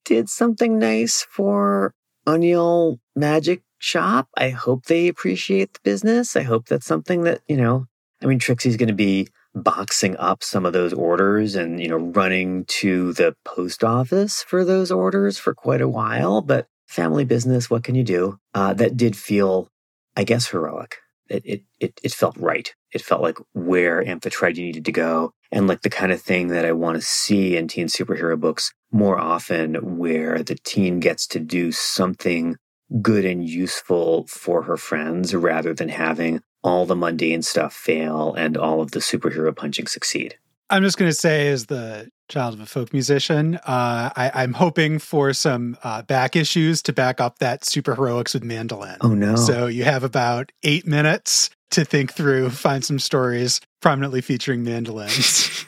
did 0.05 0.29
something 0.29 0.77
nice 0.77 1.25
for 1.27 1.95
O'Neill 2.27 2.99
Magic 3.15 3.63
Shop. 3.79 4.29
I 4.37 4.49
hope 4.49 4.85
they 4.85 5.07
appreciate 5.07 5.73
the 5.73 5.79
business. 5.83 6.35
I 6.35 6.43
hope 6.43 6.67
that's 6.67 6.85
something 6.85 7.23
that, 7.23 7.41
you 7.47 7.57
know, 7.57 7.87
I 8.21 8.27
mean 8.27 8.37
Trixie's 8.37 8.77
going 8.77 8.89
to 8.89 8.93
be 8.93 9.27
boxing 9.63 10.15
up 10.17 10.43
some 10.43 10.65
of 10.65 10.73
those 10.73 10.93
orders 10.93 11.55
and 11.55 11.81
you 11.81 11.87
know 11.87 11.97
running 11.97 12.65
to 12.65 13.13
the 13.13 13.35
post 13.45 13.83
office 13.83 14.43
for 14.43 14.63
those 14.63 14.91
orders 14.91 15.37
for 15.37 15.53
quite 15.53 15.81
a 15.81 15.87
while. 15.87 16.41
But 16.41 16.67
family 16.87 17.25
business 17.25 17.69
what 17.69 17.83
can 17.83 17.95
you 17.95 18.03
do? 18.03 18.39
Uh, 18.53 18.73
that 18.73 18.97
did 18.97 19.15
feel 19.15 19.69
i 20.15 20.23
guess 20.23 20.47
heroic. 20.47 20.97
It, 21.29 21.43
it, 21.45 21.63
it, 21.79 21.99
it 22.03 22.13
felt 22.13 22.37
right. 22.37 22.73
It 22.93 23.01
felt 23.01 23.21
like 23.21 23.37
where 23.53 24.01
amphitrite 24.01 24.55
needed 24.55 24.85
to 24.85 24.93
go? 24.93 25.33
And 25.51 25.67
like 25.67 25.81
the 25.81 25.89
kind 25.89 26.11
of 26.11 26.21
thing 26.21 26.47
that 26.47 26.65
i 26.65 26.71
want 26.71 26.95
to 26.95 27.01
see 27.01 27.57
in 27.57 27.67
teen 27.67 27.87
superhero 27.87 28.39
books 28.39 28.73
more 28.91 29.19
often 29.19 29.97
where 29.97 30.41
the 30.43 30.57
teen 30.63 30.99
gets 30.99 31.27
to 31.27 31.39
do 31.39 31.71
something 31.71 32.55
good 33.01 33.25
and 33.25 33.47
useful 33.47 34.25
for 34.27 34.63
her 34.63 34.77
friends 34.77 35.35
rather 35.35 35.73
than 35.73 35.89
having 35.89 36.41
all 36.67 36.85
the 36.85 36.95
mundane 36.95 37.41
stuff 37.41 37.73
fail 37.73 38.33
and 38.33 38.57
all 38.57 38.81
of 38.81 38.91
the 38.91 38.99
superhero 38.99 39.55
punching 39.55 39.87
succeed. 39.87 40.37
I'm 40.69 40.83
just 40.83 40.97
going 40.97 41.09
to 41.09 41.15
say, 41.15 41.47
as 41.47 41.67
the 41.67 42.09
child 42.27 42.53
of 42.53 42.59
a 42.59 42.65
folk 42.65 42.91
musician, 42.91 43.55
uh, 43.55 44.11
I, 44.13 44.43
am 44.43 44.51
hoping 44.51 44.99
for 44.99 45.31
some 45.31 45.77
uh, 45.81 46.01
back 46.01 46.35
issues 46.35 46.81
to 46.83 46.93
back 46.93 47.21
up 47.21 47.39
that 47.39 47.63
super 47.63 47.95
heroics 47.95 48.33
with 48.33 48.43
mandolin. 48.43 48.97
Oh, 48.99 49.13
no. 49.13 49.37
So 49.37 49.67
you 49.67 49.85
have 49.85 50.03
about 50.03 50.51
eight 50.63 50.85
minutes 50.85 51.49
to 51.71 51.85
think 51.85 52.13
through, 52.13 52.49
find 52.49 52.83
some 52.83 52.99
stories 52.99 53.61
prominently 53.81 54.19
featuring 54.19 54.65
mandolins. 54.65 55.65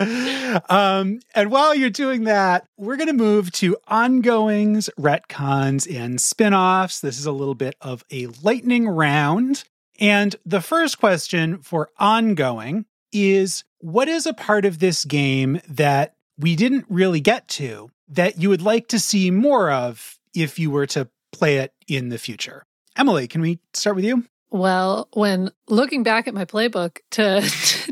um, 0.70 1.20
and 1.34 1.50
while 1.50 1.74
you're 1.74 1.90
doing 1.90 2.24
that, 2.24 2.66
we're 2.78 2.96
going 2.96 3.08
to 3.08 3.12
move 3.12 3.52
to 3.52 3.76
ongoings, 3.88 4.88
retcons, 4.98 5.86
and 5.94 6.18
spin 6.18 6.54
offs. 6.54 7.00
This 7.00 7.18
is 7.18 7.26
a 7.26 7.32
little 7.32 7.54
bit 7.54 7.74
of 7.82 8.04
a 8.10 8.28
lightning 8.42 8.88
round. 8.88 9.64
And 10.00 10.34
the 10.46 10.62
first 10.62 10.98
question 10.98 11.58
for 11.58 11.90
ongoing 11.98 12.86
is 13.12 13.64
what 13.78 14.08
is 14.08 14.26
a 14.26 14.34
part 14.34 14.64
of 14.64 14.78
this 14.78 15.04
game 15.04 15.60
that 15.68 16.14
we 16.38 16.56
didn't 16.56 16.86
really 16.88 17.20
get 17.20 17.48
to 17.48 17.90
that 18.08 18.40
you 18.40 18.48
would 18.48 18.62
like 18.62 18.88
to 18.88 18.98
see 18.98 19.30
more 19.30 19.70
of 19.70 20.18
if 20.34 20.58
you 20.58 20.70
were 20.70 20.86
to 20.86 21.08
play 21.32 21.58
it 21.58 21.74
in 21.86 22.08
the 22.08 22.18
future? 22.18 22.64
Emily, 22.96 23.28
can 23.28 23.40
we 23.40 23.60
start 23.74 23.96
with 23.96 24.04
you? 24.04 24.24
Well, 24.50 25.08
when 25.12 25.52
looking 25.68 26.02
back 26.02 26.26
at 26.26 26.34
my 26.34 26.44
playbook 26.44 26.98
to, 27.12 27.40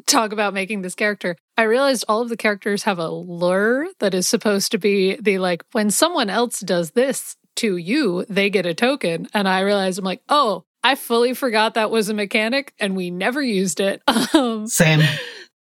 talk 0.07 0.33
about 0.33 0.55
making 0.55 0.83
this 0.83 0.97
character, 0.97 1.37
I 1.57 1.63
realized 1.63 2.05
all 2.09 2.23
of 2.23 2.29
the 2.29 2.37
characters 2.37 2.83
have 2.83 2.99
a 2.99 3.09
lure 3.09 3.87
that 4.01 4.15
is 4.15 4.27
supposed 4.27 4.73
to 4.73 4.79
be 4.79 5.17
the 5.17 5.39
like, 5.39 5.65
when 5.73 5.91
someone 5.91 6.31
else 6.31 6.61
does 6.61 6.93
this 6.93 7.37
to 7.57 7.77
you, 7.77 8.25
they 8.29 8.51
get 8.51 8.67
a 8.67 8.75
token. 8.75 9.29
And 9.35 9.49
I 9.49 9.61
realized 9.61 9.99
I'm 9.99 10.05
like, 10.05 10.23
oh, 10.29 10.65
I 10.89 10.95
fully 10.95 11.35
forgot 11.35 11.75
that 11.75 11.91
was 11.91 12.09
a 12.09 12.15
mechanic 12.15 12.73
and 12.81 12.97
we 12.97 13.11
never 13.11 13.43
used 13.43 13.79
it. 13.79 14.01
Um, 14.35 14.67
Same. 14.67 15.01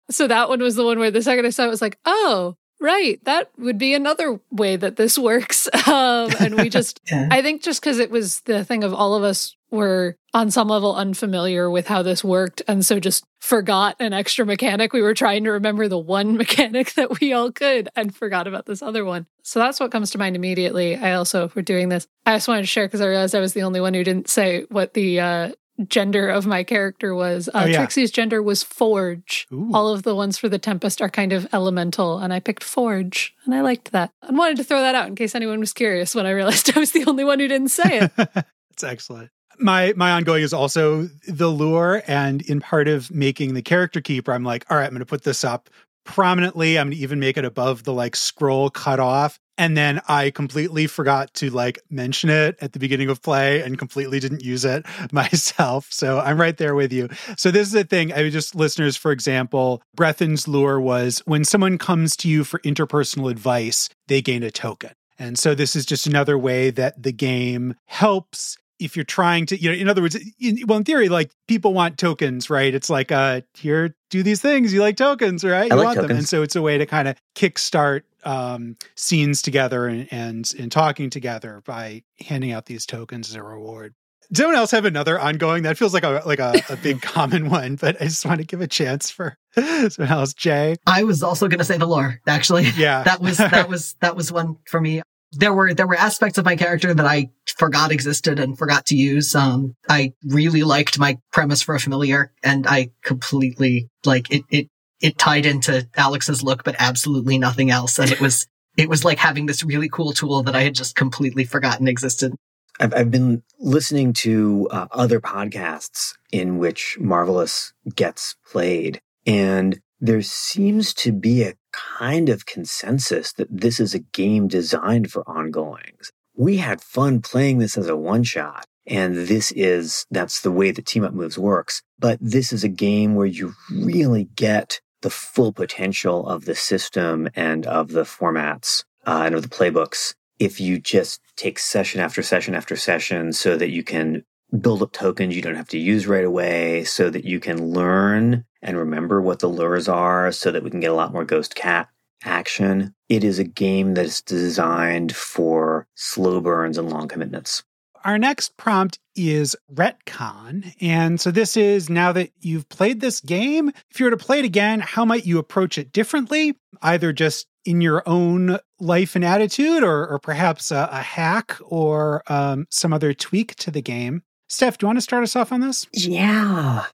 So 0.09 0.27
that 0.27 0.47
one 0.47 0.61
was 0.61 0.75
the 0.75 0.85
one 0.85 0.99
where 0.99 1.11
the 1.11 1.21
second 1.21 1.45
I 1.45 1.49
saw 1.49 1.65
it 1.65 1.69
was 1.69 1.81
like, 1.81 1.97
oh, 2.05 2.55
right, 2.79 3.23
that 3.25 3.51
would 3.57 3.77
be 3.77 3.93
another 3.93 4.39
way 4.51 4.75
that 4.75 4.95
this 4.95 5.17
works. 5.17 5.67
Um, 5.87 6.31
and 6.39 6.55
we 6.55 6.69
just, 6.69 7.01
yeah. 7.11 7.27
I 7.31 7.41
think 7.41 7.61
just 7.61 7.81
because 7.81 7.99
it 7.99 8.11
was 8.11 8.41
the 8.41 8.63
thing 8.63 8.83
of 8.83 8.93
all 8.93 9.15
of 9.15 9.23
us 9.23 9.55
were 9.69 10.15
on 10.33 10.49
some 10.49 10.69
level 10.69 10.95
unfamiliar 10.95 11.69
with 11.69 11.87
how 11.87 12.01
this 12.01 12.23
worked 12.23 12.61
and 12.69 12.85
so 12.85 13.01
just 13.01 13.25
forgot 13.39 13.97
an 13.99 14.13
extra 14.13 14.45
mechanic. 14.45 14.93
We 14.93 15.01
were 15.01 15.13
trying 15.13 15.43
to 15.43 15.51
remember 15.51 15.87
the 15.87 15.97
one 15.97 16.37
mechanic 16.37 16.93
that 16.93 17.19
we 17.19 17.33
all 17.33 17.51
could 17.51 17.89
and 17.95 18.15
forgot 18.15 18.47
about 18.47 18.65
this 18.65 18.81
other 18.81 19.03
one. 19.03 19.25
So 19.43 19.59
that's 19.59 19.79
what 19.79 19.91
comes 19.91 20.11
to 20.11 20.17
mind 20.17 20.35
immediately. 20.35 20.95
I 20.95 21.13
also, 21.13 21.45
if 21.45 21.55
we're 21.55 21.63
doing 21.63 21.89
this, 21.89 22.07
I 22.25 22.35
just 22.35 22.47
wanted 22.47 22.61
to 22.61 22.67
share 22.67 22.87
because 22.87 23.01
I 23.01 23.07
realized 23.07 23.35
I 23.35 23.39
was 23.39 23.53
the 23.53 23.63
only 23.63 23.81
one 23.81 23.93
who 23.93 24.03
didn't 24.03 24.29
say 24.29 24.65
what 24.69 24.93
the 24.93 25.19
uh, 25.19 25.51
gender 25.87 26.29
of 26.29 26.45
my 26.45 26.63
character 26.63 27.13
was. 27.13 27.47
Uh, 27.49 27.63
oh, 27.63 27.65
yeah. 27.65 27.77
Trixie's 27.77 28.11
gender 28.11 28.41
was 28.41 28.63
Forge. 28.63 29.47
Ooh. 29.51 29.71
All 29.73 29.89
of 29.89 30.03
the 30.03 30.15
ones 30.15 30.37
for 30.37 30.49
the 30.49 30.59
Tempest 30.59 31.01
are 31.01 31.09
kind 31.09 31.33
of 31.33 31.47
elemental, 31.53 32.19
and 32.19 32.33
I 32.33 32.39
picked 32.39 32.63
Forge, 32.63 33.33
and 33.45 33.53
I 33.53 33.61
liked 33.61 33.91
that. 33.91 34.11
And 34.21 34.37
wanted 34.37 34.57
to 34.57 34.63
throw 34.63 34.81
that 34.81 34.95
out 34.95 35.07
in 35.07 35.15
case 35.15 35.35
anyone 35.35 35.59
was 35.59 35.73
curious 35.73 36.15
when 36.15 36.25
I 36.25 36.31
realized 36.31 36.71
I 36.75 36.79
was 36.79 36.91
the 36.91 37.05
only 37.05 37.23
one 37.23 37.39
who 37.39 37.47
didn't 37.47 37.69
say 37.69 37.99
it. 37.99 38.11
That's 38.17 38.83
excellent 38.83 39.31
my 39.59 39.93
my 39.95 40.11
ongoing 40.11 40.43
is 40.43 40.53
also 40.53 41.09
the 41.27 41.47
lure 41.47 42.03
and 42.07 42.41
in 42.43 42.59
part 42.59 42.87
of 42.87 43.11
making 43.11 43.53
the 43.53 43.61
character 43.61 44.01
keeper 44.01 44.31
i'm 44.31 44.43
like 44.43 44.65
all 44.69 44.77
right 44.77 44.85
i'm 44.85 44.91
going 44.91 44.99
to 44.99 45.05
put 45.05 45.23
this 45.23 45.43
up 45.43 45.69
prominently 46.03 46.77
i'm 46.77 46.87
going 46.87 46.97
to 46.97 47.01
even 47.01 47.19
make 47.19 47.37
it 47.37 47.45
above 47.45 47.83
the 47.83 47.93
like 47.93 48.15
scroll 48.15 48.69
cut 48.69 48.99
off 48.99 49.39
and 49.57 49.75
then 49.75 50.01
i 50.07 50.29
completely 50.31 50.87
forgot 50.87 51.33
to 51.33 51.49
like 51.49 51.79
mention 51.89 52.29
it 52.29 52.57
at 52.61 52.73
the 52.73 52.79
beginning 52.79 53.09
of 53.09 53.21
play 53.21 53.61
and 53.61 53.77
completely 53.77 54.19
didn't 54.19 54.43
use 54.43 54.65
it 54.65 54.85
myself. 55.11 55.87
So 55.91 56.19
i'm 56.19 56.39
right 56.39 56.57
there 56.57 56.75
with 56.75 56.91
you. 56.93 57.09
So 57.37 57.51
this 57.51 57.67
is 57.67 57.73
the 57.73 57.83
thing 57.83 58.13
i 58.13 58.29
just 58.29 58.55
listeners 58.55 58.97
for 58.97 59.11
example 59.11 59.81
Brethyn's 59.95 60.47
lure 60.47 60.79
was 60.79 61.19
when 61.25 61.43
someone 61.43 61.77
comes 61.77 62.15
to 62.17 62.29
you 62.29 62.43
for 62.43 62.59
interpersonal 62.59 63.29
advice 63.29 63.89
they 64.07 64.21
gain 64.21 64.43
a 64.43 64.51
token. 64.51 64.91
And 65.19 65.39
so 65.39 65.55
this 65.55 65.75
is 65.75 65.85
just 65.85 66.05
another 66.05 66.37
way 66.37 66.69
that 66.69 67.01
the 67.01 67.11
game 67.11 67.75
helps 67.85 68.57
if 68.79 68.95
you're 68.95 69.05
trying 69.05 69.45
to, 69.47 69.61
you 69.61 69.69
know, 69.69 69.75
in 69.75 69.89
other 69.89 70.01
words, 70.01 70.17
in, 70.39 70.59
well, 70.67 70.77
in 70.77 70.83
theory, 70.83 71.09
like 71.09 71.31
people 71.47 71.73
want 71.73 71.97
tokens, 71.97 72.49
right? 72.49 72.73
It's 72.73 72.89
like, 72.89 73.11
uh, 73.11 73.41
here, 73.53 73.95
do 74.09 74.23
these 74.23 74.41
things. 74.41 74.73
You 74.73 74.81
like 74.81 74.97
tokens, 74.97 75.43
right? 75.43 75.69
You 75.69 75.75
like 75.75 75.85
want 75.85 75.95
tokens. 75.95 76.07
them, 76.07 76.17
and 76.17 76.27
so 76.27 76.41
it's 76.43 76.55
a 76.55 76.61
way 76.61 76.77
to 76.77 76.85
kind 76.85 77.07
of 77.07 77.17
kickstart 77.35 78.03
um, 78.23 78.77
scenes 78.95 79.41
together 79.41 79.87
and, 79.87 80.07
and 80.11 80.51
and 80.59 80.71
talking 80.71 81.09
together 81.09 81.61
by 81.65 82.03
handing 82.25 82.51
out 82.51 82.65
these 82.65 82.85
tokens 82.85 83.29
as 83.29 83.35
a 83.35 83.43
reward. 83.43 83.93
Does 84.31 84.41
anyone 84.41 84.57
else 84.57 84.71
have 84.71 84.83
another 84.83 85.17
ongoing? 85.17 85.63
That 85.63 85.77
feels 85.77 85.93
like 85.93 86.03
a 86.03 86.21
like 86.25 86.39
a, 86.39 86.61
a 86.69 86.75
big 86.75 87.01
common 87.01 87.49
one, 87.49 87.75
but 87.75 88.01
I 88.01 88.05
just 88.05 88.25
want 88.25 88.39
to 88.39 88.45
give 88.45 88.61
a 88.61 88.67
chance 88.67 89.09
for 89.09 89.37
someone 89.55 90.11
else. 90.11 90.33
Jay, 90.33 90.75
I 90.85 91.03
was 91.03 91.23
also 91.23 91.47
going 91.47 91.59
to 91.59 91.65
say 91.65 91.77
the 91.77 91.85
lure. 91.85 92.19
Actually, 92.27 92.69
yeah, 92.75 93.03
that 93.05 93.21
was 93.21 93.37
that 93.37 93.69
was 93.69 93.95
that 94.01 94.15
was 94.15 94.31
one 94.31 94.57
for 94.65 94.81
me 94.81 95.01
there 95.31 95.53
were 95.53 95.73
there 95.73 95.87
were 95.87 95.95
aspects 95.95 96.37
of 96.37 96.45
my 96.45 96.55
character 96.55 96.93
that 96.93 97.05
I 97.05 97.29
forgot 97.57 97.91
existed 97.91 98.39
and 98.39 98.57
forgot 98.57 98.85
to 98.87 98.95
use. 98.95 99.35
Um, 99.35 99.75
I 99.89 100.13
really 100.23 100.63
liked 100.63 100.99
my 100.99 101.17
premise 101.31 101.61
for 101.61 101.75
a 101.75 101.79
familiar, 101.79 102.31
and 102.43 102.65
I 102.67 102.91
completely 103.03 103.89
like 104.05 104.31
it. 104.31 104.43
It 104.49 104.69
it 105.01 105.17
tied 105.17 105.45
into 105.45 105.87
Alex's 105.95 106.43
look, 106.43 106.63
but 106.63 106.75
absolutely 106.79 107.37
nothing 107.37 107.69
else. 107.69 107.99
And 107.99 108.11
it 108.11 108.19
was, 108.19 108.47
it 108.77 108.89
was 108.89 109.05
like 109.05 109.19
having 109.19 109.45
this 109.45 109.63
really 109.63 109.89
cool 109.89 110.13
tool 110.13 110.43
that 110.43 110.55
I 110.55 110.63
had 110.63 110.75
just 110.75 110.95
completely 110.95 111.43
forgotten 111.43 111.87
existed. 111.87 112.33
I've, 112.79 112.93
I've 112.93 113.11
been 113.11 113.43
listening 113.59 114.13
to 114.13 114.67
uh, 114.71 114.87
other 114.91 115.19
podcasts 115.19 116.13
in 116.31 116.57
which 116.57 116.97
Marvelous 116.99 117.73
gets 117.95 118.35
played, 118.51 119.01
and 119.25 119.79
there 119.99 120.21
seems 120.21 120.93
to 120.95 121.11
be 121.11 121.43
a 121.43 121.55
kind 121.99 122.29
of 122.29 122.45
consensus 122.45 123.33
that 123.33 123.47
this 123.49 123.79
is 123.79 123.93
a 123.93 123.99
game 123.99 124.47
designed 124.47 125.11
for 125.11 125.27
ongoings. 125.27 126.11
We 126.35 126.57
had 126.57 126.81
fun 126.81 127.21
playing 127.21 127.59
this 127.59 127.77
as 127.77 127.87
a 127.87 127.95
one 127.95 128.23
shot. 128.23 128.65
And 128.85 129.15
this 129.27 129.51
is, 129.51 130.05
that's 130.11 130.41
the 130.41 130.51
way 130.51 130.71
that 130.71 130.85
Team 130.85 131.03
Up 131.03 131.13
Moves 131.13 131.37
works. 131.37 131.81
But 131.99 132.19
this 132.21 132.53
is 132.53 132.63
a 132.63 132.69
game 132.69 133.15
where 133.15 133.25
you 133.25 133.53
really 133.69 134.29
get 134.35 134.79
the 135.01 135.09
full 135.09 135.51
potential 135.51 136.27
of 136.27 136.45
the 136.45 136.55
system 136.55 137.29
and 137.35 137.67
of 137.67 137.89
the 137.89 138.03
formats 138.03 138.83
uh, 139.05 139.23
and 139.25 139.35
of 139.35 139.41
the 139.41 139.49
playbooks 139.49 140.13
if 140.39 140.61
you 140.61 140.79
just 140.79 141.19
take 141.35 141.59
session 141.59 141.99
after 141.99 142.21
session 142.21 142.53
after 142.55 142.75
session 142.75 143.33
so 143.33 143.57
that 143.57 143.69
you 143.69 143.83
can 143.83 144.23
build 144.59 144.81
up 144.81 144.91
tokens 144.91 145.35
you 145.35 145.41
don't 145.41 145.55
have 145.55 145.67
to 145.69 145.77
use 145.77 146.07
right 146.07 146.23
away 146.23 146.83
so 146.83 147.09
that 147.09 147.25
you 147.25 147.39
can 147.39 147.71
learn 147.71 148.45
and 148.61 148.77
remember 148.77 149.21
what 149.21 149.39
the 149.39 149.47
lures 149.47 149.87
are 149.87 150.31
so 150.31 150.51
that 150.51 150.63
we 150.63 150.69
can 150.69 150.79
get 150.79 150.91
a 150.91 150.95
lot 150.95 151.11
more 151.11 151.25
ghost 151.25 151.55
cat 151.55 151.89
action. 152.23 152.93
It 153.09 153.23
is 153.23 153.39
a 153.39 153.43
game 153.43 153.93
that 153.95 154.05
is 154.05 154.21
designed 154.21 155.15
for 155.15 155.87
slow 155.95 156.39
burns 156.41 156.77
and 156.77 156.89
long 156.89 157.07
commitments. 157.07 157.63
Our 158.03 158.17
next 158.17 158.55
prompt 158.57 158.99
is 159.15 159.55
retcon. 159.73 160.73
And 160.79 161.19
so 161.19 161.31
this 161.31 161.57
is 161.57 161.89
now 161.89 162.11
that 162.13 162.31
you've 162.39 162.69
played 162.69 163.01
this 163.01 163.19
game, 163.19 163.69
if 163.89 163.99
you 163.99 164.05
were 164.05 164.11
to 164.11 164.17
play 164.17 164.39
it 164.39 164.45
again, 164.45 164.79
how 164.79 165.03
might 165.03 165.25
you 165.25 165.39
approach 165.39 165.77
it 165.77 165.91
differently? 165.91 166.55
Either 166.81 167.11
just 167.11 167.47
in 167.65 167.81
your 167.81 168.03
own 168.05 168.59
life 168.79 169.15
and 169.15 169.25
attitude, 169.25 169.83
or, 169.83 170.07
or 170.07 170.19
perhaps 170.19 170.71
a, 170.71 170.87
a 170.89 171.01
hack 171.01 171.57
or 171.61 172.23
um, 172.27 172.65
some 172.69 172.93
other 172.93 173.13
tweak 173.13 173.55
to 173.55 173.71
the 173.71 173.81
game. 173.81 174.23
Steph, 174.47 174.77
do 174.77 174.85
you 174.85 174.87
want 174.87 174.97
to 174.97 175.01
start 175.01 175.23
us 175.23 175.35
off 175.35 175.51
on 175.51 175.61
this? 175.61 175.87
Yeah. 175.93 176.85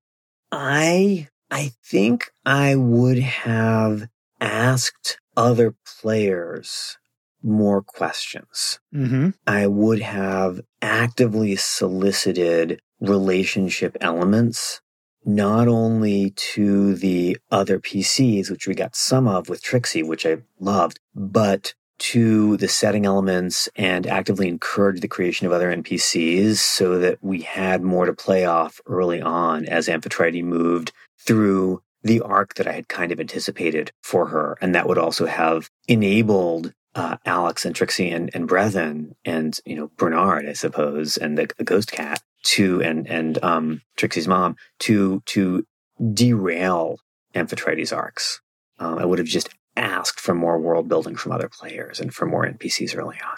I 0.51 1.27
I 1.49 1.71
think 1.83 2.31
I 2.45 2.75
would 2.75 3.19
have 3.19 4.07
asked 4.41 5.19
other 5.37 5.75
players 5.85 6.97
more 7.43 7.81
questions. 7.81 8.79
Mm-hmm. 8.93 9.29
I 9.45 9.67
would 9.67 10.01
have 10.01 10.61
actively 10.81 11.55
solicited 11.55 12.81
relationship 12.99 13.97
elements, 14.01 14.81
not 15.25 15.67
only 15.67 16.31
to 16.31 16.95
the 16.95 17.37
other 17.51 17.79
PCs, 17.79 18.49
which 18.49 18.67
we 18.67 18.73
got 18.73 18.95
some 18.95 19.27
of 19.27 19.49
with 19.49 19.61
Trixie, 19.61 20.03
which 20.03 20.25
I 20.25 20.37
loved, 20.59 20.99
but 21.13 21.73
to 21.99 22.57
the 22.57 22.67
setting 22.67 23.05
elements 23.05 23.69
and 23.75 24.07
actively 24.07 24.47
encourage 24.47 25.01
the 25.01 25.07
creation 25.07 25.47
of 25.47 25.53
other 25.53 25.73
NPCs 25.73 26.57
so 26.57 26.99
that 26.99 27.19
we 27.21 27.41
had 27.41 27.81
more 27.81 28.05
to 28.05 28.13
play 28.13 28.45
off 28.45 28.81
early 28.85 29.21
on 29.21 29.65
as 29.65 29.87
Amphitrite 29.87 30.43
moved 30.43 30.91
through 31.19 31.81
the 32.03 32.19
arc 32.21 32.55
that 32.55 32.67
I 32.67 32.73
had 32.73 32.89
kind 32.89 33.11
of 33.11 33.19
anticipated 33.19 33.91
for 34.01 34.27
her. 34.27 34.57
And 34.61 34.75
that 34.75 34.87
would 34.87 34.97
also 34.97 35.25
have 35.25 35.69
enabled 35.87 36.73
uh, 36.95 37.17
Alex 37.25 37.65
and 37.65 37.75
Trixie 37.75 38.11
and, 38.11 38.29
and 38.33 38.47
and, 39.25 39.59
you 39.65 39.75
know, 39.75 39.89
Bernard, 39.97 40.47
I 40.47 40.53
suppose, 40.53 41.17
and 41.17 41.37
the, 41.37 41.49
the 41.57 41.63
ghost 41.63 41.91
cat 41.91 42.21
to, 42.43 42.81
and, 42.83 43.07
and, 43.07 43.43
um, 43.43 43.81
Trixie's 43.95 44.27
mom 44.27 44.57
to, 44.79 45.21
to 45.27 45.65
derail 46.13 46.99
Amphitrite's 47.33 47.93
arcs. 47.93 48.41
Um, 48.79 48.99
I 48.99 49.05
would 49.05 49.19
have 49.19 49.27
just 49.27 49.49
asked 49.75 50.19
for 50.19 50.33
more 50.33 50.59
world 50.59 50.87
building 50.87 51.15
from 51.15 51.31
other 51.31 51.49
players 51.49 51.99
and 51.99 52.13
for 52.13 52.25
more 52.25 52.45
NPCs 52.45 52.97
early 52.97 53.17
on. 53.25 53.37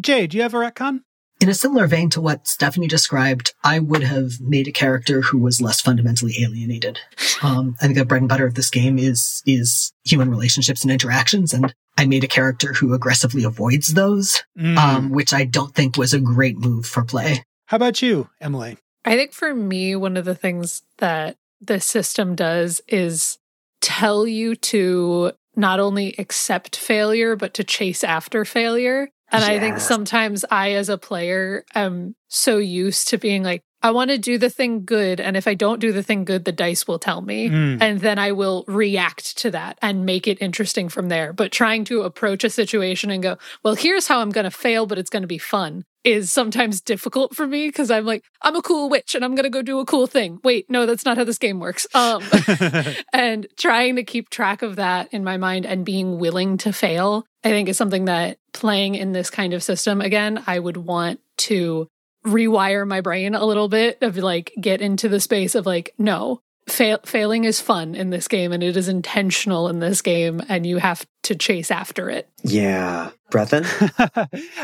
Jay, 0.00 0.26
do 0.26 0.36
you 0.36 0.42
have 0.42 0.54
a 0.54 0.58
retcon? 0.58 1.00
In 1.40 1.48
a 1.48 1.54
similar 1.54 1.86
vein 1.86 2.10
to 2.10 2.20
what 2.20 2.48
Stephanie 2.48 2.88
described, 2.88 3.54
I 3.62 3.78
would 3.78 4.02
have 4.02 4.40
made 4.40 4.66
a 4.66 4.72
character 4.72 5.20
who 5.20 5.38
was 5.38 5.60
less 5.60 5.80
fundamentally 5.80 6.34
alienated. 6.42 6.98
Um, 7.40 7.76
I 7.80 7.84
think 7.84 7.96
the 7.96 8.04
bread 8.04 8.22
and 8.22 8.28
butter 8.28 8.46
of 8.48 8.54
this 8.54 8.68
game 8.68 8.98
is 8.98 9.44
is 9.46 9.92
human 10.04 10.28
relationships 10.28 10.82
and 10.82 10.90
interactions, 10.90 11.52
and 11.54 11.72
I 11.96 12.04
made 12.04 12.24
a 12.24 12.26
character 12.26 12.72
who 12.72 12.94
aggressively 12.94 13.44
avoids 13.44 13.94
those, 13.94 14.42
Mm. 14.58 14.76
um, 14.76 15.10
which 15.10 15.32
I 15.32 15.44
don't 15.44 15.72
think 15.72 15.96
was 15.96 16.12
a 16.12 16.18
great 16.18 16.56
move 16.58 16.84
for 16.84 17.04
play. 17.04 17.44
How 17.66 17.76
about 17.76 18.02
you, 18.02 18.28
Emily? 18.40 18.76
I 19.04 19.14
think 19.16 19.32
for 19.32 19.54
me, 19.54 19.94
one 19.94 20.16
of 20.16 20.24
the 20.24 20.34
things 20.34 20.82
that 20.96 21.36
the 21.60 21.78
system 21.78 22.34
does 22.34 22.80
is 22.88 23.38
tell 23.80 24.26
you 24.26 24.56
to 24.56 25.30
not 25.58 25.80
only 25.80 26.14
accept 26.18 26.76
failure, 26.76 27.36
but 27.36 27.52
to 27.54 27.64
chase 27.64 28.02
after 28.02 28.44
failure. 28.44 29.10
And 29.30 29.44
I 29.44 29.58
think 29.58 29.78
sometimes 29.78 30.44
I, 30.50 30.72
as 30.72 30.88
a 30.88 30.96
player, 30.96 31.64
am 31.74 32.14
so 32.28 32.56
used 32.56 33.08
to 33.08 33.18
being 33.18 33.42
like, 33.42 33.62
I 33.82 33.90
want 33.90 34.10
to 34.10 34.18
do 34.18 34.38
the 34.38 34.50
thing 34.50 34.84
good. 34.84 35.20
And 35.20 35.36
if 35.36 35.46
I 35.46 35.54
don't 35.54 35.80
do 35.80 35.92
the 35.92 36.02
thing 36.02 36.24
good, 36.24 36.44
the 36.44 36.52
dice 36.52 36.88
will 36.88 36.98
tell 36.98 37.20
me. 37.20 37.48
Mm. 37.48 37.80
And 37.80 38.00
then 38.00 38.18
I 38.18 38.32
will 38.32 38.64
react 38.66 39.36
to 39.38 39.50
that 39.52 39.78
and 39.82 40.06
make 40.06 40.26
it 40.26 40.40
interesting 40.40 40.88
from 40.88 41.08
there. 41.08 41.32
But 41.32 41.52
trying 41.52 41.84
to 41.84 42.02
approach 42.02 42.42
a 42.42 42.50
situation 42.50 43.10
and 43.10 43.22
go, 43.22 43.36
well, 43.62 43.74
here's 43.74 44.08
how 44.08 44.20
I'm 44.20 44.30
going 44.30 44.44
to 44.44 44.50
fail, 44.50 44.86
but 44.86 44.98
it's 44.98 45.10
going 45.10 45.22
to 45.22 45.28
be 45.28 45.38
fun 45.38 45.84
is 46.08 46.32
sometimes 46.32 46.80
difficult 46.80 47.34
for 47.34 47.46
me 47.46 47.68
because 47.68 47.90
I'm 47.90 48.06
like, 48.06 48.24
I'm 48.42 48.56
a 48.56 48.62
cool 48.62 48.88
witch 48.88 49.14
and 49.14 49.24
I'm 49.24 49.34
going 49.34 49.44
to 49.44 49.50
go 49.50 49.62
do 49.62 49.78
a 49.78 49.84
cool 49.84 50.06
thing. 50.06 50.40
Wait, 50.42 50.68
no, 50.70 50.86
that's 50.86 51.04
not 51.04 51.18
how 51.18 51.24
this 51.24 51.38
game 51.38 51.60
works. 51.60 51.86
Um, 51.94 52.22
and 53.12 53.46
trying 53.56 53.96
to 53.96 54.02
keep 54.02 54.30
track 54.30 54.62
of 54.62 54.76
that 54.76 55.12
in 55.12 55.24
my 55.24 55.36
mind 55.36 55.66
and 55.66 55.84
being 55.84 56.18
willing 56.18 56.56
to 56.58 56.72
fail, 56.72 57.26
I 57.44 57.50
think 57.50 57.68
is 57.68 57.76
something 57.76 58.06
that 58.06 58.38
playing 58.52 58.94
in 58.94 59.12
this 59.12 59.30
kind 59.30 59.52
of 59.52 59.62
system 59.62 60.00
again, 60.00 60.42
I 60.46 60.58
would 60.58 60.76
want 60.76 61.20
to 61.38 61.88
rewire 62.26 62.86
my 62.86 63.00
brain 63.00 63.34
a 63.34 63.44
little 63.44 63.68
bit 63.68 64.02
of 64.02 64.16
like 64.16 64.52
get 64.60 64.80
into 64.80 65.08
the 65.08 65.20
space 65.20 65.54
of 65.54 65.66
like, 65.66 65.94
no, 65.98 66.40
fail- 66.68 67.00
failing 67.04 67.44
is 67.44 67.60
fun 67.60 67.94
in 67.94 68.10
this 68.10 68.28
game 68.28 68.52
and 68.52 68.62
it 68.62 68.76
is 68.76 68.88
intentional 68.88 69.68
in 69.68 69.80
this 69.80 70.02
game 70.02 70.40
and 70.48 70.66
you 70.66 70.78
have 70.78 71.06
to 71.24 71.34
chase 71.34 71.70
after 71.70 72.08
it. 72.08 72.28
Yeah. 72.42 73.10
Brethyn? 73.30 73.66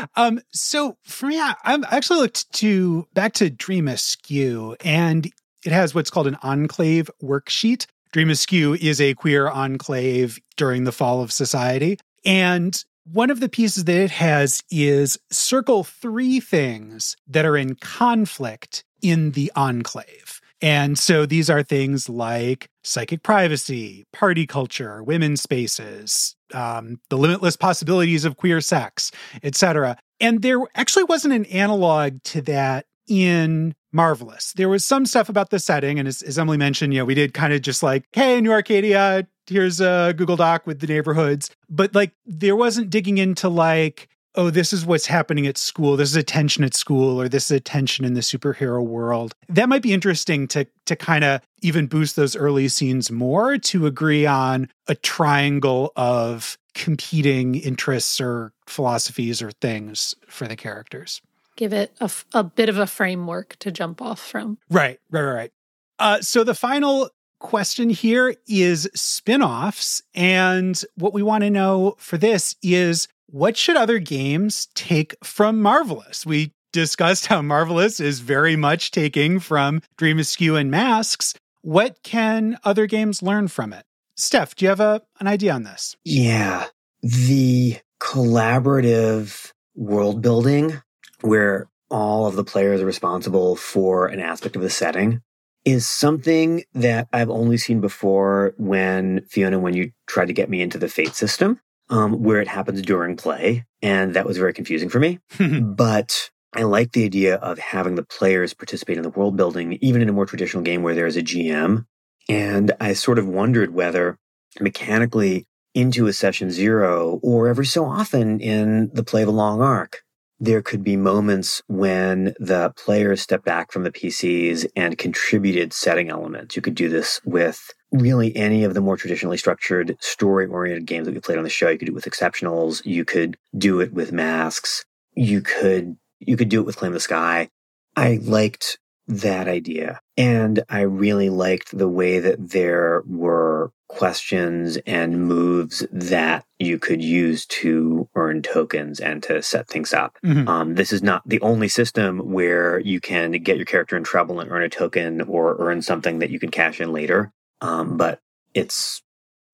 um, 0.15 0.39
so 0.51 0.97
for 1.03 1.27
me, 1.27 1.39
I, 1.39 1.55
I'm 1.63 1.83
actually 1.85 2.19
looked 2.19 2.51
to 2.53 3.07
back 3.13 3.33
to 3.33 3.49
Dream 3.49 3.87
Askew, 3.87 4.75
and 4.83 5.31
it 5.65 5.71
has 5.71 5.93
what's 5.93 6.09
called 6.09 6.27
an 6.27 6.37
enclave 6.41 7.09
worksheet. 7.21 7.85
Dream 8.11 8.29
Askew 8.29 8.75
is 8.75 9.01
a 9.01 9.13
queer 9.13 9.47
enclave 9.47 10.39
during 10.57 10.85
the 10.85 10.91
fall 10.91 11.21
of 11.21 11.31
society. 11.31 11.99
And 12.23 12.83
one 13.11 13.29
of 13.29 13.39
the 13.39 13.49
pieces 13.49 13.83
that 13.85 13.97
it 13.97 14.11
has 14.11 14.63
is 14.71 15.19
circle 15.31 15.83
three 15.83 16.39
things 16.39 17.15
that 17.27 17.45
are 17.45 17.57
in 17.57 17.75
conflict 17.75 18.83
in 19.01 19.31
the 19.31 19.51
enclave. 19.55 20.34
And 20.61 20.97
so 20.97 21.25
these 21.25 21.49
are 21.49 21.63
things 21.63 22.09
like 22.09 22.69
psychic 22.83 23.23
privacy, 23.23 24.05
party 24.13 24.47
culture, 24.47 25.03
women's 25.03 25.41
spaces, 25.41 26.35
um, 26.53 26.99
the 27.09 27.17
limitless 27.17 27.55
possibilities 27.55 28.25
of 28.25 28.37
queer 28.37 28.61
sex, 28.61 29.11
etc. 29.43 29.97
And 30.19 30.41
there 30.41 30.59
actually 30.75 31.03
wasn't 31.03 31.33
an 31.33 31.45
analog 31.45 32.23
to 32.23 32.41
that 32.43 32.85
in 33.07 33.75
Marvelous. 33.91 34.53
There 34.53 34.69
was 34.69 34.83
some 34.83 35.05
stuff 35.05 35.29
about 35.29 35.49
the 35.49 35.59
setting, 35.59 35.99
and 35.99 36.07
as, 36.07 36.21
as 36.21 36.37
Emily 36.39 36.57
mentioned, 36.57 36.93
you 36.93 36.99
know, 36.99 37.05
we 37.05 37.15
did 37.15 37.33
kind 37.33 37.53
of 37.53 37.61
just 37.61 37.83
like, 37.83 38.05
hey, 38.13 38.41
New 38.41 38.51
Arcadia, 38.51 39.27
here's 39.47 39.79
a 39.79 40.13
Google 40.17 40.35
Doc 40.35 40.65
with 40.65 40.79
the 40.79 40.87
neighborhoods, 40.87 41.49
but 41.69 41.93
like 41.93 42.13
there 42.25 42.55
wasn't 42.55 42.89
digging 42.89 43.17
into 43.17 43.47
like, 43.47 44.09
oh, 44.37 44.49
this 44.49 44.73
is 44.73 44.85
what's 44.85 45.05
happening 45.05 45.47
at 45.47 45.57
school. 45.57 45.97
This 45.97 46.09
is 46.09 46.15
a 46.15 46.23
tension 46.23 46.63
at 46.63 46.75
school, 46.75 47.19
or 47.21 47.27
this 47.29 47.45
is 47.45 47.51
a 47.51 47.59
tension 47.59 48.05
in 48.05 48.13
the 48.13 48.21
superhero 48.21 48.83
world. 48.83 49.33
That 49.49 49.69
might 49.69 49.81
be 49.81 49.93
interesting 49.93 50.47
to 50.49 50.65
to 50.85 50.95
kind 50.95 51.23
of 51.23 51.41
even 51.61 51.87
boost 51.87 52.15
those 52.15 52.35
early 52.35 52.67
scenes 52.67 53.11
more 53.11 53.57
to 53.57 53.85
agree 53.85 54.25
on 54.25 54.69
a 54.87 54.95
triangle 54.95 55.91
of 55.95 56.57
competing 56.73 57.55
interests 57.55 58.19
or 58.21 58.53
philosophies 58.67 59.41
or 59.41 59.51
things 59.51 60.15
for 60.27 60.47
the 60.47 60.55
characters. 60.55 61.21
Give 61.55 61.71
it 61.71 61.95
a, 62.01 62.05
f- 62.05 62.25
a 62.33 62.43
bit 62.43 62.67
of 62.67 62.77
a 62.77 62.85
framework 62.85 63.55
to 63.59 63.71
jump 63.71 64.01
off 64.01 64.19
from. 64.19 64.57
Right, 64.69 64.99
right, 65.09 65.21
right, 65.21 65.33
right. 65.33 65.51
Uh, 65.97 66.21
so 66.21 66.43
the 66.43 66.53
final 66.53 67.09
question 67.45 67.91
here 67.91 68.35
is 68.47 68.89
spin-offs 68.95 70.01
and 70.15 70.81
what 70.95 71.13
we 71.13 71.21
want 71.21 71.43
to 71.43 71.49
know 71.51 71.95
for 71.99 72.17
this 72.17 72.55
is 72.63 73.07
what 73.27 73.55
should 73.55 73.77
other 73.77 73.99
games 73.99 74.67
take 74.73 75.15
from 75.23 75.61
marvelous? 75.61 76.25
We 76.25 76.53
discussed 76.73 77.27
how 77.27 77.43
marvelous 77.43 77.99
is 77.99 78.19
very 78.19 78.55
much 78.55 78.89
taking 78.89 79.39
from 79.39 79.83
dream 79.95 80.17
askew 80.17 80.55
and 80.55 80.71
masks. 80.71 81.35
What 81.61 82.01
can 82.01 82.57
other 82.63 82.87
games 82.87 83.21
learn 83.21 83.47
from 83.47 83.73
it? 83.73 83.85
Steph 84.17 84.55
do 84.55 84.65
you 84.65 84.69
have 84.69 84.79
a, 84.79 85.03
an 85.19 85.27
idea 85.27 85.53
on 85.53 85.61
this? 85.61 85.95
Yeah. 86.03 86.65
The 87.03 87.77
collaborative 88.01 89.51
world 89.75 90.23
building 90.23 90.81
where 91.21 91.69
all 91.91 92.25
of 92.25 92.35
the 92.35 92.43
players 92.43 92.81
are 92.81 92.87
responsible 92.87 93.55
for 93.55 94.07
an 94.07 94.19
aspect 94.19 94.55
of 94.55 94.63
the 94.63 94.69
setting 94.71 95.21
is 95.65 95.87
something 95.87 96.63
that 96.73 97.07
I've 97.11 97.29
only 97.29 97.57
seen 97.57 97.81
before 97.81 98.53
when 98.57 99.21
Fiona, 99.29 99.59
when 99.59 99.73
you 99.73 99.91
tried 100.07 100.27
to 100.27 100.33
get 100.33 100.49
me 100.49 100.61
into 100.61 100.77
the 100.77 100.87
Fate 100.87 101.15
system, 101.15 101.59
um, 101.89 102.23
where 102.23 102.39
it 102.39 102.47
happens 102.47 102.81
during 102.81 103.17
play. 103.17 103.65
And 103.81 104.13
that 104.13 104.25
was 104.25 104.37
very 104.37 104.53
confusing 104.53 104.89
for 104.89 104.99
me. 104.99 105.19
but 105.61 106.29
I 106.55 106.63
like 106.63 106.93
the 106.93 107.03
idea 107.03 107.35
of 107.35 107.59
having 107.59 107.95
the 107.95 108.05
players 108.05 108.53
participate 108.53 108.97
in 108.97 109.03
the 109.03 109.09
world 109.09 109.35
building, 109.35 109.73
even 109.81 110.01
in 110.01 110.09
a 110.09 110.13
more 110.13 110.25
traditional 110.25 110.63
game 110.63 110.83
where 110.83 110.95
there's 110.95 111.17
a 111.17 111.23
GM. 111.23 111.85
And 112.29 112.71
I 112.79 112.93
sort 112.93 113.19
of 113.19 113.27
wondered 113.27 113.73
whether 113.73 114.17
mechanically 114.59 115.47
into 115.73 116.07
a 116.07 116.13
session 116.13 116.49
zero 116.49 117.19
or 117.21 117.49
every 117.49 117.65
so 117.65 117.85
often 117.85 118.39
in 118.39 118.89
the 118.93 119.03
play 119.03 119.21
of 119.21 119.27
a 119.27 119.31
long 119.31 119.61
arc, 119.61 120.01
there 120.39 120.61
could 120.61 120.83
be 120.83 120.97
moments 120.97 121.61
when 121.67 122.35
the 122.39 122.73
players 122.75 123.21
step 123.21 123.43
back 123.43 123.71
from 123.71 123.83
the 123.83 123.91
PCs 123.91 124.65
and 124.75 124.97
contributed 124.97 125.73
setting 125.73 126.09
elements. 126.09 126.55
You 126.55 126.61
could 126.61 126.75
do 126.75 126.89
this 126.89 127.21
with 127.23 127.71
really 127.91 128.35
any 128.35 128.63
of 128.63 128.73
the 128.73 128.81
more 128.81 128.97
traditionally 128.97 129.37
structured 129.37 129.95
story 129.99 130.45
oriented 130.45 130.85
games 130.85 131.05
that 131.05 131.13
we 131.13 131.21
played 131.21 131.37
on 131.37 131.43
the 131.43 131.49
show. 131.49 131.69
You 131.69 131.77
could 131.77 131.87
do 131.87 131.93
it 131.93 131.95
with 131.95 132.05
exceptionals. 132.05 132.85
You 132.85 133.05
could 133.05 133.37
do 133.57 133.79
it 133.79 133.93
with 133.93 134.11
masks. 134.11 134.85
You 135.15 135.41
could, 135.41 135.95
you 136.19 136.35
could 136.35 136.49
do 136.49 136.59
it 136.59 136.65
with 136.65 136.77
Claim 136.77 136.93
the 136.93 136.99
Sky. 136.99 137.49
I 137.95 138.19
liked 138.21 138.77
that 139.07 139.47
idea. 139.47 140.01
And 140.17 140.63
I 140.69 140.81
really 140.81 141.29
liked 141.29 141.77
the 141.77 141.87
way 141.87 142.19
that 142.19 142.49
there 142.49 143.03
were 143.07 143.71
questions 143.87 144.77
and 144.85 145.27
moves 145.27 145.85
that 145.91 146.45
you 146.65 146.79
could 146.79 147.01
use 147.01 147.45
to 147.45 148.09
earn 148.15 148.41
tokens 148.41 148.99
and 148.99 149.21
to 149.23 149.41
set 149.41 149.67
things 149.67 149.93
up. 149.93 150.17
Mm-hmm. 150.23 150.47
Um, 150.47 150.75
this 150.75 150.91
is 150.91 151.01
not 151.03 151.21
the 151.25 151.41
only 151.41 151.67
system 151.67 152.19
where 152.19 152.79
you 152.79 152.99
can 152.99 153.31
get 153.31 153.57
your 153.57 153.65
character 153.65 153.95
in 153.95 154.03
trouble 154.03 154.39
and 154.39 154.51
earn 154.51 154.63
a 154.63 154.69
token 154.69 155.21
or 155.21 155.55
earn 155.59 155.81
something 155.81 156.19
that 156.19 156.29
you 156.29 156.39
can 156.39 156.51
cash 156.51 156.81
in 156.81 156.91
later. 156.91 157.31
Um, 157.61 157.97
but 157.97 158.19
it's, 158.53 159.01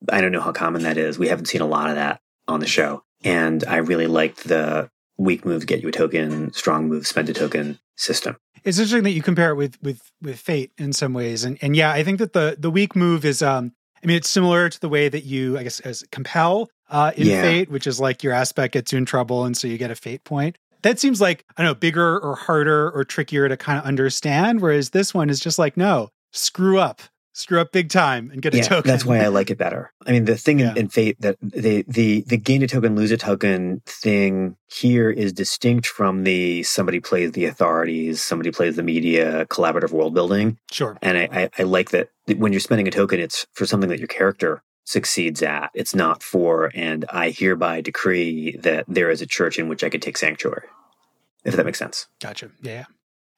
I 0.10 0.22
don't 0.22 0.32
know 0.32 0.42
how 0.42 0.52
common 0.52 0.84
that 0.84 0.98
is. 0.98 1.20
We 1.20 1.28
haven't 1.28 1.46
seen 1.46 1.62
a 1.62 1.68
lot 1.68 1.90
of 1.90 1.96
that 1.96 2.22
on 2.48 2.60
the 2.60 2.68
show. 2.68 3.04
And 3.24 3.64
I 3.66 3.78
really 3.78 4.08
liked 4.08 4.46
the 4.46 4.90
weak 5.18 5.46
moves 5.46 5.66
get 5.66 5.82
you 5.82 5.90
a 5.90 5.92
token, 5.92 6.52
strong 6.54 6.88
moves 6.88 7.10
spend 7.10 7.30
a 7.30 7.34
token 7.34 7.80
system. 7.96 8.38
It's 8.64 8.78
interesting 8.78 9.04
that 9.04 9.12
you 9.12 9.22
compare 9.22 9.52
it 9.52 9.56
with 9.56 9.82
with 9.82 10.12
with 10.22 10.40
Fate 10.40 10.72
in 10.78 10.94
some 10.94 11.14
ways, 11.14 11.44
and 11.44 11.58
and 11.64 11.76
yeah, 11.76 11.92
I 11.92 12.04
think 12.04 12.20
that 12.20 12.34
the 12.34 12.56
the 12.60 12.70
weak 12.70 12.96
move 12.96 13.26
is 13.26 13.42
um, 13.42 13.74
I 14.04 14.08
mean, 14.08 14.18
it's 14.18 14.30
similar 14.30 14.70
to 14.70 14.80
the 14.80 14.90
way 14.90 15.10
that 15.10 15.26
you, 15.26 15.58
I 15.58 15.64
guess, 15.64 15.80
as 15.82 16.04
compel 16.12 16.70
uh, 16.92 17.12
in 17.16 17.28
yeah. 17.28 17.42
Fate, 17.42 17.72
which 17.72 17.88
is 17.88 18.00
like 18.00 18.24
your 18.24 18.34
aspect 18.34 18.74
gets 18.74 18.92
you 18.92 18.98
in 18.98 19.06
trouble, 19.06 19.46
and 19.46 19.58
so 19.58 19.68
you 19.68 19.78
get 19.78 19.90
a 19.90 19.96
Fate 19.96 20.24
point. 20.24 20.58
That 20.84 21.00
seems 21.00 21.22
like 21.22 21.46
I 21.58 21.64
don't 21.64 21.72
know, 21.72 21.76
bigger 21.76 22.20
or 22.20 22.36
harder 22.36 22.92
or 22.92 23.04
trickier 23.04 23.48
to 23.48 23.58
kind 23.58 23.80
of 23.80 23.86
understand. 23.86 24.62
Whereas 24.62 24.92
this 24.92 25.14
one 25.14 25.30
is 25.30 25.40
just 25.40 25.58
like, 25.58 25.78
no, 25.78 26.10
screw 26.32 26.80
up, 26.80 27.02
screw 27.34 27.62
up 27.62 27.72
big 27.72 27.90
time 27.90 28.30
and 28.32 28.42
get 28.42 28.54
a 28.54 28.62
token. 28.62 28.90
That's 28.90 29.06
why 29.06 29.20
I 29.20 29.28
like 29.28 29.50
it 29.50 29.58
better. 29.58 29.94
I 30.06 30.12
mean, 30.12 30.26
the 30.26 30.36
thing 30.36 30.60
yeah. 30.60 30.72
in, 30.72 30.78
in, 30.78 30.90
Fate 30.90 31.16
that 31.22 31.38
the 31.42 31.86
the 31.88 32.26
the 32.28 32.38
gain 32.38 32.62
a 32.62 32.68
token, 32.68 32.96
lose 32.96 33.12
a 33.12 33.18
token 33.18 33.82
thing 33.86 34.58
here 34.68 35.10
is 35.10 35.32
distinct 35.32 35.88
from 35.88 36.24
the 36.24 36.64
somebody 36.64 37.00
plays 37.00 37.32
the 37.32 37.46
authorities, 37.46 38.22
somebody 38.22 38.52
plays 38.52 38.76
the 38.76 38.84
media, 38.84 39.46
collaborative 39.46 39.92
world 39.92 40.14
building. 40.14 40.58
Sure. 40.72 40.98
And 41.02 41.18
I, 41.18 41.30
I, 41.32 41.50
I 41.60 41.64
like 41.64 41.92
that 41.92 42.10
when 42.38 42.52
you're 42.52 42.60
spending 42.60 42.88
a 42.88 42.92
token, 42.92 43.20
it's 43.20 43.46
for 43.54 43.66
something 43.66 43.90
that 43.90 44.00
your 44.00 44.08
character 44.08 44.62
succeeds 44.84 45.42
at. 45.42 45.70
It's 45.74 45.96
not 45.96 46.24
for, 46.24 46.72
and 46.74 47.06
I 47.12 47.30
hereby 47.30 47.82
decree 47.82 48.58
that 48.58 48.86
there 48.88 49.10
is 49.10 49.22
a 49.22 49.28
church 49.28 49.60
in 49.60 49.68
which 49.68 49.84
I 49.84 49.90
could 49.90 50.02
take 50.02 50.18
sanctuary. 50.18 50.68
If 51.44 51.56
that 51.56 51.66
makes 51.66 51.80
sense. 51.80 52.08
Gotcha. 52.20 52.52
Yeah. 52.62 52.86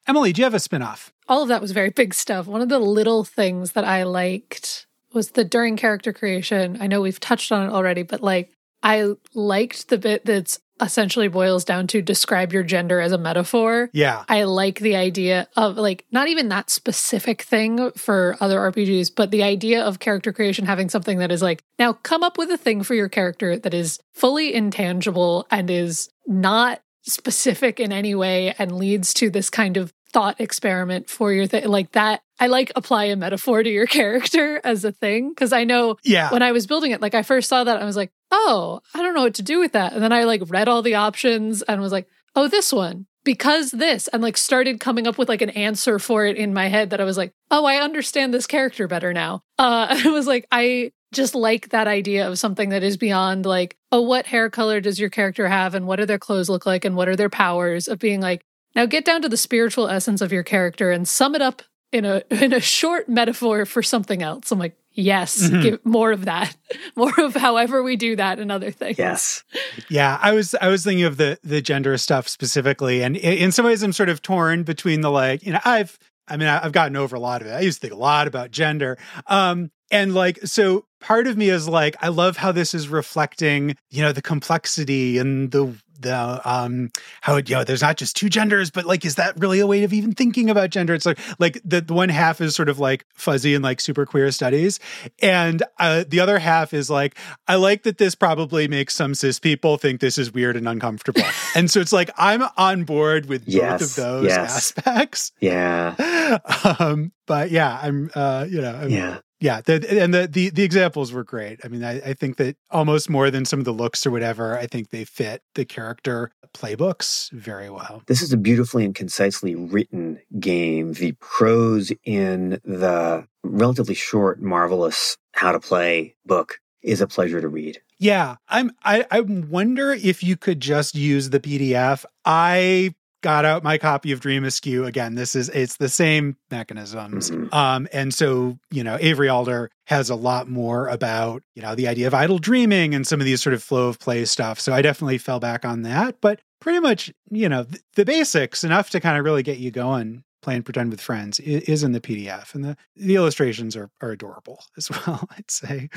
Emily, 0.06 0.32
do 0.32 0.40
you 0.40 0.44
have 0.44 0.54
a 0.54 0.58
spinoff? 0.58 1.10
All 1.28 1.42
of 1.42 1.48
that 1.48 1.62
was 1.62 1.72
very 1.72 1.90
big 1.90 2.12
stuff. 2.12 2.46
One 2.46 2.60
of 2.60 2.68
the 2.68 2.78
little 2.78 3.24
things 3.24 3.72
that 3.72 3.84
I 3.84 4.02
liked 4.02 4.86
was 5.14 5.30
the 5.30 5.44
during 5.44 5.76
character 5.76 6.12
creation. 6.12 6.76
I 6.80 6.86
know 6.86 7.00
we've 7.00 7.20
touched 7.20 7.52
on 7.52 7.66
it 7.66 7.72
already, 7.72 8.02
but 8.02 8.22
like 8.22 8.50
I 8.82 9.14
liked 9.32 9.88
the 9.88 9.96
bit 9.96 10.26
that's 10.26 10.60
essentially 10.80 11.28
boils 11.28 11.64
down 11.64 11.86
to 11.88 12.02
describe 12.02 12.52
your 12.52 12.62
gender 12.62 13.00
as 13.00 13.12
a 13.12 13.18
metaphor. 13.18 13.90
Yeah. 13.92 14.24
I 14.28 14.44
like 14.44 14.80
the 14.80 14.96
idea 14.96 15.48
of 15.56 15.76
like 15.76 16.04
not 16.10 16.28
even 16.28 16.48
that 16.48 16.70
specific 16.70 17.42
thing 17.42 17.90
for 17.92 18.36
other 18.40 18.58
RPGs, 18.58 19.12
but 19.14 19.30
the 19.30 19.42
idea 19.42 19.84
of 19.84 19.98
character 19.98 20.32
creation 20.32 20.66
having 20.66 20.88
something 20.88 21.18
that 21.18 21.30
is 21.30 21.42
like, 21.42 21.62
now 21.78 21.92
come 21.92 22.22
up 22.22 22.38
with 22.38 22.50
a 22.50 22.56
thing 22.56 22.82
for 22.82 22.94
your 22.94 23.08
character 23.08 23.56
that 23.56 23.74
is 23.74 24.00
fully 24.12 24.52
intangible 24.54 25.46
and 25.50 25.70
is 25.70 26.10
not 26.26 26.80
specific 27.02 27.78
in 27.78 27.92
any 27.92 28.14
way 28.14 28.54
and 28.58 28.72
leads 28.72 29.14
to 29.14 29.30
this 29.30 29.50
kind 29.50 29.76
of 29.76 29.92
thought 30.12 30.40
experiment 30.40 31.10
for 31.10 31.32
your 31.32 31.46
thing 31.46 31.66
like 31.66 31.92
that 31.92 32.22
i 32.40 32.46
like 32.46 32.72
apply 32.76 33.04
a 33.04 33.16
metaphor 33.16 33.62
to 33.62 33.70
your 33.70 33.86
character 33.98 34.60
as 34.64 34.84
a 34.84 34.92
thing 34.92 35.30
because 35.30 35.52
i 35.52 35.64
know 35.64 35.96
yeah. 36.04 36.30
when 36.30 36.42
i 36.42 36.52
was 36.52 36.66
building 36.66 36.90
it 36.90 37.00
like 37.00 37.14
i 37.14 37.22
first 37.22 37.48
saw 37.48 37.64
that 37.64 37.80
i 37.80 37.84
was 37.84 37.96
like 37.96 38.10
oh 38.30 38.80
i 38.94 39.02
don't 39.02 39.14
know 39.14 39.22
what 39.22 39.34
to 39.34 39.42
do 39.42 39.60
with 39.60 39.72
that. 39.72 39.92
And 39.92 40.02
then 40.02 40.12
i 40.12 40.24
like 40.24 40.42
read 40.46 40.68
all 40.68 40.82
the 40.82 40.94
options 40.94 41.62
and 41.62 41.80
was 41.80 41.92
like 41.92 42.08
oh 42.34 42.48
this 42.48 42.72
one 42.72 43.06
because 43.24 43.70
this 43.70 44.08
and 44.08 44.22
like 44.22 44.36
started 44.36 44.80
coming 44.80 45.06
up 45.06 45.16
with 45.16 45.28
like 45.28 45.42
an 45.42 45.50
answer 45.50 45.98
for 45.98 46.26
it 46.26 46.36
in 46.36 46.52
my 46.52 46.68
head 46.68 46.90
that 46.90 47.00
i 47.00 47.04
was 47.04 47.16
like 47.16 47.32
oh 47.50 47.64
i 47.64 47.76
understand 47.76 48.34
this 48.34 48.46
character 48.46 48.86
better 48.86 49.12
now. 49.12 49.42
Uh 49.58 49.86
i 50.04 50.08
was 50.10 50.26
like 50.26 50.46
i 50.50 50.90
just 51.14 51.34
like 51.34 51.70
that 51.70 51.86
idea 51.86 52.28
of 52.28 52.38
something 52.38 52.68
that 52.70 52.82
is 52.82 52.96
beyond 52.96 53.46
like, 53.46 53.76
oh, 53.90 54.02
what 54.02 54.26
hair 54.26 54.50
color 54.50 54.80
does 54.80 54.98
your 55.00 55.08
character 55.08 55.48
have 55.48 55.74
and 55.74 55.86
what 55.86 55.96
do 55.96 56.06
their 56.06 56.18
clothes 56.18 56.50
look 56.50 56.66
like 56.66 56.84
and 56.84 56.96
what 56.96 57.08
are 57.08 57.16
their 57.16 57.30
powers 57.30 57.88
of 57.88 57.98
being 57.98 58.20
like, 58.20 58.44
now 58.74 58.84
get 58.84 59.04
down 59.04 59.22
to 59.22 59.28
the 59.28 59.36
spiritual 59.36 59.88
essence 59.88 60.20
of 60.20 60.32
your 60.32 60.42
character 60.42 60.90
and 60.90 61.08
sum 61.08 61.34
it 61.34 61.40
up 61.40 61.62
in 61.92 62.04
a 62.04 62.22
in 62.30 62.52
a 62.52 62.60
short 62.60 63.08
metaphor 63.08 63.64
for 63.66 63.82
something 63.82 64.22
else. 64.22 64.50
I'm 64.50 64.58
like, 64.58 64.76
yes, 64.92 65.42
mm-hmm. 65.42 65.62
give 65.62 65.86
more 65.86 66.12
of 66.12 66.24
that. 66.26 66.56
More 66.96 67.12
of 67.18 67.34
however 67.34 67.82
we 67.82 67.96
do 67.96 68.16
that 68.16 68.38
and 68.38 68.52
other 68.52 68.70
things. 68.70 68.98
Yes. 68.98 69.42
Yeah, 69.88 70.18
I 70.20 70.32
was 70.32 70.54
I 70.60 70.68
was 70.68 70.84
thinking 70.84 71.04
of 71.04 71.16
the 71.16 71.38
the 71.42 71.60
gender 71.60 71.96
stuff 71.98 72.28
specifically 72.28 73.02
and 73.02 73.16
in 73.16 73.52
some 73.52 73.64
ways 73.64 73.82
I'm 73.82 73.92
sort 73.92 74.08
of 74.08 74.22
torn 74.22 74.62
between 74.62 75.00
the 75.00 75.10
like, 75.10 75.44
you 75.44 75.52
know, 75.52 75.60
I've 75.64 75.98
I 76.26 76.36
mean, 76.36 76.48
I've 76.48 76.72
gotten 76.72 76.96
over 76.96 77.16
a 77.16 77.20
lot 77.20 77.42
of 77.42 77.48
it. 77.48 77.50
I 77.50 77.60
used 77.60 77.80
to 77.80 77.88
think 77.88 77.92
a 77.92 78.02
lot 78.02 78.26
about 78.26 78.50
gender. 78.50 78.96
Um, 79.26 79.70
and 79.90 80.14
like, 80.14 80.38
so 80.44 80.86
part 81.00 81.26
of 81.26 81.36
me 81.36 81.50
is 81.50 81.68
like, 81.68 81.96
I 82.00 82.08
love 82.08 82.36
how 82.36 82.50
this 82.50 82.72
is 82.72 82.88
reflecting, 82.88 83.76
you 83.90 84.02
know, 84.02 84.12
the 84.12 84.22
complexity 84.22 85.18
and 85.18 85.50
the 85.50 85.74
the 86.00 86.40
um 86.44 86.90
how 87.20 87.36
it, 87.36 87.48
you 87.48 87.56
know 87.56 87.64
there's 87.64 87.82
not 87.82 87.96
just 87.96 88.16
two 88.16 88.28
genders 88.28 88.70
but 88.70 88.84
like 88.84 89.04
is 89.04 89.14
that 89.16 89.38
really 89.38 89.60
a 89.60 89.66
way 89.66 89.84
of 89.84 89.92
even 89.92 90.12
thinking 90.12 90.50
about 90.50 90.70
gender? 90.70 90.94
It's 90.94 91.06
like 91.06 91.18
like 91.38 91.60
the, 91.64 91.80
the 91.80 91.94
one 91.94 92.08
half 92.08 92.40
is 92.40 92.54
sort 92.54 92.68
of 92.68 92.78
like 92.78 93.06
fuzzy 93.14 93.54
and 93.54 93.62
like 93.62 93.80
super 93.80 94.06
queer 94.06 94.30
studies. 94.30 94.80
And 95.22 95.62
uh, 95.78 96.04
the 96.06 96.20
other 96.20 96.38
half 96.38 96.74
is 96.74 96.90
like 96.90 97.16
i 97.48 97.54
like 97.54 97.84
that 97.84 97.98
this 97.98 98.14
probably 98.14 98.68
makes 98.68 98.94
some 98.94 99.14
cis 99.14 99.38
people 99.38 99.76
think 99.76 100.00
this 100.00 100.18
is 100.18 100.32
weird 100.32 100.56
and 100.56 100.68
uncomfortable. 100.68 101.22
And 101.56 101.70
so 101.70 101.80
it's 101.80 101.92
like 101.92 102.10
i'm 102.16 102.42
on 102.56 102.84
board 102.84 103.26
with 103.26 103.46
yes, 103.46 103.80
both 103.80 103.90
of 103.90 103.96
those 103.96 104.24
yes. 104.26 104.56
aspects. 104.56 105.32
Yeah. 105.40 106.38
Um 106.78 107.12
but 107.26 107.50
yeah 107.50 107.78
i'm 107.82 108.10
uh 108.14 108.46
you 108.48 108.60
know 108.60 108.74
I'm, 108.74 108.90
yeah 108.90 109.18
yeah, 109.44 109.60
the, 109.60 110.02
and 110.02 110.14
the, 110.14 110.26
the 110.26 110.48
the 110.48 110.62
examples 110.62 111.12
were 111.12 111.22
great. 111.22 111.60
I 111.62 111.68
mean, 111.68 111.84
I, 111.84 112.00
I, 112.00 112.14
think 112.14 112.38
that 112.38 112.56
almost 112.70 113.10
more 113.10 113.30
than 113.30 113.44
some 113.44 113.58
of 113.58 113.66
the 113.66 113.74
looks 113.74 114.06
or 114.06 114.10
whatever, 114.10 114.58
I 114.58 114.66
think 114.66 114.88
they 114.88 115.04
fit 115.04 115.42
the 115.54 115.66
character 115.66 116.30
playbooks 116.54 117.30
very 117.30 117.68
well. 117.68 118.02
This 118.06 118.22
is 118.22 118.32
a 118.32 118.38
beautifully 118.38 118.86
and 118.86 118.94
concisely 118.94 119.54
written 119.54 120.18
game. 120.40 120.94
The 120.94 121.12
prose 121.20 121.92
in 122.04 122.58
the 122.64 123.26
relatively 123.42 123.94
short, 123.94 124.40
marvelous 124.40 125.18
how 125.32 125.52
to 125.52 125.60
play 125.60 126.14
book 126.24 126.58
is 126.80 127.02
a 127.02 127.06
pleasure 127.06 127.42
to 127.42 127.48
read. 127.48 127.82
Yeah, 127.98 128.36
I'm. 128.48 128.70
I, 128.82 129.04
I 129.10 129.20
wonder 129.20 129.92
if 129.92 130.22
you 130.22 130.38
could 130.38 130.60
just 130.60 130.94
use 130.94 131.28
the 131.28 131.40
PDF. 131.40 132.06
I 132.24 132.94
got 133.24 133.46
out 133.46 133.64
my 133.64 133.78
copy 133.78 134.12
of 134.12 134.20
Dream 134.20 134.44
Askew 134.44 134.84
again. 134.84 135.14
This 135.14 135.34
is 135.34 135.48
it's 135.48 135.78
the 135.78 135.88
same 135.88 136.36
mechanisms. 136.50 137.30
Mm-hmm. 137.30 137.54
Um, 137.54 137.88
and 137.90 138.12
so, 138.12 138.58
you 138.70 138.84
know, 138.84 138.98
Avery 139.00 139.30
Alder 139.30 139.70
has 139.86 140.10
a 140.10 140.14
lot 140.14 140.46
more 140.46 140.88
about, 140.88 141.42
you 141.54 141.62
know, 141.62 141.74
the 141.74 141.88
idea 141.88 142.06
of 142.06 142.12
idle 142.12 142.38
dreaming 142.38 142.94
and 142.94 143.06
some 143.06 143.20
of 143.20 143.24
these 143.24 143.42
sort 143.42 143.54
of 143.54 143.62
flow 143.62 143.88
of 143.88 143.98
play 143.98 144.26
stuff. 144.26 144.60
So 144.60 144.74
I 144.74 144.82
definitely 144.82 145.16
fell 145.16 145.40
back 145.40 145.64
on 145.64 145.82
that. 145.82 146.20
But 146.20 146.42
pretty 146.60 146.80
much, 146.80 147.10
you 147.30 147.48
know, 147.48 147.64
th- 147.64 147.82
the 147.94 148.04
basics 148.04 148.62
enough 148.62 148.90
to 148.90 149.00
kind 149.00 149.16
of 149.18 149.24
really 149.24 149.42
get 149.42 149.56
you 149.56 149.70
going 149.70 150.22
playing 150.42 150.62
pretend 150.62 150.90
with 150.90 151.00
friends 151.00 151.40
is 151.40 151.82
in 151.82 151.92
the 151.92 152.02
pdf 152.02 152.54
and 152.54 152.62
the, 152.62 152.76
the 152.96 153.14
illustrations 153.14 153.74
are, 153.74 153.88
are 154.02 154.10
adorable 154.10 154.62
as 154.76 154.90
well 154.90 155.26
i'd 155.38 155.50
say 155.50 155.88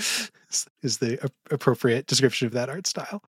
is 0.81 0.99
the 0.99 1.29
appropriate 1.51 2.07
description 2.07 2.47
of 2.47 2.53
that 2.53 2.69
art 2.69 2.87
style 2.87 3.21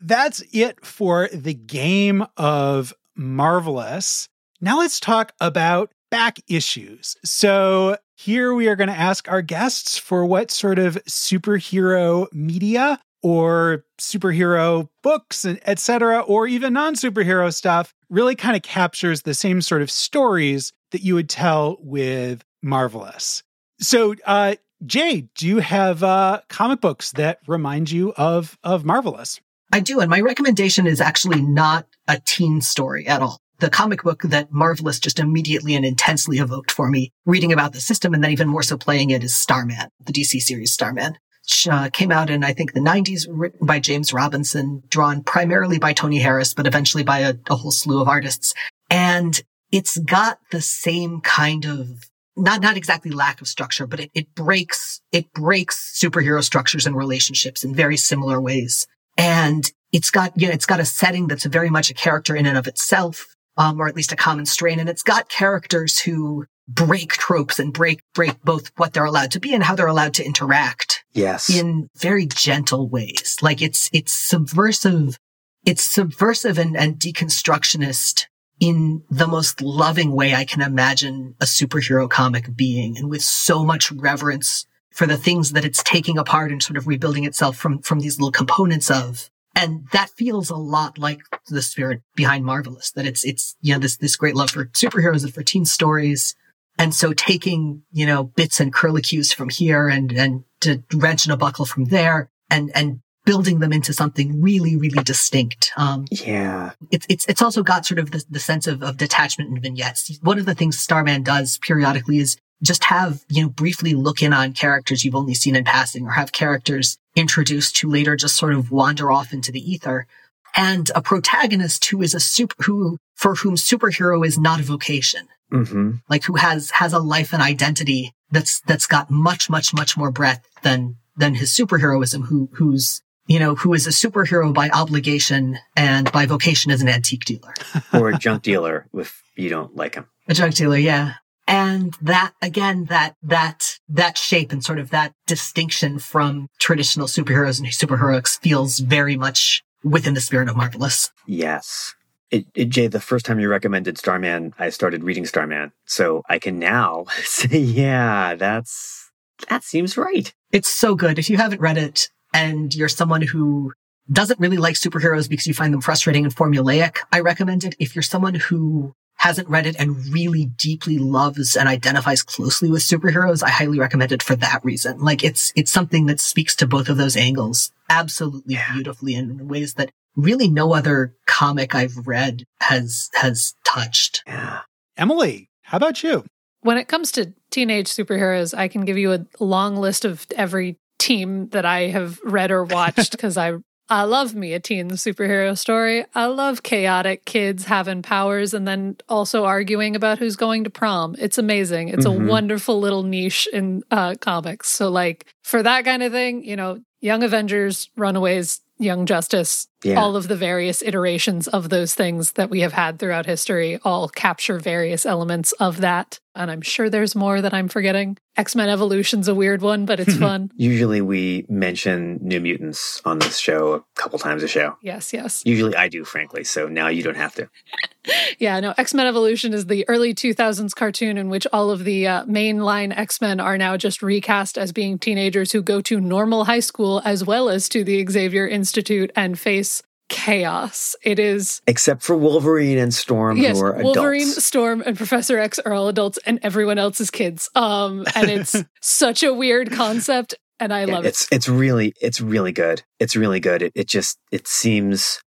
that's 0.00 0.42
it 0.50 0.82
for 0.84 1.28
the 1.28 1.52
game 1.52 2.24
of 2.38 2.94
marvelous. 3.16 4.28
Now 4.60 4.78
let's 4.78 5.00
talk 5.00 5.32
about 5.40 5.92
back 6.10 6.38
issues. 6.48 7.16
So 7.24 7.96
here 8.16 8.54
we 8.54 8.68
are 8.68 8.76
going 8.76 8.90
to 8.90 8.94
ask 8.94 9.30
our 9.30 9.42
guests 9.42 9.98
for 9.98 10.24
what 10.24 10.50
sort 10.50 10.78
of 10.78 10.94
superhero 11.08 12.32
media 12.32 13.00
or 13.22 13.84
superhero 14.00 14.88
books 15.02 15.44
and 15.44 15.60
etc 15.66 16.20
or 16.20 16.46
even 16.46 16.72
non-superhero 16.72 17.52
stuff 17.54 17.94
really 18.10 18.34
kind 18.34 18.56
of 18.56 18.62
captures 18.62 19.22
the 19.22 19.34
same 19.34 19.62
sort 19.62 19.80
of 19.80 19.90
stories 19.90 20.72
that 20.90 21.02
you 21.02 21.14
would 21.14 21.28
tell 21.28 21.78
with 21.80 22.44
marvelous. 22.62 23.42
So, 23.80 24.14
uh, 24.26 24.56
Jay, 24.84 25.28
do 25.36 25.46
you 25.46 25.58
have 25.58 26.02
uh, 26.02 26.40
comic 26.48 26.80
books 26.80 27.12
that 27.12 27.38
remind 27.46 27.90
you 27.90 28.12
of 28.16 28.58
of 28.64 28.84
Marvelous? 28.84 29.40
I 29.72 29.80
do, 29.80 30.00
and 30.00 30.10
my 30.10 30.20
recommendation 30.20 30.86
is 30.86 31.00
actually 31.00 31.40
not 31.40 31.86
a 32.06 32.20
teen 32.20 32.60
story 32.60 33.06
at 33.08 33.22
all. 33.22 33.40
The 33.60 33.70
comic 33.70 34.02
book 34.02 34.22
that 34.24 34.52
Marvelous 34.52 35.00
just 35.00 35.18
immediately 35.18 35.74
and 35.74 35.84
intensely 35.84 36.38
evoked 36.38 36.70
for 36.70 36.90
me, 36.90 37.10
reading 37.24 37.52
about 37.52 37.72
the 37.72 37.80
system 37.80 38.12
and 38.12 38.22
then 38.22 38.32
even 38.32 38.48
more 38.48 38.62
so 38.62 38.76
playing 38.76 39.10
it 39.10 39.24
is 39.24 39.34
Starman, 39.34 39.88
the 40.04 40.12
DC 40.12 40.40
series 40.40 40.72
Starman. 40.72 41.16
Which, 41.44 41.66
uh, 41.68 41.88
came 41.90 42.12
out 42.12 42.30
in, 42.30 42.44
I 42.44 42.52
think, 42.52 42.72
the 42.72 42.80
90s, 42.80 43.26
written 43.28 43.66
by 43.66 43.80
James 43.80 44.12
Robinson, 44.12 44.82
drawn 44.88 45.24
primarily 45.24 45.78
by 45.78 45.92
Tony 45.92 46.18
Harris, 46.18 46.54
but 46.54 46.68
eventually 46.68 47.02
by 47.02 47.20
a, 47.20 47.34
a 47.50 47.56
whole 47.56 47.72
slew 47.72 48.00
of 48.00 48.08
artists. 48.08 48.54
And 48.90 49.42
it's 49.72 49.98
got 49.98 50.38
the 50.50 50.60
same 50.60 51.20
kind 51.20 51.64
of 51.64 52.10
not 52.36 52.60
not 52.62 52.76
exactly 52.76 53.10
lack 53.10 53.40
of 53.40 53.48
structure, 53.48 53.86
but 53.86 54.00
it, 54.00 54.10
it 54.14 54.34
breaks 54.34 55.00
it 55.12 55.32
breaks 55.32 55.98
superhero 56.00 56.42
structures 56.42 56.86
and 56.86 56.96
relationships 56.96 57.64
in 57.64 57.74
very 57.74 57.96
similar 57.96 58.40
ways. 58.40 58.86
And 59.16 59.70
it's 59.92 60.10
got 60.10 60.32
you 60.36 60.48
know 60.48 60.54
it's 60.54 60.66
got 60.66 60.80
a 60.80 60.84
setting 60.84 61.28
that's 61.28 61.44
very 61.44 61.70
much 61.70 61.90
a 61.90 61.94
character 61.94 62.34
in 62.34 62.46
and 62.46 62.56
of 62.56 62.66
itself, 62.66 63.26
um, 63.56 63.80
or 63.80 63.88
at 63.88 63.96
least 63.96 64.12
a 64.12 64.16
common 64.16 64.46
strain, 64.46 64.80
and 64.80 64.88
it's 64.88 65.02
got 65.02 65.28
characters 65.28 66.00
who 66.00 66.46
break 66.68 67.12
tropes 67.12 67.58
and 67.58 67.72
break 67.72 68.00
break 68.14 68.40
both 68.42 68.70
what 68.76 68.92
they're 68.92 69.04
allowed 69.04 69.30
to 69.32 69.40
be 69.40 69.54
and 69.54 69.64
how 69.64 69.74
they're 69.74 69.86
allowed 69.86 70.14
to 70.14 70.24
interact. 70.24 71.04
Yes, 71.12 71.50
in 71.50 71.88
very 71.96 72.26
gentle 72.26 72.88
ways. 72.88 73.36
Like 73.42 73.60
it's 73.60 73.90
it's 73.92 74.14
subversive. 74.14 75.18
It's 75.64 75.84
subversive 75.84 76.58
and, 76.58 76.76
and 76.76 76.96
deconstructionist 76.96 78.24
in 78.58 79.02
the 79.10 79.28
most 79.28 79.60
loving 79.60 80.12
way 80.12 80.34
I 80.34 80.44
can 80.44 80.60
imagine 80.60 81.34
a 81.40 81.44
superhero 81.44 82.08
comic 82.08 82.56
being 82.56 82.96
and 82.96 83.08
with 83.08 83.22
so 83.22 83.64
much 83.64 83.92
reverence 83.92 84.66
for 84.94 85.06
the 85.06 85.16
things 85.16 85.52
that 85.52 85.64
it's 85.64 85.82
taking 85.82 86.18
apart 86.18 86.50
and 86.50 86.62
sort 86.62 86.76
of 86.76 86.86
rebuilding 86.86 87.24
itself 87.24 87.56
from, 87.56 87.80
from 87.80 88.00
these 88.00 88.18
little 88.18 88.32
components 88.32 88.90
of. 88.90 89.30
And 89.54 89.86
that 89.92 90.10
feels 90.10 90.48
a 90.48 90.56
lot 90.56 90.98
like 90.98 91.20
the 91.48 91.62
spirit 91.62 92.02
behind 92.14 92.44
Marvelous, 92.44 92.90
that 92.92 93.06
it's, 93.06 93.24
it's, 93.24 93.54
you 93.60 93.74
know, 93.74 93.78
this, 93.78 93.96
this 93.98 94.16
great 94.16 94.34
love 94.34 94.50
for 94.50 94.66
superheroes 94.66 95.24
and 95.24 95.32
for 95.32 95.42
teen 95.42 95.66
stories. 95.66 96.34
And 96.78 96.94
so 96.94 97.12
taking, 97.12 97.82
you 97.92 98.06
know, 98.06 98.24
bits 98.24 98.60
and 98.60 98.72
curlicues 98.72 99.34
from 99.34 99.50
here 99.50 99.88
and, 99.88 100.10
and 100.12 100.44
to 100.60 100.82
wrench 100.94 101.26
and 101.26 101.32
a 101.32 101.36
buckle 101.36 101.66
from 101.66 101.84
there 101.86 102.30
and, 102.48 102.70
and 102.74 103.00
building 103.24 103.60
them 103.60 103.72
into 103.72 103.92
something 103.92 104.40
really, 104.40 104.76
really 104.76 105.02
distinct. 105.02 105.70
Um, 105.76 106.06
yeah. 106.10 106.72
It's, 106.90 107.06
it's, 107.08 107.26
it's 107.26 107.42
also 107.42 107.62
got 107.62 107.84
sort 107.84 107.98
of 107.98 108.10
the, 108.10 108.24
the 108.30 108.40
sense 108.40 108.66
of, 108.66 108.82
of 108.82 108.96
detachment 108.96 109.50
and 109.50 109.62
vignettes. 109.62 110.18
One 110.22 110.38
of 110.38 110.46
the 110.46 110.54
things 110.54 110.78
Starman 110.78 111.22
does 111.22 111.58
periodically 111.58 112.18
is 112.18 112.36
just 112.62 112.84
have, 112.84 113.24
you 113.28 113.42
know, 113.42 113.48
briefly 113.48 113.94
look 113.94 114.22
in 114.22 114.32
on 114.32 114.52
characters 114.52 115.04
you've 115.04 115.14
only 115.14 115.34
seen 115.34 115.56
in 115.56 115.64
passing 115.64 116.06
or 116.06 116.10
have 116.10 116.32
characters 116.32 116.98
introduced 117.16 117.76
to 117.76 117.90
later 117.90 118.16
just 118.16 118.36
sort 118.36 118.54
of 118.54 118.70
wander 118.70 119.10
off 119.10 119.32
into 119.32 119.52
the 119.52 119.60
ether. 119.60 120.06
And 120.54 120.90
a 120.94 121.02
protagonist 121.02 121.84
who 121.86 122.02
is 122.02 122.14
a 122.14 122.20
super, 122.20 122.54
who, 122.64 122.98
for 123.14 123.34
whom 123.36 123.56
superhero 123.56 124.24
is 124.26 124.38
not 124.38 124.60
a 124.60 124.64
vocation. 124.64 125.28
Mm-hmm. 125.52 125.92
Like 126.08 126.24
who 126.24 126.34
has, 126.36 126.70
has 126.72 126.92
a 126.92 126.98
life 126.98 127.32
and 127.32 127.42
identity 127.42 128.12
that's, 128.30 128.60
that's 128.60 128.86
got 128.86 129.10
much, 129.10 129.50
much, 129.50 129.74
much 129.74 129.96
more 129.96 130.10
breadth 130.10 130.46
than, 130.62 130.96
than 131.16 131.34
his 131.34 131.50
superheroism, 131.50 132.26
who, 132.26 132.48
who's 132.54 133.02
you 133.26 133.38
know, 133.38 133.54
who 133.54 133.72
is 133.72 133.86
a 133.86 133.90
superhero 133.90 134.52
by 134.52 134.68
obligation 134.70 135.58
and 135.76 136.10
by 136.10 136.26
vocation 136.26 136.72
as 136.72 136.82
an 136.82 136.88
antique 136.88 137.24
dealer. 137.24 137.54
or 137.92 138.08
a 138.08 138.18
junk 138.18 138.42
dealer 138.42 138.86
if 138.94 139.22
you 139.36 139.48
don't 139.48 139.76
like 139.76 139.94
him. 139.94 140.06
A 140.28 140.34
junk 140.34 140.54
dealer, 140.54 140.76
yeah. 140.76 141.14
And 141.46 141.94
that, 142.00 142.34
again, 142.40 142.84
that, 142.86 143.16
that, 143.22 143.78
that 143.88 144.16
shape 144.16 144.52
and 144.52 144.64
sort 144.64 144.78
of 144.78 144.90
that 144.90 145.12
distinction 145.26 145.98
from 145.98 146.48
traditional 146.60 147.06
superheroes 147.06 147.58
and 147.58 147.68
superheroics 147.68 148.40
feels 148.40 148.78
very 148.78 149.16
much 149.16 149.62
within 149.82 150.14
the 150.14 150.20
spirit 150.20 150.48
of 150.48 150.56
Marvelous. 150.56 151.10
Yes. 151.26 151.94
It, 152.30 152.46
it, 152.54 152.68
Jay, 152.68 152.86
the 152.86 153.00
first 153.00 153.26
time 153.26 153.40
you 153.40 153.48
recommended 153.48 153.98
Starman, 153.98 154.54
I 154.58 154.70
started 154.70 155.04
reading 155.04 155.26
Starman. 155.26 155.72
So 155.84 156.22
I 156.28 156.38
can 156.38 156.58
now 156.58 157.06
say, 157.24 157.58
yeah, 157.58 158.34
that's, 158.36 159.10
that 159.48 159.64
seems 159.64 159.96
right. 159.96 160.32
It's 160.52 160.68
so 160.68 160.94
good. 160.94 161.18
If 161.18 161.28
you 161.28 161.36
haven't 161.36 161.60
read 161.60 161.76
it, 161.76 162.08
and 162.32 162.74
you're 162.74 162.88
someone 162.88 163.22
who 163.22 163.72
doesn't 164.10 164.40
really 164.40 164.56
like 164.56 164.74
superheroes 164.74 165.28
because 165.28 165.46
you 165.46 165.54
find 165.54 165.72
them 165.72 165.80
frustrating 165.80 166.24
and 166.24 166.34
formulaic, 166.34 166.98
I 167.12 167.20
recommend 167.20 167.64
it. 167.64 167.76
If 167.78 167.94
you're 167.94 168.02
someone 168.02 168.34
who 168.34 168.94
hasn't 169.22 169.48
read 169.48 169.68
it 169.68 169.76
and 169.78 170.04
really 170.12 170.46
deeply 170.46 170.98
loves 170.98 171.56
and 171.56 171.68
identifies 171.68 172.24
closely 172.24 172.68
with 172.68 172.82
superheroes, 172.82 173.40
I 173.44 173.50
highly 173.50 173.78
recommend 173.78 174.10
it 174.10 174.20
for 174.20 174.34
that 174.34 174.64
reason. 174.64 174.98
Like 174.98 175.22
it's, 175.22 175.52
it's 175.54 175.70
something 175.70 176.06
that 176.06 176.18
speaks 176.18 176.56
to 176.56 176.66
both 176.66 176.88
of 176.88 176.96
those 176.96 177.16
angles 177.16 177.70
absolutely 177.88 178.54
yeah. 178.54 178.72
beautifully 178.72 179.14
in 179.14 179.46
ways 179.46 179.74
that 179.74 179.92
really 180.16 180.48
no 180.48 180.74
other 180.74 181.14
comic 181.24 181.72
I've 181.72 182.04
read 182.04 182.42
has, 182.60 183.10
has 183.14 183.54
touched. 183.64 184.24
Yeah. 184.26 184.62
Emily, 184.96 185.48
how 185.62 185.76
about 185.76 186.02
you? 186.02 186.24
When 186.62 186.76
it 186.76 186.88
comes 186.88 187.12
to 187.12 187.32
teenage 187.52 187.94
superheroes, 187.94 188.58
I 188.58 188.66
can 188.66 188.84
give 188.84 188.98
you 188.98 189.12
a 189.12 189.24
long 189.38 189.76
list 189.76 190.04
of 190.04 190.26
every 190.34 190.78
team 190.98 191.48
that 191.50 191.64
I 191.64 191.82
have 191.82 192.18
read 192.24 192.50
or 192.50 192.64
watched 192.78 193.12
because 193.12 193.36
I 193.36 193.52
I 193.92 194.04
love 194.04 194.34
me 194.34 194.54
a 194.54 194.58
teen 194.58 194.88
superhero 194.92 195.56
story. 195.56 196.06
I 196.14 196.24
love 196.24 196.62
chaotic 196.62 197.26
kids 197.26 197.66
having 197.66 198.00
powers 198.00 198.54
and 198.54 198.66
then 198.66 198.96
also 199.06 199.44
arguing 199.44 199.96
about 199.96 200.18
who's 200.18 200.34
going 200.34 200.64
to 200.64 200.70
prom. 200.70 201.14
It's 201.18 201.36
amazing. 201.36 201.88
It's 201.88 202.06
mm-hmm. 202.06 202.24
a 202.24 202.26
wonderful 202.26 202.80
little 202.80 203.02
niche 203.02 203.46
in 203.52 203.82
uh, 203.90 204.14
comics. 204.18 204.70
So, 204.70 204.88
like, 204.88 205.26
for 205.42 205.62
that 205.62 205.84
kind 205.84 206.02
of 206.02 206.10
thing, 206.10 206.42
you 206.42 206.56
know, 206.56 206.80
Young 207.02 207.22
Avengers, 207.22 207.90
Runaways, 207.94 208.62
Young 208.82 209.06
Justice, 209.06 209.68
yeah. 209.84 210.00
all 210.00 210.16
of 210.16 210.28
the 210.28 210.36
various 210.36 210.82
iterations 210.82 211.48
of 211.48 211.68
those 211.68 211.94
things 211.94 212.32
that 212.32 212.50
we 212.50 212.60
have 212.60 212.72
had 212.72 212.98
throughout 212.98 213.26
history 213.26 213.78
all 213.84 214.08
capture 214.08 214.58
various 214.58 215.06
elements 215.06 215.52
of 215.52 215.80
that. 215.80 216.18
And 216.34 216.50
I'm 216.50 216.62
sure 216.62 216.88
there's 216.88 217.14
more 217.14 217.42
that 217.42 217.52
I'm 217.52 217.68
forgetting. 217.68 218.16
X 218.38 218.56
Men 218.56 218.70
Evolution's 218.70 219.28
a 219.28 219.34
weird 219.34 219.60
one, 219.60 219.84
but 219.84 220.00
it's 220.00 220.16
fun. 220.18 220.50
Usually 220.56 221.02
we 221.02 221.44
mention 221.50 222.18
New 222.22 222.40
Mutants 222.40 223.02
on 223.04 223.18
this 223.18 223.38
show 223.38 223.74
a 223.74 223.84
couple 223.96 224.18
times 224.18 224.42
a 224.42 224.48
show. 224.48 224.76
Yes, 224.80 225.12
yes. 225.12 225.42
Usually 225.44 225.76
I 225.76 225.88
do, 225.88 226.04
frankly. 226.04 226.42
So 226.44 226.68
now 226.68 226.88
you 226.88 227.02
don't 227.02 227.18
have 227.18 227.34
to. 227.34 227.50
yeah, 228.38 228.58
no, 228.60 228.72
X 228.78 228.94
Men 228.94 229.06
Evolution 229.06 229.52
is 229.52 229.66
the 229.66 229.86
early 229.88 230.14
2000s 230.14 230.74
cartoon 230.74 231.18
in 231.18 231.28
which 231.28 231.46
all 231.52 231.70
of 231.70 231.84
the 231.84 232.06
uh, 232.06 232.24
mainline 232.24 232.96
X 232.96 233.20
Men 233.20 233.38
are 233.38 233.58
now 233.58 233.76
just 233.76 234.02
recast 234.02 234.56
as 234.56 234.72
being 234.72 234.98
teenagers 234.98 235.52
who 235.52 235.60
go 235.60 235.82
to 235.82 236.00
normal 236.00 236.44
high 236.44 236.60
school 236.60 237.02
as 237.04 237.22
well 237.22 237.50
as 237.50 237.68
to 237.68 237.84
the 237.84 238.06
Xavier 238.08 238.48
Institute 238.48 238.71
and 239.16 239.38
face 239.38 239.82
chaos. 240.08 240.94
It 241.02 241.18
is 241.18 241.62
except 241.66 242.02
for 242.02 242.16
Wolverine 242.16 242.78
and 242.78 242.92
Storm, 242.92 243.36
yes, 243.38 243.58
who 243.58 243.64
are 243.64 243.72
adults. 243.76 243.96
Wolverine. 243.96 244.26
Storm, 244.26 244.82
and 244.84 244.96
Professor 244.96 245.38
X 245.38 245.58
are 245.60 245.72
all 245.72 245.88
adults, 245.88 246.18
and 246.26 246.38
everyone 246.42 246.78
else 246.78 247.00
is 247.00 247.10
kids. 247.10 247.48
Um, 247.54 248.04
and 248.14 248.30
it's 248.30 248.56
such 248.80 249.22
a 249.22 249.32
weird 249.32 249.72
concept 249.72 250.34
and 250.62 250.72
I 250.72 250.84
love 250.84 251.04
it's, 251.04 251.24
it. 251.24 251.36
It's 251.36 251.48
really, 251.48 251.92
it's 252.00 252.20
really 252.20 252.52
good. 252.52 252.84
It's 253.00 253.16
really 253.16 253.40
good. 253.40 253.62
It, 253.62 253.72
it 253.74 253.88
just, 253.88 254.18
it 254.30 254.46
seems, 254.46 255.20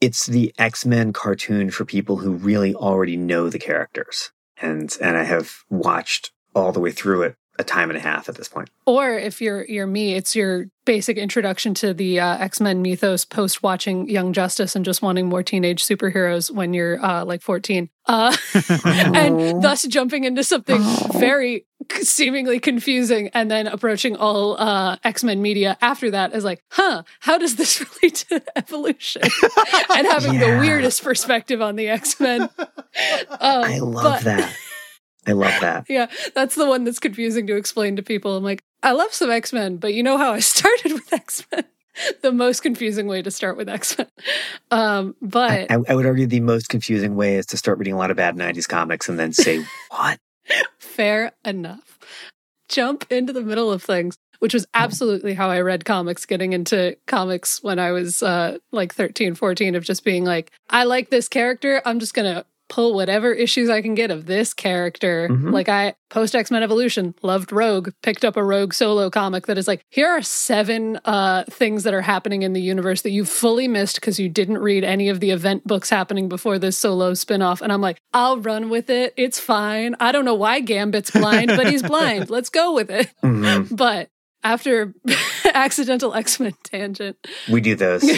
it's 0.00 0.26
the 0.26 0.54
X 0.56 0.86
Men 0.86 1.12
cartoon 1.12 1.70
for 1.70 1.84
people 1.84 2.18
who 2.18 2.32
really 2.32 2.76
already 2.76 3.16
know 3.16 3.50
the 3.50 3.58
characters, 3.58 4.30
and 4.62 4.96
and 5.00 5.16
I 5.16 5.24
have 5.24 5.64
watched 5.68 6.30
all 6.54 6.70
the 6.70 6.80
way 6.80 6.92
through 6.92 7.22
it 7.22 7.36
a 7.58 7.64
time 7.64 7.90
and 7.90 7.96
a 7.96 8.00
half 8.00 8.28
at 8.28 8.36
this 8.36 8.48
point. 8.48 8.70
Or 8.86 9.10
if 9.10 9.40
you're 9.40 9.64
you're 9.66 9.86
me, 9.86 10.14
it's 10.14 10.36
your 10.36 10.66
basic 10.84 11.18
introduction 11.18 11.74
to 11.74 11.92
the 11.92 12.20
uh, 12.20 12.38
X 12.38 12.60
Men 12.60 12.80
mythos 12.82 13.24
post 13.24 13.62
watching 13.62 14.08
Young 14.08 14.32
Justice 14.32 14.76
and 14.76 14.84
just 14.84 15.02
wanting 15.02 15.26
more 15.28 15.42
teenage 15.42 15.84
superheroes 15.84 16.50
when 16.50 16.72
you're 16.72 17.04
uh, 17.04 17.24
like 17.24 17.42
14, 17.42 17.90
uh, 18.06 18.34
and 18.84 19.62
thus 19.62 19.82
jumping 19.82 20.24
into 20.24 20.44
something 20.44 20.80
very 21.18 21.66
seemingly 22.00 22.60
confusing, 22.60 23.28
and 23.34 23.50
then 23.50 23.66
approaching 23.66 24.16
all 24.16 24.58
uh, 24.58 24.96
X 25.04 25.24
Men 25.24 25.42
media 25.42 25.76
after 25.80 26.10
that 26.12 26.32
as 26.32 26.44
like, 26.44 26.62
huh, 26.70 27.02
how 27.20 27.38
does 27.38 27.56
this 27.56 27.80
relate 28.02 28.26
to 28.28 28.42
evolution? 28.56 29.22
and 29.90 30.06
having 30.06 30.34
yeah. 30.34 30.54
the 30.54 30.60
weirdest 30.60 31.02
perspective 31.02 31.60
on 31.60 31.76
the 31.76 31.88
X 31.88 32.20
Men. 32.20 32.48
Um, 33.30 33.64
I 33.64 33.78
love 33.78 34.02
but, 34.02 34.24
that. 34.24 34.56
I 35.26 35.32
love 35.32 35.54
that. 35.60 35.86
yeah, 35.88 36.06
that's 36.34 36.54
the 36.54 36.66
one 36.66 36.84
that's 36.84 36.98
confusing 36.98 37.46
to 37.48 37.56
explain 37.56 37.96
to 37.96 38.02
people. 38.02 38.36
I'm 38.36 38.44
like, 38.44 38.62
I 38.82 38.92
love 38.92 39.12
some 39.12 39.30
X 39.30 39.52
Men, 39.52 39.76
but 39.76 39.94
you 39.94 40.02
know 40.02 40.18
how 40.18 40.32
I 40.32 40.40
started 40.40 40.92
with 40.92 41.12
X 41.12 41.44
Men? 41.52 41.64
the 42.22 42.32
most 42.32 42.62
confusing 42.62 43.06
way 43.06 43.22
to 43.22 43.30
start 43.30 43.56
with 43.56 43.68
X 43.68 43.96
Men. 43.98 44.08
Um, 44.70 45.16
but 45.20 45.70
I, 45.70 45.78
I, 45.88 45.94
would 45.94 46.06
argue 46.06 46.26
the 46.26 46.40
most 46.40 46.68
confusing 46.68 47.16
way 47.16 47.36
is 47.36 47.46
to 47.46 47.56
start 47.56 47.78
reading 47.78 47.94
a 47.94 47.98
lot 47.98 48.10
of 48.10 48.16
bad 48.16 48.36
90s 48.36 48.68
comics 48.68 49.08
and 49.08 49.18
then 49.18 49.32
say, 49.32 49.64
what? 49.90 50.18
Fair 50.78 51.32
enough. 51.44 51.98
Jump 52.68 53.10
into 53.10 53.32
the 53.32 53.40
middle 53.40 53.72
of 53.72 53.82
things, 53.82 54.16
which 54.40 54.54
was 54.54 54.66
absolutely 54.74 55.34
how 55.34 55.48
I 55.48 55.60
read 55.60 55.84
comics, 55.84 56.26
getting 56.26 56.52
into 56.52 56.96
comics 57.06 57.62
when 57.62 57.78
I 57.78 57.92
was 57.92 58.22
uh, 58.22 58.58
like 58.72 58.94
13, 58.94 59.34
14, 59.34 59.74
of 59.74 59.84
just 59.84 60.04
being 60.04 60.24
like, 60.24 60.52
I 60.68 60.84
like 60.84 61.10
this 61.10 61.28
character. 61.28 61.80
I'm 61.84 61.98
just 61.98 62.14
going 62.14 62.32
to 62.32 62.44
pull 62.68 62.94
whatever 62.94 63.32
issues 63.32 63.68
I 63.70 63.82
can 63.82 63.94
get 63.94 64.10
of 64.10 64.26
this 64.26 64.52
character. 64.54 65.28
Mhm. 65.30 65.52
Like 65.52 65.68
I 65.68 65.94
post 66.10 66.34
X 66.34 66.50
Men 66.50 66.62
Evolution, 66.62 67.14
loved 67.22 67.52
Rogue, 67.52 67.90
picked 68.02 68.24
up 68.24 68.36
a 68.36 68.44
Rogue 68.44 68.72
solo 68.74 69.10
comic 69.10 69.46
that 69.46 69.58
is 69.58 69.66
like, 69.68 69.82
here 69.90 70.08
are 70.08 70.22
seven 70.22 70.98
uh, 71.04 71.44
things 71.50 71.84
that 71.84 71.94
are 71.94 72.00
happening 72.02 72.42
in 72.42 72.52
the 72.52 72.60
universe 72.62 73.02
that 73.02 73.10
you 73.10 73.24
fully 73.24 73.68
missed 73.68 73.96
because 74.00 74.18
you 74.18 74.28
didn't 74.28 74.58
read 74.58 74.84
any 74.84 75.08
of 75.08 75.20
the 75.20 75.30
event 75.30 75.64
books 75.66 75.90
happening 75.90 76.28
before 76.28 76.58
this 76.58 76.76
solo 76.78 77.12
spinoff. 77.12 77.60
And 77.60 77.72
I'm 77.72 77.80
like, 77.80 77.98
I'll 78.12 78.38
run 78.38 78.70
with 78.70 78.90
it. 78.90 79.14
It's 79.16 79.38
fine. 79.40 79.94
I 80.00 80.12
don't 80.12 80.24
know 80.24 80.34
why 80.34 80.60
Gambit's 80.60 81.10
blind, 81.10 81.48
but 81.48 81.68
he's 81.70 81.82
blind. 81.82 82.30
Let's 82.30 82.48
go 82.50 82.74
with 82.74 82.90
it. 82.90 83.10
Mhm. 83.24 83.68
But 83.76 84.08
after 84.44 84.94
accidental 85.54 86.14
X 86.14 86.38
Men 86.40 86.52
tangent, 86.64 87.16
We 87.50 87.60
do 87.60 87.74
those. 87.74 88.08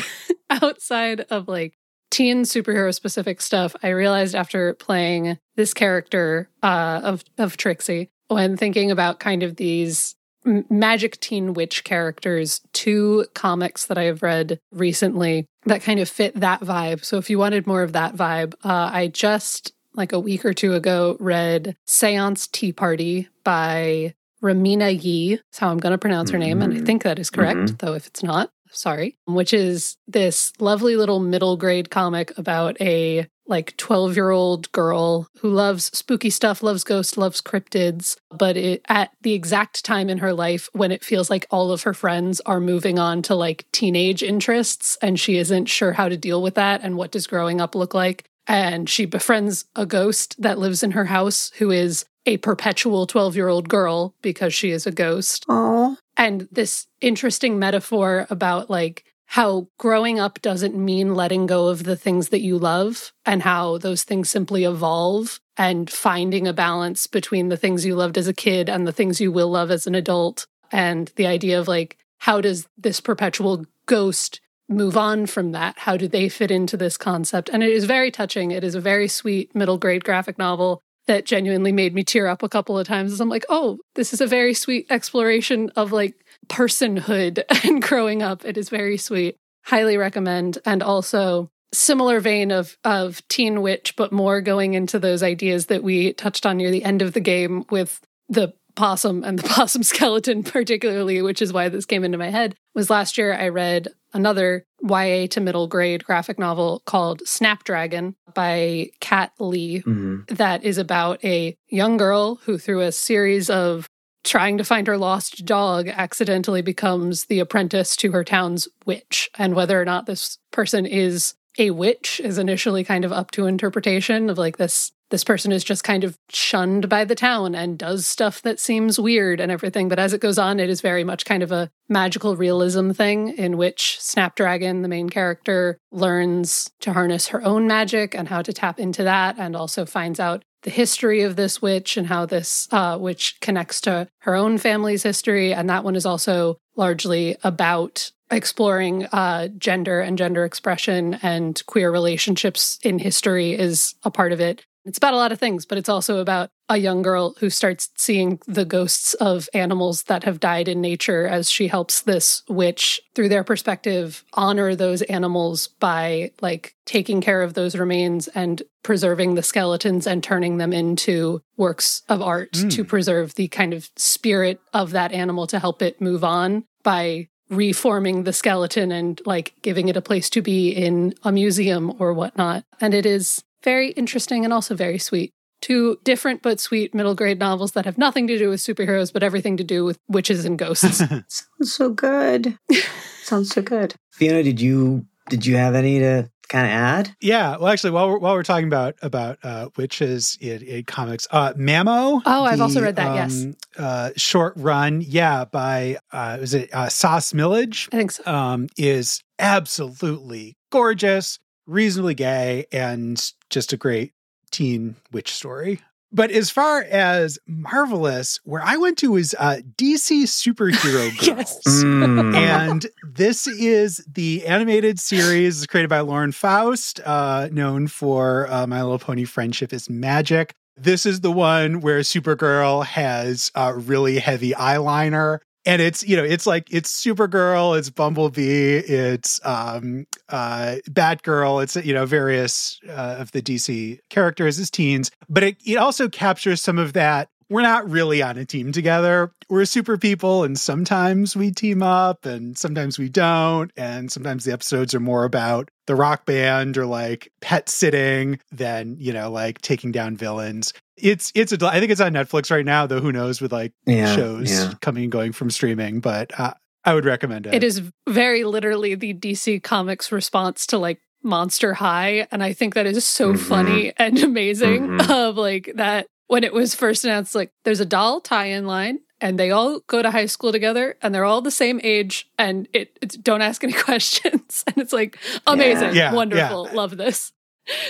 outside 0.50 1.20
of 1.30 1.48
like 1.48 1.74
teen 2.10 2.42
superhero 2.42 2.92
specific 2.94 3.40
stuff, 3.40 3.74
I 3.82 3.88
realized 3.90 4.34
after 4.34 4.74
playing 4.74 5.38
this 5.56 5.72
character 5.74 6.48
uh, 6.62 7.00
of 7.02 7.24
of 7.38 7.56
Trixie, 7.56 8.08
when 8.28 8.56
thinking 8.56 8.90
about 8.90 9.20
kind 9.20 9.42
of 9.42 9.56
these 9.56 10.14
m- 10.46 10.64
magic 10.70 11.20
teen 11.20 11.54
witch 11.54 11.84
characters, 11.84 12.60
two 12.72 13.26
comics 13.34 13.86
that 13.86 13.98
I 13.98 14.04
have 14.04 14.22
read 14.22 14.58
recently 14.72 15.46
that 15.66 15.82
kind 15.82 16.00
of 16.00 16.08
fit 16.08 16.34
that 16.40 16.60
vibe. 16.60 17.04
So 17.04 17.18
if 17.18 17.28
you 17.28 17.38
wanted 17.38 17.66
more 17.66 17.82
of 17.82 17.92
that 17.92 18.14
vibe, 18.16 18.54
uh, 18.64 18.90
I 18.92 19.08
just 19.08 19.72
like 19.94 20.12
a 20.12 20.20
week 20.20 20.44
or 20.44 20.54
two 20.54 20.72
ago 20.74 21.16
read 21.20 21.76
Seance 21.86 22.46
Tea 22.46 22.72
Party 22.72 23.28
by 23.44 24.14
Reimena 24.42 24.90
Yee. 25.02 25.36
That's 25.36 25.58
how 25.58 25.70
I'm 25.70 25.78
going 25.78 25.90
to 25.92 25.98
pronounce 25.98 26.30
her 26.30 26.38
name. 26.38 26.62
And 26.62 26.72
I 26.72 26.76
Mhm. 26.78 26.86
think 26.86 27.02
that 27.02 27.18
is 27.18 27.28
correct, 27.28 27.80
though 27.80 27.92
if 27.94 28.06
it's 28.06 28.22
not, 28.22 28.50
sorry, 28.72 29.16
which 29.26 29.52
is 29.52 29.96
this 30.06 30.52
lovely 30.58 30.96
little 30.96 31.20
middle 31.20 31.56
grade 31.56 31.90
comic 31.90 32.36
about 32.38 32.80
a 32.80 33.26
like 33.50 33.76
12 33.76 34.14
year 34.14 34.30
old 34.30 34.70
girl 34.72 35.28
who 35.40 35.50
loves 35.50 35.86
spooky 35.86 36.30
stuff, 36.30 36.62
loves 36.62 36.84
ghosts, 36.84 37.18
loves 37.18 37.42
cryptids, 37.42 38.16
but 38.30 38.56
it, 38.56 38.80
at 38.88 39.10
the 39.22 39.34
exact 39.34 39.84
time 39.84 40.08
in 40.08 40.18
her 40.18 40.32
life 40.32 40.70
when 40.72 40.92
it 40.92 41.04
feels 41.04 41.28
like 41.28 41.46
all 41.50 41.72
of 41.72 41.82
her 41.82 41.92
friends 41.92 42.40
are 42.46 42.60
moving 42.60 42.98
on 42.98 43.22
to 43.22 43.34
like 43.34 43.66
teenage 43.72 44.22
interests 44.22 44.96
and 45.02 45.18
she 45.18 45.36
isn't 45.36 45.66
sure 45.66 45.92
how 45.92 46.08
to 46.08 46.16
deal 46.16 46.40
with 46.40 46.54
that 46.54 46.80
and 46.82 46.96
what 46.96 47.10
does 47.10 47.26
growing 47.26 47.60
up 47.60 47.74
look 47.74 47.92
like. 47.92 48.24
And 48.46 48.88
she 48.88 49.04
befriends 49.04 49.64
a 49.76 49.84
ghost 49.84 50.40
that 50.40 50.58
lives 50.58 50.82
in 50.82 50.92
her 50.92 51.06
house 51.06 51.50
who 51.58 51.70
is 51.70 52.04
a 52.26 52.36
perpetual 52.38 53.06
12 53.06 53.34
year 53.34 53.48
old 53.48 53.68
girl 53.68 54.14
because 54.22 54.54
she 54.54 54.70
is 54.70 54.86
a 54.86 54.92
ghost 54.92 55.44
Oh. 55.48 55.96
And 56.20 56.46
this 56.52 56.86
interesting 57.00 57.58
metaphor 57.58 58.26
about 58.28 58.68
like 58.68 59.04
how 59.24 59.68
growing 59.78 60.20
up 60.20 60.42
doesn't 60.42 60.76
mean 60.76 61.14
letting 61.14 61.46
go 61.46 61.68
of 61.68 61.84
the 61.84 61.96
things 61.96 62.28
that 62.28 62.42
you 62.42 62.58
love 62.58 63.14
and 63.24 63.40
how 63.40 63.78
those 63.78 64.02
things 64.02 64.28
simply 64.28 64.64
evolve 64.64 65.40
and 65.56 65.88
finding 65.88 66.46
a 66.46 66.52
balance 66.52 67.06
between 67.06 67.48
the 67.48 67.56
things 67.56 67.86
you 67.86 67.94
loved 67.94 68.18
as 68.18 68.28
a 68.28 68.34
kid 68.34 68.68
and 68.68 68.86
the 68.86 68.92
things 68.92 69.18
you 69.18 69.32
will 69.32 69.48
love 69.48 69.70
as 69.70 69.86
an 69.86 69.94
adult. 69.94 70.46
And 70.70 71.10
the 71.16 71.26
idea 71.26 71.58
of 71.58 71.68
like 71.68 71.96
how 72.18 72.42
does 72.42 72.68
this 72.76 73.00
perpetual 73.00 73.64
ghost 73.86 74.42
move 74.68 74.98
on 74.98 75.24
from 75.24 75.52
that? 75.52 75.78
How 75.78 75.96
do 75.96 76.06
they 76.06 76.28
fit 76.28 76.50
into 76.50 76.76
this 76.76 76.98
concept? 76.98 77.48
And 77.50 77.62
it 77.62 77.70
is 77.70 77.86
very 77.86 78.10
touching. 78.10 78.50
It 78.50 78.62
is 78.62 78.74
a 78.74 78.80
very 78.80 79.08
sweet 79.08 79.54
middle 79.54 79.78
grade 79.78 80.04
graphic 80.04 80.38
novel 80.38 80.82
that 81.10 81.24
genuinely 81.24 81.72
made 81.72 81.92
me 81.92 82.04
tear 82.04 82.28
up 82.28 82.44
a 82.44 82.48
couple 82.48 82.78
of 82.78 82.86
times. 82.86 83.12
is 83.12 83.20
I'm 83.20 83.28
like, 83.28 83.44
oh, 83.48 83.80
this 83.96 84.12
is 84.12 84.20
a 84.20 84.28
very 84.28 84.54
sweet 84.54 84.86
exploration 84.90 85.68
of 85.74 85.90
like 85.90 86.14
personhood 86.46 87.42
and 87.64 87.82
growing 87.82 88.22
up. 88.22 88.44
It 88.44 88.56
is 88.56 88.68
very 88.68 88.96
sweet. 88.96 89.36
Highly 89.64 89.96
recommend. 89.96 90.58
And 90.64 90.84
also 90.84 91.50
similar 91.72 92.20
vein 92.20 92.52
of 92.52 92.78
of 92.84 93.26
teen 93.26 93.60
witch, 93.60 93.96
but 93.96 94.12
more 94.12 94.40
going 94.40 94.74
into 94.74 95.00
those 95.00 95.24
ideas 95.24 95.66
that 95.66 95.82
we 95.82 96.12
touched 96.12 96.46
on 96.46 96.58
near 96.58 96.70
the 96.70 96.84
end 96.84 97.02
of 97.02 97.12
the 97.12 97.20
game 97.20 97.64
with 97.70 98.00
the 98.28 98.54
possum 98.80 99.22
and 99.24 99.38
the 99.38 99.48
possum 99.54 99.82
skeleton 99.82 100.42
particularly 100.42 101.20
which 101.22 101.42
is 101.42 101.52
why 101.52 101.68
this 101.68 101.84
came 101.86 102.02
into 102.04 102.18
my 102.18 102.30
head 102.30 102.54
was 102.74 102.88
last 102.90 103.18
year 103.18 103.34
i 103.34 103.48
read 103.48 103.88
another 104.14 104.64
ya 104.82 105.26
to 105.26 105.40
middle 105.40 105.66
grade 105.66 106.02
graphic 106.04 106.38
novel 106.38 106.82
called 106.86 107.20
snapdragon 107.26 108.14
by 108.34 108.88
Kat 109.00 109.32
Leyh 109.38 109.82
Mhm. 109.82 110.26
that 110.36 110.64
is 110.64 110.78
about 110.78 111.22
a 111.24 111.56
young 111.68 111.96
girl 111.96 112.36
who, 112.44 112.58
through 112.58 112.80
a 112.80 112.92
series 112.92 113.50
of 113.50 113.86
trying 114.22 114.56
to 114.58 114.64
find 114.64 114.86
her 114.86 114.96
lost 114.98 115.44
dog, 115.44 115.88
accidentally 115.88 116.62
becomes 116.62 117.24
the 117.26 117.40
apprentice 117.40 117.96
to 117.96 118.12
her 118.12 118.22
town's 118.22 118.68
witch. 118.86 119.30
And 119.38 119.54
whether 119.54 119.80
or 119.80 119.84
not 119.84 120.06
this 120.06 120.38
person 120.52 120.86
is 120.86 121.34
a 121.58 121.70
witch 121.70 122.20
is 122.22 122.38
initially 122.38 122.84
kind 122.84 123.04
of 123.04 123.12
up 123.12 123.30
to 123.32 123.46
interpretation 123.46 124.30
of 124.30 124.38
like 124.38 124.58
this. 124.58 124.92
This 125.10 125.24
person 125.24 125.50
is 125.50 125.64
just 125.64 125.82
kind 125.82 126.04
of 126.04 126.16
shunned 126.30 126.88
by 126.88 127.04
the 127.04 127.16
town 127.16 127.54
and 127.54 127.76
does 127.76 128.06
stuff 128.06 128.42
that 128.42 128.60
seems 128.60 128.98
weird 128.98 129.40
and 129.40 129.50
everything. 129.50 129.88
But 129.88 129.98
as 129.98 130.12
it 130.12 130.20
goes 130.20 130.38
on, 130.38 130.60
it 130.60 130.70
is 130.70 130.80
very 130.80 131.02
much 131.02 131.24
kind 131.24 131.42
of 131.42 131.50
a 131.50 131.68
magical 131.88 132.36
realism 132.36 132.92
thing 132.92 133.36
in 133.36 133.56
which 133.56 134.00
Snapdragon, 134.00 134.82
the 134.82 134.88
main 134.88 135.08
character, 135.08 135.78
learns 135.90 136.70
to 136.80 136.92
harness 136.92 137.28
her 137.28 137.44
own 137.44 137.66
magic 137.66 138.14
and 138.14 138.28
how 138.28 138.40
to 138.42 138.52
tap 138.52 138.78
into 138.78 139.02
that, 139.02 139.36
and 139.38 139.56
also 139.56 139.84
finds 139.84 140.20
out 140.20 140.44
the 140.62 140.70
history 140.70 141.22
of 141.22 141.36
this 141.36 141.60
witch 141.60 141.96
and 141.96 142.06
how 142.06 142.26
this 142.26 142.68
uh, 142.70 142.96
witch 143.00 143.36
connects 143.40 143.80
to 143.80 144.06
her 144.20 144.36
own 144.36 144.58
family's 144.58 145.02
history. 145.02 145.52
And 145.52 145.68
that 145.68 145.84
one 145.84 145.96
is 145.96 146.06
also 146.06 146.58
largely 146.76 147.36
about 147.42 148.12
exploring 148.30 149.06
uh, 149.06 149.48
gender 149.58 150.00
and 150.00 150.16
gender 150.16 150.44
expression 150.44 151.14
and 151.22 151.60
queer 151.66 151.90
relationships 151.90 152.78
in 152.84 152.98
history 152.98 153.52
is 153.52 153.94
a 154.04 154.10
part 154.10 154.32
of 154.32 154.40
it. 154.40 154.64
It's 154.84 154.98
about 154.98 155.14
a 155.14 155.18
lot 155.18 155.30
of 155.32 155.38
things, 155.38 155.66
but 155.66 155.76
it's 155.78 155.88
also 155.88 156.18
about 156.18 156.50
a 156.68 156.78
young 156.78 157.02
girl 157.02 157.34
who 157.38 157.50
starts 157.50 157.90
seeing 157.96 158.40
the 158.46 158.64
ghosts 158.64 159.12
of 159.14 159.48
animals 159.52 160.04
that 160.04 160.24
have 160.24 160.40
died 160.40 160.68
in 160.68 160.80
nature 160.80 161.26
as 161.26 161.50
she 161.50 161.68
helps 161.68 162.00
this 162.02 162.42
witch, 162.48 163.00
through 163.14 163.28
their 163.28 163.44
perspective, 163.44 164.24
honor 164.34 164.74
those 164.74 165.02
animals 165.02 165.66
by 165.68 166.30
like 166.40 166.74
taking 166.86 167.20
care 167.20 167.42
of 167.42 167.54
those 167.54 167.76
remains 167.76 168.28
and 168.28 168.62
preserving 168.82 169.34
the 169.34 169.42
skeletons 169.42 170.06
and 170.06 170.22
turning 170.24 170.56
them 170.56 170.72
into 170.72 171.42
works 171.56 172.02
of 172.08 172.22
art 172.22 172.52
Mm. 172.52 172.70
to 172.72 172.84
preserve 172.84 173.34
the 173.34 173.48
kind 173.48 173.74
of 173.74 173.90
spirit 173.96 174.60
of 174.72 174.92
that 174.92 175.12
animal 175.12 175.46
to 175.48 175.58
help 175.58 175.82
it 175.82 176.00
move 176.00 176.24
on 176.24 176.64
by 176.82 177.28
reforming 177.50 178.22
the 178.24 178.32
skeleton 178.32 178.92
and 178.92 179.20
like 179.26 179.54
giving 179.62 179.88
it 179.88 179.96
a 179.96 180.00
place 180.02 180.30
to 180.30 180.40
be 180.40 180.70
in 180.70 181.12
a 181.24 181.32
museum 181.32 181.92
or 181.98 182.12
whatnot. 182.14 182.64
And 182.80 182.94
it 182.94 183.04
is 183.04 183.42
very 183.62 183.90
interesting 183.92 184.44
and 184.44 184.52
also 184.52 184.74
very 184.74 184.98
sweet. 184.98 185.32
Two 185.60 185.98
different 186.04 186.42
but 186.42 186.58
sweet 186.58 186.94
middle 186.94 187.14
grade 187.14 187.38
novels 187.38 187.72
that 187.72 187.84
have 187.84 187.98
nothing 187.98 188.26
to 188.28 188.38
do 188.38 188.48
with 188.48 188.60
superheroes, 188.60 189.12
but 189.12 189.22
everything 189.22 189.58
to 189.58 189.64
do 189.64 189.84
with 189.84 189.98
witches 190.08 190.44
and 190.44 190.58
ghosts. 190.58 190.98
Sounds 190.98 191.44
so 191.62 191.90
good. 191.90 192.58
Sounds 193.22 193.50
so 193.50 193.60
good. 193.60 193.94
Fiona, 194.12 194.42
did 194.42 194.60
you 194.60 195.06
did 195.28 195.44
you 195.44 195.56
have 195.56 195.74
any 195.74 195.98
to 195.98 196.30
kind 196.50 196.66
of 196.66 196.72
add? 196.72 197.16
Yeah, 197.20 197.56
well, 197.56 197.68
actually, 197.68 197.92
while 197.92 198.10
we're, 198.10 198.18
while 198.18 198.34
we're 198.34 198.42
talking 198.42 198.66
about 198.66 198.96
about 199.00 199.38
uh, 199.42 199.70
witches 199.76 200.36
in, 200.40 200.62
in 200.62 200.84
comics, 200.84 201.26
uh, 201.30 201.54
Mamo. 201.54 202.20
Oh, 202.26 202.44
I've 202.44 202.60
also 202.60 202.82
read 202.82 202.96
that, 202.96 203.14
yes. 203.14 203.46
uh, 203.78 204.10
short 204.16 204.54
run, 204.56 205.00
yeah, 205.00 205.46
by 205.46 205.98
uh, 206.12 206.36
was 206.40 206.52
it 206.52 206.74
uh, 206.74 206.88
Sas 206.88 207.32
Milledge? 207.32 207.88
I 207.92 207.96
think 207.96 208.10
so. 208.10 208.26
Um, 208.26 208.68
is 208.76 209.22
absolutely 209.38 210.56
gorgeous, 210.70 211.38
reasonably 211.70 212.14
gay, 212.14 212.66
and 212.72 213.32
just 213.48 213.72
a 213.72 213.76
great 213.76 214.12
teen 214.50 214.96
witch 215.12 215.32
story. 215.32 215.80
But 216.12 216.32
as 216.32 216.50
far 216.50 216.82
as 216.82 217.38
marvelous, 217.46 218.40
where 218.42 218.62
I 218.62 218.76
went 218.76 218.98
to 218.98 219.12
was 219.12 219.32
uh, 219.38 219.60
DC 219.76 220.24
Superhero 220.24 221.16
Girls. 221.24 221.26
Yes. 221.26 221.84
Mm. 221.84 222.34
and 222.34 222.86
this 223.04 223.46
is 223.46 224.04
the 224.12 224.44
animated 224.44 224.98
series 224.98 225.64
created 225.66 225.88
by 225.88 226.00
Lauren 226.00 226.32
Faust, 226.32 227.00
uh, 227.04 227.48
known 227.52 227.86
for 227.86 228.50
uh, 228.50 228.66
My 228.66 228.82
Little 228.82 228.98
Pony 228.98 229.24
Friendship 229.24 229.72
is 229.72 229.88
Magic. 229.88 230.52
This 230.76 231.06
is 231.06 231.20
the 231.20 231.30
one 231.30 231.80
where 231.80 232.00
Supergirl 232.00 232.84
has 232.86 233.52
uh, 233.54 233.74
really 233.76 234.18
heavy 234.18 234.50
eyeliner. 234.52 235.38
And 235.70 235.80
it's, 235.80 236.02
you 236.02 236.16
know, 236.16 236.24
it's 236.24 236.48
like 236.48 236.66
it's 236.72 236.92
Supergirl, 236.92 237.78
it's 237.78 237.90
Bumblebee, 237.90 238.78
it's 238.78 239.40
um 239.46 240.04
uh 240.28 240.78
Batgirl, 240.90 241.62
it's 241.62 241.76
you 241.76 241.94
know, 241.94 242.06
various 242.06 242.80
uh, 242.88 243.18
of 243.20 243.30
the 243.30 243.40
DC 243.40 244.00
characters 244.08 244.58
as 244.58 244.68
teens. 244.68 245.12
But 245.28 245.44
it, 245.44 245.56
it 245.64 245.76
also 245.76 246.08
captures 246.08 246.60
some 246.60 246.76
of 246.76 246.94
that 246.94 247.28
we're 247.50 247.62
not 247.62 247.90
really 247.90 248.22
on 248.22 248.38
a 248.38 248.44
team 248.44 248.70
together. 248.70 249.32
We're 249.48 249.64
super 249.64 249.98
people, 249.98 250.44
and 250.44 250.58
sometimes 250.58 251.34
we 251.34 251.50
team 251.50 251.82
up, 251.82 252.24
and 252.24 252.56
sometimes 252.56 252.96
we 252.96 253.08
don't. 253.08 253.72
And 253.76 254.10
sometimes 254.10 254.44
the 254.44 254.52
episodes 254.52 254.94
are 254.94 255.00
more 255.00 255.24
about 255.24 255.68
the 255.86 255.96
rock 255.96 256.24
band 256.24 256.78
or 256.78 256.86
like 256.86 257.32
pet 257.40 257.68
sitting 257.68 258.38
than 258.52 258.96
you 259.00 259.12
know, 259.12 259.30
like 259.30 259.60
taking 259.60 259.90
down 259.90 260.16
villains. 260.16 260.72
It's 261.02 261.32
it's 261.34 261.52
a, 261.52 261.58
I 261.66 261.78
think 261.80 261.90
it's 261.92 262.00
on 262.00 262.12
Netflix 262.12 262.50
right 262.50 262.64
now, 262.64 262.86
though. 262.86 263.00
Who 263.00 263.12
knows 263.12 263.40
with 263.40 263.52
like 263.52 263.72
yeah, 263.86 264.14
shows 264.14 264.50
yeah. 264.50 264.72
coming 264.80 265.04
and 265.04 265.12
going 265.12 265.32
from 265.32 265.50
streaming? 265.50 266.00
But 266.00 266.38
uh, 266.38 266.54
I 266.84 266.94
would 266.94 267.04
recommend 267.04 267.46
it. 267.46 267.54
It 267.54 267.64
is 267.64 267.82
very 268.08 268.44
literally 268.44 268.94
the 268.94 269.14
DC 269.14 269.62
Comics 269.62 270.10
response 270.12 270.66
to 270.68 270.78
like 270.78 271.00
Monster 271.22 271.74
High. 271.74 272.26
And 272.32 272.42
I 272.42 272.52
think 272.54 272.74
that 272.74 272.86
is 272.86 273.04
so 273.04 273.34
Mhm. 273.34 273.38
funny 273.38 273.92
and 273.98 274.18
amazing 274.22 274.88
Mhm. 274.88 275.10
of 275.28 275.36
like 275.36 275.72
that 275.76 276.06
when 276.28 276.44
it 276.44 276.52
was 276.54 276.74
first 276.74 277.04
announced, 277.04 277.34
like 277.34 277.50
there's 277.64 277.80
a 277.80 277.84
doll 277.84 278.20
tie-in 278.20 278.64
line 278.66 279.00
and 279.20 279.38
they 279.38 279.50
all 279.50 279.80
go 279.88 280.00
to 280.00 280.10
high 280.10 280.24
school 280.26 280.52
together 280.52 280.96
and 281.02 281.14
they're 281.14 281.24
all 281.26 281.42
the 281.42 281.50
same 281.50 281.78
age 281.82 282.26
and 282.38 282.68
it 282.72 282.96
it's, 283.02 283.16
don't 283.16 283.42
ask 283.42 283.62
any 283.64 283.72
questions. 283.88 284.64
And 284.66 284.78
it's 284.78 284.92
like 284.94 285.18
amazing, 285.46 285.94
Yeah, 285.94 286.14
wonderful, 286.14 286.70
love 286.72 286.96
this. 286.96 287.32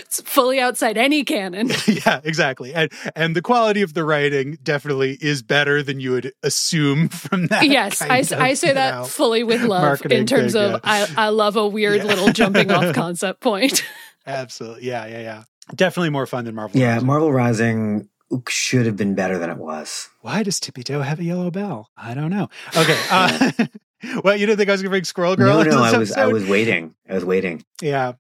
It's 0.01 0.21
fully 0.23 0.61
outside 0.61 0.97
any 0.99 1.25
canon. 1.25 1.71
yeah, 1.87 2.21
exactly. 2.25 2.75
And 2.75 2.91
and 3.17 3.35
the 3.35 3.43
quality 3.43 3.83
of 3.83 3.95
the 3.95 4.05
writing 4.05 4.59
definitely 4.63 5.17
is 5.21 5.43
better 5.43 5.83
than 5.83 6.01
you 6.01 6.13
would 6.13 6.33
assume 6.43 7.09
from 7.09 7.47
that. 7.47 7.67
yes, 7.67 8.03
I, 8.03 8.19
of, 8.19 8.33
I 8.33 8.55
say 8.55 8.73
that 8.73 8.95
know. 8.95 9.05
fully 9.05 9.43
with 9.43 9.63
love 9.63 10.05
in 10.07 10.27
terms 10.27 10.53
thing, 10.53 10.63
of 10.75 10.81
yeah. 10.85 11.07
I, 11.17 11.27
I 11.27 11.29
love 11.29 11.57
a 11.57 11.67
weird 11.67 11.99
Yeah. 11.99 12.05
little 12.05 12.33
jumping 12.33 12.71
off 12.71 12.95
concept 12.95 13.41
point. 13.41 13.85
Absolutely. 14.27 14.87
Yeah, 14.87 15.07
yeah, 15.07 15.21
yeah. 15.21 15.43
Definitely 15.75 16.11
more 16.11 16.27
fun 16.27 16.45
than 16.45 16.55
Marvel. 16.55 16.79
Yeah, 16.81 16.95
Rising. 16.95 17.07
Marvel 17.07 17.33
Rising 17.33 18.09
should 18.49 18.87
have 18.87 18.97
been 18.97 19.15
better 19.15 19.39
than 19.39 19.51
it 19.51 19.57
was. 19.57 20.09
Why 20.21 20.43
does 20.43 20.61
Tippy 20.61 20.83
Toe 20.83 21.01
have 21.01 21.21
a 21.21 21.25
yellow 21.25 21.51
bell? 21.51 21.91
I 21.97 22.15
don't 22.15 22.31
know. 22.31 22.49
Okay. 22.77 22.99
Uh, 23.11 23.51
well, 24.25 24.37
you 24.37 24.47
didn't 24.47 24.59
think 24.59 24.69
I 24.69 24.73
was 24.73 24.83
going 24.83 24.91
to 24.91 24.95
bring 24.95 25.05
Squirrel 25.05 25.37
Girl? 25.37 25.55
no, 25.55 25.61
into 25.61 25.71
no, 25.73 25.83
this 25.85 25.95
I 25.95 25.99
was 25.99 26.13
I 26.13 26.27
was 26.27 26.47
waiting. 26.47 26.95
I 27.09 27.15
was 27.15 27.25
waiting. 27.25 27.65
Yeah. 27.81 28.13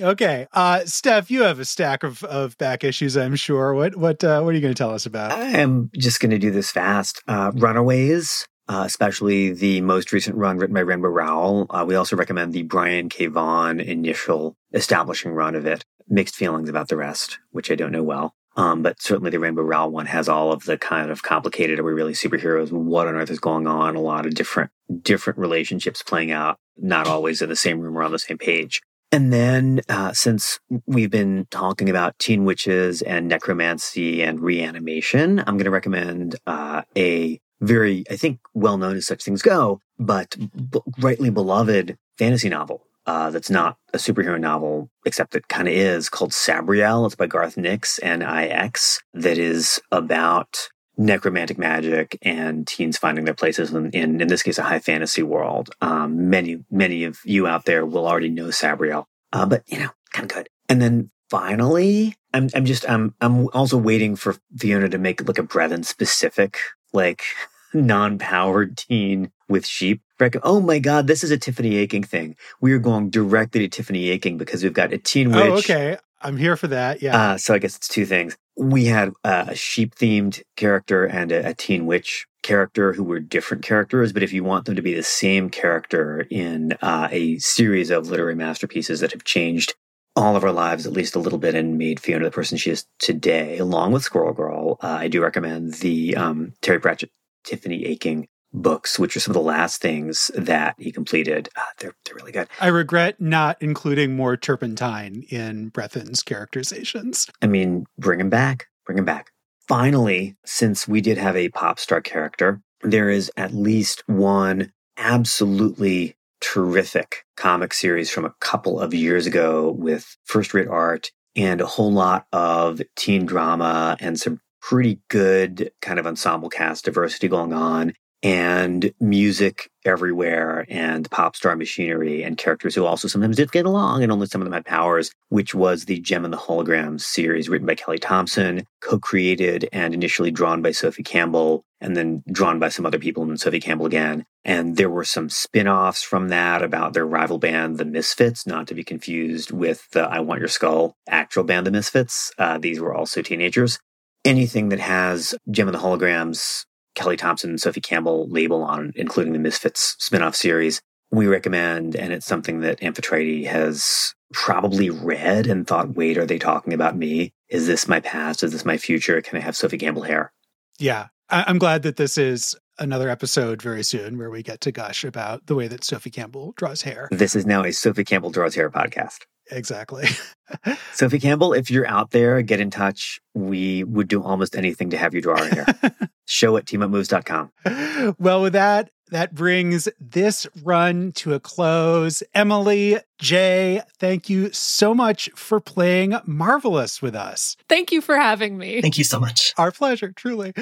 Okay. 0.00 0.46
Uh, 0.52 0.84
Steph, 0.84 1.30
you 1.30 1.42
have 1.42 1.60
a 1.60 1.64
stack 1.64 2.02
of, 2.02 2.24
of 2.24 2.58
back 2.58 2.82
issues, 2.82 3.16
I'm 3.16 3.36
sure. 3.36 3.74
What 3.74 3.96
what 3.96 4.24
uh, 4.24 4.42
what 4.42 4.50
are 4.50 4.54
you 4.54 4.60
going 4.60 4.74
to 4.74 4.78
tell 4.78 4.92
us 4.92 5.06
about? 5.06 5.32
I 5.32 5.58
am 5.58 5.90
just 5.96 6.20
going 6.20 6.30
to 6.30 6.38
do 6.38 6.50
this 6.50 6.70
fast. 6.70 7.22
Uh, 7.28 7.52
Runaways, 7.54 8.46
uh, 8.68 8.82
especially 8.86 9.52
the 9.52 9.80
most 9.82 10.12
recent 10.12 10.36
run 10.36 10.58
written 10.58 10.74
by 10.74 10.80
Rainbow 10.80 11.08
Rowell. 11.08 11.66
Uh, 11.70 11.84
we 11.86 11.94
also 11.94 12.16
recommend 12.16 12.52
the 12.52 12.62
Brian 12.62 13.08
K. 13.08 13.26
Vaughan 13.26 13.78
initial 13.80 14.56
establishing 14.72 15.32
run 15.32 15.54
of 15.54 15.66
it. 15.66 15.84
Mixed 16.08 16.34
feelings 16.34 16.68
about 16.68 16.88
the 16.88 16.96
rest, 16.96 17.38
which 17.50 17.70
I 17.70 17.76
don't 17.76 17.92
know 17.92 18.02
well. 18.02 18.34
Um, 18.56 18.82
but 18.82 19.00
certainly 19.00 19.30
the 19.30 19.40
Rainbow 19.40 19.62
Rowell 19.62 19.90
one 19.90 20.06
has 20.06 20.28
all 20.28 20.52
of 20.52 20.64
the 20.64 20.76
kind 20.78 21.10
of 21.10 21.22
complicated, 21.22 21.78
are 21.78 21.84
we 21.84 21.92
really 21.92 22.12
superheroes? 22.12 22.70
What 22.70 23.08
on 23.08 23.14
earth 23.14 23.30
is 23.30 23.40
going 23.40 23.66
on? 23.66 23.96
A 23.96 24.00
lot 24.00 24.26
of 24.26 24.34
different, 24.34 24.70
different 25.02 25.38
relationships 25.38 26.02
playing 26.02 26.30
out, 26.30 26.58
not 26.76 27.08
always 27.08 27.42
in 27.42 27.48
the 27.48 27.56
same 27.56 27.80
room 27.80 27.96
or 27.96 28.02
on 28.02 28.12
the 28.12 28.18
same 28.18 28.38
page. 28.38 28.80
And 29.14 29.32
then, 29.32 29.80
uh, 29.88 30.12
since 30.12 30.58
we've 30.86 31.08
been 31.08 31.46
talking 31.52 31.88
about 31.88 32.18
teen 32.18 32.44
witches 32.44 33.00
and 33.00 33.28
necromancy 33.28 34.24
and 34.24 34.40
reanimation, 34.40 35.38
I'm 35.38 35.56
going 35.56 35.66
to 35.66 35.70
recommend 35.70 36.34
uh, 36.48 36.82
a 36.96 37.40
very, 37.60 38.02
I 38.10 38.16
think, 38.16 38.40
well 38.54 38.76
known 38.76 38.96
as 38.96 39.06
such 39.06 39.22
things 39.22 39.40
go, 39.40 39.78
but 40.00 40.34
b- 40.72 40.80
rightly 40.98 41.30
beloved 41.30 41.96
fantasy 42.18 42.48
novel. 42.48 42.82
Uh, 43.06 43.30
that's 43.30 43.50
not 43.50 43.76
a 43.92 43.98
superhero 43.98 44.40
novel, 44.40 44.90
except 45.06 45.36
it 45.36 45.46
kind 45.46 45.68
of 45.68 45.74
is 45.74 46.08
called 46.08 46.32
Sabriel. 46.32 47.06
It's 47.06 47.14
by 47.14 47.28
Garth 47.28 47.56
Nix 47.56 48.00
N 48.02 48.20
I 48.20 48.46
X, 48.48 49.00
that 49.12 49.38
is 49.38 49.80
about 49.92 50.70
necromantic 50.96 51.58
magic 51.58 52.18
and 52.22 52.66
teens 52.66 52.96
finding 52.98 53.24
their 53.24 53.34
places 53.34 53.72
in, 53.72 53.90
in, 53.90 54.20
in 54.20 54.28
this 54.28 54.42
case, 54.42 54.58
a 54.58 54.62
high 54.62 54.78
fantasy 54.78 55.22
world. 55.22 55.70
Um, 55.80 56.30
many, 56.30 56.64
many 56.70 57.04
of 57.04 57.18
you 57.24 57.46
out 57.46 57.64
there 57.64 57.84
will 57.84 58.06
already 58.06 58.30
know 58.30 58.46
Sabriel, 58.48 59.06
uh, 59.32 59.46
but 59.46 59.62
you 59.66 59.78
know, 59.78 59.90
kind 60.12 60.30
of 60.30 60.36
good. 60.36 60.48
And 60.68 60.80
then 60.80 61.10
finally, 61.30 62.14
I'm, 62.32 62.48
I'm 62.54 62.64
just, 62.64 62.88
I'm, 62.88 63.14
I'm 63.20 63.48
also 63.52 63.76
waiting 63.76 64.16
for 64.16 64.36
Fiona 64.56 64.88
to 64.88 64.98
make 64.98 65.26
like 65.26 65.38
a 65.38 65.42
Brethyn 65.42 65.84
specific, 65.84 66.58
like 66.92 67.22
non-powered 67.74 68.76
teen 68.76 69.30
with 69.48 69.66
sheep. 69.66 70.00
Rec- 70.20 70.36
Oh 70.42 70.60
my 70.60 70.78
God, 70.78 71.06
this 71.06 71.24
is 71.24 71.30
a 71.30 71.36
Tiffany 71.36 71.76
Aching 71.76 72.04
thing. 72.04 72.36
We 72.60 72.72
are 72.72 72.78
going 72.78 73.10
directly 73.10 73.60
to 73.60 73.68
Tiffany 73.68 74.10
Aching 74.10 74.38
because 74.38 74.62
we've 74.62 74.72
got 74.72 74.92
a 74.92 74.98
teen 74.98 75.30
witch. 75.30 75.38
oh, 75.38 75.54
okay. 75.56 75.98
I'm 76.24 76.36
here 76.38 76.56
for 76.56 76.68
that. 76.68 77.02
Yeah. 77.02 77.32
Uh, 77.32 77.38
so 77.38 77.54
I 77.54 77.58
guess 77.58 77.76
it's 77.76 77.88
two 77.88 78.06
things. 78.06 78.36
We 78.56 78.86
had 78.86 79.12
a 79.24 79.54
sheep 79.54 79.94
themed 79.94 80.42
character 80.56 81.04
and 81.04 81.30
a, 81.30 81.50
a 81.50 81.54
teen 81.54 81.86
witch 81.86 82.26
character 82.42 82.92
who 82.92 83.04
were 83.04 83.20
different 83.20 83.62
characters, 83.62 84.12
but 84.12 84.22
if 84.22 84.32
you 84.32 84.42
want 84.42 84.64
them 84.64 84.76
to 84.76 84.82
be 84.82 84.94
the 84.94 85.02
same 85.02 85.50
character 85.50 86.26
in 86.30 86.72
uh, 86.82 87.08
a 87.10 87.38
series 87.38 87.90
of 87.90 88.08
literary 88.08 88.34
masterpieces 88.34 89.00
that 89.00 89.12
have 89.12 89.24
changed 89.24 89.74
all 90.16 90.36
of 90.36 90.44
our 90.44 90.52
lives 90.52 90.86
at 90.86 90.92
least 90.92 91.16
a 91.16 91.18
little 91.18 91.38
bit 91.38 91.54
and 91.54 91.76
made 91.76 91.98
Fiona 91.98 92.24
the 92.24 92.30
person 92.30 92.56
she 92.56 92.70
is 92.70 92.86
today, 93.00 93.58
along 93.58 93.92
with 93.92 94.04
Squirrel 94.04 94.32
Girl, 94.32 94.78
uh, 94.80 94.86
I 95.00 95.08
do 95.08 95.22
recommend 95.22 95.74
the 95.74 96.16
um, 96.16 96.52
Terry 96.62 96.78
Pratchett, 96.78 97.10
Tiffany 97.44 97.84
Aching 97.84 98.28
books, 98.54 98.98
which 98.98 99.16
are 99.16 99.20
some 99.20 99.32
of 99.32 99.34
the 99.34 99.40
last 99.40 99.82
things 99.82 100.30
that 100.34 100.76
he 100.78 100.92
completed. 100.92 101.48
Uh, 101.56 101.62
they're, 101.78 101.94
they're 102.04 102.14
really 102.14 102.32
good. 102.32 102.48
I 102.60 102.68
regret 102.68 103.20
not 103.20 103.58
including 103.60 104.16
more 104.16 104.36
turpentine 104.36 105.24
in 105.28 105.68
Brethyn's 105.68 106.22
characterizations. 106.22 107.28
I 107.42 107.46
mean, 107.46 107.86
bring 107.98 108.20
him 108.20 108.30
back, 108.30 108.68
bring 108.86 108.96
him 108.96 109.04
back. 109.04 109.30
Finally, 109.66 110.36
since 110.44 110.86
we 110.86 111.00
did 111.00 111.18
have 111.18 111.36
a 111.36 111.48
pop 111.50 111.78
star 111.78 112.00
character, 112.00 112.60
there 112.82 113.10
is 113.10 113.30
at 113.36 113.52
least 113.52 114.02
one 114.06 114.72
absolutely 114.96 116.16
terrific 116.40 117.24
comic 117.36 117.72
series 117.72 118.10
from 118.10 118.24
a 118.24 118.34
couple 118.40 118.78
of 118.78 118.92
years 118.92 119.26
ago 119.26 119.72
with 119.72 120.16
first 120.24 120.52
rate 120.54 120.68
art 120.68 121.10
and 121.34 121.60
a 121.60 121.66
whole 121.66 121.92
lot 121.92 122.26
of 122.32 122.82
teen 122.96 123.24
drama 123.24 123.96
and 124.00 124.20
some 124.20 124.40
pretty 124.60 125.00
good 125.08 125.70
kind 125.80 125.98
of 125.98 126.06
ensemble 126.06 126.48
cast 126.48 126.84
diversity 126.84 127.28
going 127.28 127.52
on 127.52 127.92
and 128.24 128.90
music 129.00 129.70
everywhere 129.84 130.64
and 130.70 131.10
pop 131.10 131.36
star 131.36 131.54
machinery 131.54 132.22
and 132.22 132.38
characters 132.38 132.74
who 132.74 132.86
also 132.86 133.06
sometimes 133.06 133.36
did 133.36 133.52
get 133.52 133.66
along 133.66 134.02
and 134.02 134.10
only 134.10 134.26
some 134.26 134.40
of 134.40 134.46
them 134.46 134.54
had 134.54 134.64
powers, 134.64 135.10
which 135.28 135.54
was 135.54 135.84
the 135.84 136.00
Jem 136.00 136.24
and 136.24 136.32
the 136.32 136.38
Holograms 136.38 137.02
series 137.02 137.50
written 137.50 137.66
by 137.66 137.74
Kelly 137.74 137.98
Thompson, 137.98 138.64
co-created 138.80 139.68
and 139.72 139.92
initially 139.92 140.30
drawn 140.30 140.62
by 140.62 140.70
Sophie 140.70 141.02
Campbell 141.02 141.64
and 141.82 141.94
then 141.94 142.24
drawn 142.32 142.58
by 142.58 142.70
some 142.70 142.86
other 142.86 142.98
people 142.98 143.22
and 143.22 143.30
then 143.30 143.36
Sophie 143.36 143.60
Campbell 143.60 143.84
again. 143.84 144.24
And 144.42 144.78
there 144.78 144.88
were 144.88 145.04
some 145.04 145.28
spin-offs 145.28 146.02
from 146.02 146.28
that 146.28 146.62
about 146.62 146.94
their 146.94 147.06
rival 147.06 147.38
band, 147.38 147.76
The 147.76 147.84
Misfits, 147.84 148.46
not 148.46 148.66
to 148.68 148.74
be 148.74 148.84
confused 148.84 149.50
with 149.50 149.86
the 149.90 150.04
I 150.04 150.20
Want 150.20 150.40
Your 150.40 150.48
Skull 150.48 150.96
actual 151.06 151.44
band, 151.44 151.66
The 151.66 151.70
Misfits. 151.70 152.32
Uh, 152.38 152.56
these 152.56 152.80
were 152.80 152.94
also 152.94 153.20
teenagers. 153.20 153.78
Anything 154.24 154.70
that 154.70 154.80
has 154.80 155.34
Jem 155.50 155.68
and 155.68 155.74
the 155.74 155.82
Holograms 155.82 156.64
Kelly 156.94 157.16
Thompson 157.16 157.50
and 157.50 157.60
Sophie 157.60 157.80
Campbell 157.80 158.28
label 158.28 158.62
on, 158.62 158.92
including 158.96 159.32
the 159.32 159.38
Misfits 159.38 159.96
spin-off 159.98 160.34
series, 160.36 160.80
we 161.10 161.26
recommend, 161.26 161.94
and 161.94 162.12
it's 162.12 162.26
something 162.26 162.60
that 162.60 162.80
Amphitrite 162.80 163.46
has 163.46 164.14
probably 164.32 164.90
read 164.90 165.46
and 165.46 165.66
thought, 165.66 165.94
wait, 165.94 166.18
are 166.18 166.26
they 166.26 166.38
talking 166.38 166.72
about 166.72 166.96
me? 166.96 167.32
Is 167.48 167.66
this 167.66 167.86
my 167.86 168.00
past? 168.00 168.42
Is 168.42 168.52
this 168.52 168.64
my 168.64 168.76
future? 168.76 169.20
Can 169.20 169.36
I 169.38 169.40
have 169.40 169.56
Sophie 169.56 169.78
Campbell 169.78 170.02
hair? 170.02 170.32
Yeah. 170.78 171.08
I- 171.30 171.44
I'm 171.46 171.58
glad 171.58 171.82
that 171.82 171.96
this 171.96 172.18
is 172.18 172.56
another 172.78 173.08
episode 173.08 173.62
very 173.62 173.82
soon 173.82 174.18
where 174.18 174.30
we 174.30 174.42
get 174.42 174.60
to 174.62 174.72
gush 174.72 175.04
about 175.04 175.46
the 175.46 175.54
way 175.54 175.68
that 175.68 175.84
Sophie 175.84 176.10
Campbell 176.10 176.52
draws 176.56 176.82
hair. 176.82 177.08
This 177.10 177.36
is 177.36 177.46
now 177.46 177.64
a 177.64 177.72
Sophie 177.72 178.04
Campbell 178.04 178.30
Draws 178.30 178.54
Hair 178.54 178.70
podcast. 178.70 179.18
Exactly. 179.50 180.06
Sophie 180.92 181.20
Campbell, 181.20 181.52
if 181.52 181.70
you're 181.70 181.86
out 181.86 182.10
there, 182.10 182.40
get 182.42 182.60
in 182.60 182.70
touch. 182.70 183.20
We 183.34 183.84
would 183.84 184.08
do 184.08 184.22
almost 184.22 184.56
anything 184.56 184.90
to 184.90 184.96
have 184.96 185.14
you 185.14 185.20
draw 185.20 185.38
our 185.38 185.46
hair. 185.46 185.66
Show 186.26 186.56
at 186.56 186.64
teamupmoves.com. 186.64 188.14
well, 188.18 188.40
with 188.40 188.54
that, 188.54 188.90
that 189.10 189.34
brings 189.34 189.88
this 190.00 190.46
run 190.62 191.12
to 191.12 191.34
a 191.34 191.40
close. 191.40 192.22
Emily, 192.34 192.98
Jay, 193.18 193.80
thank 193.98 194.28
you 194.28 194.52
so 194.52 194.94
much 194.94 195.30
for 195.36 195.60
playing 195.60 196.16
Marvelous 196.26 197.00
with 197.00 197.14
us. 197.14 197.56
Thank 197.68 197.92
you 197.92 198.00
for 198.00 198.16
having 198.16 198.58
me. 198.58 198.80
Thank 198.82 198.98
you 198.98 199.04
so 199.04 199.20
much. 199.20 199.54
Our 199.56 199.70
pleasure, 199.72 200.12
truly. 200.12 200.52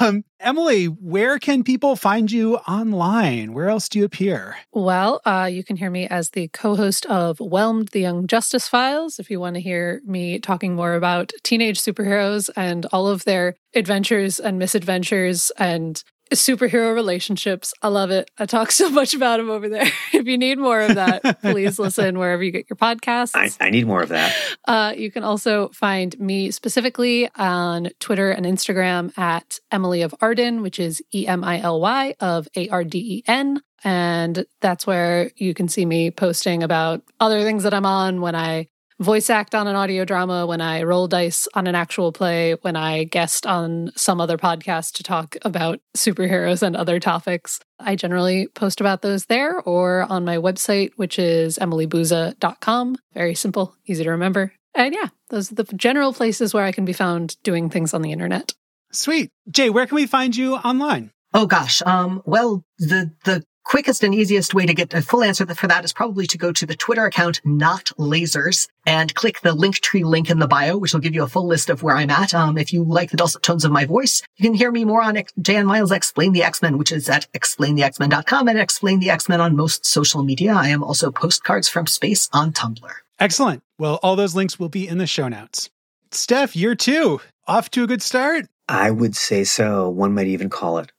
Um, 0.00 0.24
Emily, 0.40 0.86
where 0.86 1.38
can 1.38 1.64
people 1.64 1.96
find 1.96 2.30
you 2.30 2.56
online? 2.56 3.54
Where 3.54 3.68
else 3.68 3.88
do 3.88 3.98
you 3.98 4.04
appear? 4.04 4.56
Well, 4.72 5.20
uh, 5.24 5.48
you 5.50 5.64
can 5.64 5.76
hear 5.76 5.90
me 5.90 6.06
as 6.06 6.30
the 6.30 6.48
co 6.48 6.76
host 6.76 7.06
of 7.06 7.38
Whelmed 7.38 7.88
the 7.88 8.00
Young 8.00 8.26
Justice 8.26 8.68
Files 8.68 9.18
if 9.18 9.30
you 9.30 9.40
want 9.40 9.54
to 9.54 9.60
hear 9.60 10.00
me 10.04 10.38
talking 10.38 10.74
more 10.74 10.94
about 10.94 11.32
teenage 11.42 11.80
superheroes 11.80 12.50
and 12.56 12.86
all 12.86 13.08
of 13.08 13.24
their 13.24 13.56
adventures 13.74 14.38
and 14.38 14.58
misadventures 14.58 15.50
and 15.58 16.02
superhero 16.32 16.94
relationships. 16.94 17.72
I 17.82 17.88
love 17.88 18.10
it. 18.10 18.30
I 18.38 18.46
talk 18.46 18.70
so 18.72 18.90
much 18.90 19.14
about 19.14 19.38
them 19.38 19.50
over 19.50 19.68
there. 19.68 19.86
if 20.12 20.26
you 20.26 20.38
need 20.38 20.58
more 20.58 20.80
of 20.80 20.94
that, 20.96 21.40
please 21.40 21.78
listen 21.78 22.18
wherever 22.18 22.42
you 22.42 22.50
get 22.50 22.68
your 22.68 22.76
podcasts. 22.76 23.32
I, 23.34 23.50
I 23.64 23.70
need 23.70 23.86
more 23.86 24.02
of 24.02 24.10
that. 24.10 24.34
Uh, 24.66 24.92
you 24.96 25.10
can 25.10 25.24
also 25.24 25.68
find 25.68 26.18
me 26.18 26.50
specifically 26.50 27.28
on 27.36 27.90
Twitter 28.00 28.30
and 28.30 28.46
Instagram 28.46 29.16
at 29.18 29.58
Emily 29.70 30.02
of 30.02 30.14
Arden, 30.20 30.62
which 30.62 30.78
is 30.78 31.02
E 31.14 31.26
M 31.26 31.44
I 31.44 31.60
L 31.60 31.80
Y 31.80 32.14
of 32.20 32.48
A 32.56 32.68
R 32.68 32.84
D 32.84 32.98
E 32.98 33.22
N. 33.26 33.62
And 33.84 34.46
that's 34.60 34.86
where 34.86 35.30
you 35.36 35.54
can 35.54 35.68
see 35.68 35.84
me 35.84 36.10
posting 36.10 36.62
about 36.62 37.02
other 37.20 37.42
things 37.42 37.62
that 37.62 37.74
I'm 37.74 37.86
on 37.86 38.20
when 38.20 38.34
I 38.34 38.68
voice 39.00 39.30
act 39.30 39.54
on 39.54 39.66
an 39.66 39.76
audio 39.76 40.04
drama, 40.04 40.46
when 40.46 40.60
I 40.60 40.82
roll 40.82 41.08
dice 41.08 41.48
on 41.54 41.66
an 41.66 41.74
actual 41.74 42.12
play, 42.12 42.54
when 42.62 42.76
I 42.76 43.04
guest 43.04 43.46
on 43.46 43.90
some 43.96 44.20
other 44.20 44.38
podcast 44.38 44.94
to 44.94 45.02
talk 45.02 45.36
about 45.42 45.80
superheroes 45.96 46.62
and 46.62 46.76
other 46.76 46.98
topics. 46.98 47.60
I 47.78 47.96
generally 47.96 48.48
post 48.48 48.80
about 48.80 49.02
those 49.02 49.26
there 49.26 49.60
or 49.60 50.06
on 50.08 50.24
my 50.24 50.36
website, 50.36 50.92
which 50.96 51.18
is 51.18 51.58
emilybuza.com. 51.58 52.96
Very 53.12 53.34
simple, 53.34 53.74
easy 53.86 54.04
to 54.04 54.10
remember. 54.10 54.52
And 54.74 54.94
yeah, 54.94 55.08
those 55.30 55.50
are 55.50 55.56
the 55.56 55.64
general 55.64 56.12
places 56.12 56.52
where 56.52 56.64
I 56.64 56.72
can 56.72 56.84
be 56.84 56.92
found 56.92 57.42
doing 57.42 57.70
things 57.70 57.94
on 57.94 58.02
the 58.02 58.12
internet. 58.12 58.54
Sweet. 58.92 59.30
Jay, 59.50 59.70
where 59.70 59.86
can 59.86 59.96
we 59.96 60.06
find 60.06 60.36
you 60.36 60.56
online? 60.56 61.10
Oh 61.34 61.46
gosh. 61.46 61.82
Um, 61.84 62.22
well, 62.24 62.64
the, 62.78 63.12
the 63.24 63.44
quickest 63.66 64.04
and 64.04 64.14
easiest 64.14 64.54
way 64.54 64.64
to 64.64 64.72
get 64.72 64.94
a 64.94 65.02
full 65.02 65.22
answer 65.22 65.44
for 65.54 65.66
that 65.66 65.84
is 65.84 65.92
probably 65.92 66.26
to 66.28 66.38
go 66.38 66.52
to 66.52 66.64
the 66.64 66.76
Twitter 66.76 67.04
account, 67.04 67.40
not 67.44 67.86
lasers, 67.98 68.68
and 68.86 69.14
click 69.14 69.40
the 69.40 69.50
Linktree 69.50 70.04
link 70.04 70.30
in 70.30 70.38
the 70.38 70.46
bio, 70.46 70.78
which 70.78 70.92
will 70.92 71.00
give 71.00 71.14
you 71.14 71.24
a 71.24 71.28
full 71.28 71.46
list 71.46 71.68
of 71.68 71.82
where 71.82 71.96
I'm 71.96 72.10
at. 72.10 72.32
Um, 72.32 72.56
if 72.56 72.72
you 72.72 72.84
like 72.84 73.10
the 73.10 73.16
dulcet 73.16 73.42
tones 73.42 73.64
of 73.64 73.72
my 73.72 73.84
voice, 73.84 74.22
you 74.36 74.44
can 74.44 74.54
hear 74.54 74.70
me 74.70 74.84
more 74.84 75.02
on 75.02 75.16
X- 75.16 75.32
Jay 75.40 75.56
and 75.56 75.66
Miles 75.66 75.92
X-Plain 75.92 76.32
the 76.32 76.44
X-Men, 76.44 76.78
which 76.78 76.92
is 76.92 77.08
at 77.08 77.30
explainthexmen.com 77.32 78.48
and 78.48 78.58
explain 78.58 79.00
the 79.00 79.10
X-Men 79.10 79.40
on 79.40 79.56
most 79.56 79.84
social 79.84 80.22
media. 80.22 80.54
I 80.54 80.68
am 80.68 80.84
also 80.84 81.10
postcards 81.10 81.68
from 81.68 81.86
space 81.86 82.28
on 82.32 82.52
Tumblr. 82.52 82.90
Excellent. 83.18 83.62
Well, 83.78 83.98
all 84.02 84.14
those 84.14 84.36
links 84.36 84.58
will 84.58 84.68
be 84.68 84.86
in 84.86 84.98
the 84.98 85.06
show 85.06 85.28
notes. 85.28 85.70
Steph, 86.12 86.54
year 86.54 86.74
two, 86.74 87.20
off 87.46 87.70
to 87.70 87.82
a 87.82 87.86
good 87.86 88.02
start. 88.02 88.46
I 88.68 88.90
would 88.90 89.16
say 89.16 89.44
so. 89.44 89.88
One 89.88 90.14
might 90.14 90.26
even 90.28 90.50
call 90.50 90.78
it 90.78 90.90
marvelous. 90.90 90.95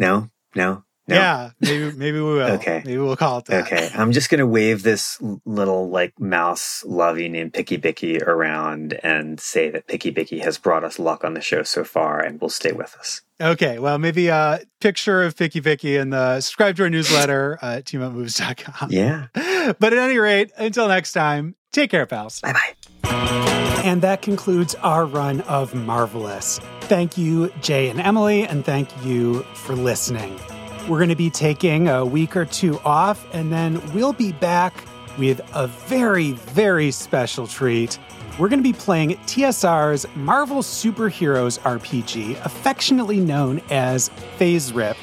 No, 0.00 0.30
no, 0.56 0.82
no. 1.06 1.14
Yeah, 1.14 1.50
maybe 1.60 1.92
maybe 1.92 2.18
we 2.18 2.32
will. 2.34 2.52
Okay. 2.52 2.82
maybe 2.84 2.98
we'll 2.98 3.16
call 3.16 3.38
it 3.38 3.44
that. 3.44 3.66
Okay, 3.66 3.90
I'm 3.94 4.12
just 4.12 4.30
gonna 4.30 4.46
wave 4.46 4.82
this 4.82 5.20
little 5.44 5.90
like 5.90 6.18
mouse 6.18 6.82
lovey 6.86 7.28
named 7.28 7.52
Picky 7.52 7.76
Bicky 7.76 8.18
around 8.18 8.94
and 9.02 9.38
say 9.38 9.70
that 9.70 9.86
Picky 9.86 10.10
Bicky 10.10 10.38
has 10.38 10.56
brought 10.56 10.82
us 10.82 10.98
luck 10.98 11.22
on 11.22 11.34
the 11.34 11.40
show 11.40 11.62
so 11.62 11.84
far 11.84 12.18
and 12.18 12.40
will 12.40 12.48
stay 12.48 12.72
with 12.72 12.96
us. 12.98 13.20
Okay, 13.40 13.78
well, 13.78 13.98
maybe 13.98 14.28
a 14.28 14.60
picture 14.80 15.22
of 15.22 15.36
Picky 15.36 15.60
Bicky 15.60 15.96
and 15.96 16.12
the 16.12 16.40
subscribe 16.40 16.76
to 16.76 16.84
our 16.84 16.90
newsletter 16.90 17.58
uh, 17.62 17.76
at 17.76 17.84
teamupmoves.com. 17.84 18.90
Yeah. 18.90 19.26
But 19.78 19.92
at 19.92 19.98
any 19.98 20.18
rate, 20.18 20.50
until 20.56 20.88
next 20.88 21.12
time, 21.12 21.54
take 21.70 21.90
care, 21.90 22.06
pals. 22.06 22.40
Bye 22.40 22.54
bye. 23.02 23.56
And 23.84 24.02
that 24.02 24.22
concludes 24.22 24.74
our 24.76 25.06
run 25.06 25.40
of 25.42 25.74
Marvelous. 25.74 26.58
Thank 26.82 27.16
you, 27.16 27.52
Jay 27.60 27.88
and 27.88 28.00
Emily, 28.00 28.46
and 28.46 28.64
thank 28.64 28.88
you 29.04 29.42
for 29.54 29.74
listening. 29.74 30.38
We're 30.88 30.98
going 30.98 31.08
to 31.10 31.16
be 31.16 31.30
taking 31.30 31.88
a 31.88 32.04
week 32.04 32.36
or 32.36 32.44
two 32.44 32.78
off, 32.80 33.26
and 33.32 33.52
then 33.52 33.80
we'll 33.92 34.12
be 34.12 34.32
back 34.32 34.74
with 35.18 35.40
a 35.54 35.66
very, 35.66 36.32
very 36.32 36.90
special 36.90 37.46
treat. 37.46 37.98
We're 38.38 38.48
going 38.48 38.62
to 38.62 38.68
be 38.68 38.72
playing 38.72 39.16
TSR's 39.26 40.06
Marvel 40.16 40.62
Superheroes 40.62 41.58
RPG, 41.60 42.44
affectionately 42.44 43.20
known 43.20 43.60
as 43.70 44.08
FASERIP. 44.38 44.96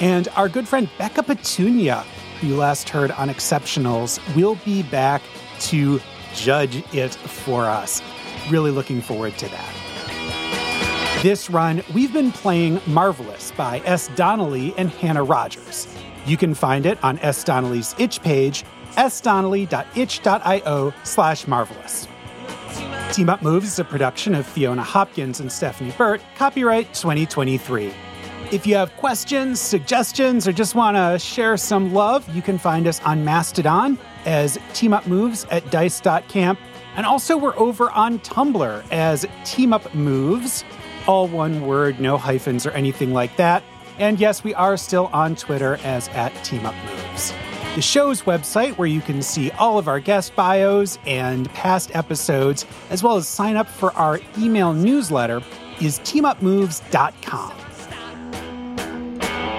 And 0.00 0.28
our 0.36 0.48
good 0.48 0.66
friend 0.66 0.90
Becca 0.98 1.22
Petunia, 1.22 2.04
who 2.40 2.48
you 2.48 2.56
last 2.56 2.88
heard 2.88 3.10
on 3.12 3.28
Exceptionals, 3.28 4.18
will 4.34 4.56
be 4.64 4.82
back 4.82 5.22
to 5.60 6.00
judge 6.34 6.82
it 6.94 7.14
for 7.14 7.64
us. 7.64 8.02
Really 8.50 8.70
looking 8.70 9.00
forward 9.00 9.38
to 9.38 9.48
that. 9.48 11.20
This 11.22 11.48
run, 11.50 11.82
we've 11.94 12.12
been 12.12 12.32
playing 12.32 12.80
Marvelous 12.86 13.52
by 13.52 13.80
S. 13.84 14.08
Donnelly 14.16 14.74
and 14.76 14.90
Hannah 14.90 15.22
Rogers. 15.22 15.86
You 16.26 16.36
can 16.36 16.54
find 16.54 16.86
it 16.86 17.02
on 17.04 17.18
S. 17.18 17.44
Donnelly's 17.44 17.94
itch 17.98 18.22
page, 18.22 18.64
sdonnelly.itch.io 18.96 20.94
slash 21.04 21.46
marvelous. 21.46 22.08
Team 23.12 23.28
Up 23.28 23.42
Moves 23.42 23.68
is 23.68 23.78
a 23.78 23.84
production 23.84 24.34
of 24.34 24.46
Fiona 24.46 24.82
Hopkins 24.82 25.40
and 25.40 25.50
Stephanie 25.50 25.92
Burt, 25.98 26.22
copyright 26.36 26.94
2023. 26.94 27.92
If 28.52 28.66
you 28.66 28.74
have 28.76 28.94
questions, 28.96 29.60
suggestions, 29.60 30.48
or 30.48 30.52
just 30.52 30.74
want 30.74 30.96
to 30.96 31.18
share 31.18 31.56
some 31.56 31.92
love, 31.92 32.28
you 32.34 32.42
can 32.42 32.58
find 32.58 32.86
us 32.86 33.00
on 33.02 33.24
Mastodon 33.24 33.98
as 34.24 34.58
Team 34.74 34.92
Up 34.92 35.06
Moves 35.06 35.44
at 35.50 35.70
dice.camp. 35.70 36.58
And 36.96 37.06
also, 37.06 37.36
we're 37.36 37.56
over 37.56 37.90
on 37.90 38.18
Tumblr 38.20 38.84
as 38.90 39.26
Team 39.44 39.72
Up 39.72 39.94
Moves, 39.94 40.64
all 41.06 41.28
one 41.28 41.66
word, 41.66 42.00
no 42.00 42.18
hyphens 42.18 42.66
or 42.66 42.70
anything 42.72 43.12
like 43.12 43.36
that. 43.36 43.62
And 43.98 44.18
yes, 44.18 44.42
we 44.42 44.54
are 44.54 44.76
still 44.76 45.08
on 45.12 45.36
Twitter 45.36 45.78
as 45.84 46.08
at 46.08 46.34
Team 46.44 46.66
Up 46.66 46.74
Moves. 46.86 47.32
The 47.76 47.82
show's 47.82 48.22
website, 48.22 48.76
where 48.78 48.88
you 48.88 49.00
can 49.00 49.22
see 49.22 49.52
all 49.52 49.78
of 49.78 49.86
our 49.86 50.00
guest 50.00 50.34
bios 50.34 50.98
and 51.06 51.48
past 51.50 51.94
episodes, 51.94 52.66
as 52.90 53.02
well 53.02 53.16
as 53.16 53.28
sign 53.28 53.56
up 53.56 53.68
for 53.68 53.92
our 53.92 54.20
email 54.36 54.72
newsletter, 54.72 55.40
is 55.80 56.00
teamupmoves.com. 56.00 57.52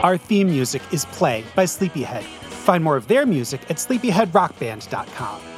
Our 0.04 0.18
theme 0.18 0.48
music 0.50 0.82
is 0.92 1.06
Play 1.06 1.46
by 1.56 1.66
Sleepyhead. 1.66 2.26
Find 2.26 2.84
more 2.84 2.98
of 2.98 3.08
their 3.08 3.26
music 3.26 3.62
at 3.70 3.78
sleepyheadrockband.com. 3.78 5.51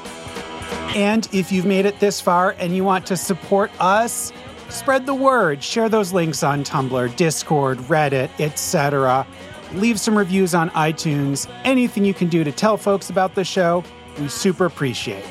And 0.95 1.27
if 1.31 1.51
you've 1.51 1.65
made 1.65 1.85
it 1.85 1.99
this 1.99 2.21
far 2.21 2.55
and 2.59 2.75
you 2.75 2.83
want 2.83 3.05
to 3.07 3.17
support 3.17 3.71
us, 3.79 4.31
spread 4.69 5.05
the 5.05 5.15
word. 5.15 5.63
Share 5.63 5.89
those 5.89 6.13
links 6.13 6.43
on 6.43 6.63
Tumblr, 6.63 7.15
Discord, 7.15 7.77
Reddit, 7.79 8.29
etc. 8.39 9.25
Leave 9.73 9.99
some 9.99 10.17
reviews 10.17 10.53
on 10.53 10.69
iTunes. 10.71 11.49
Anything 11.63 12.05
you 12.05 12.13
can 12.13 12.29
do 12.29 12.43
to 12.43 12.51
tell 12.51 12.77
folks 12.77 13.09
about 13.09 13.35
the 13.35 13.43
show, 13.43 13.83
we 14.19 14.27
super 14.27 14.65
appreciate. 14.65 15.25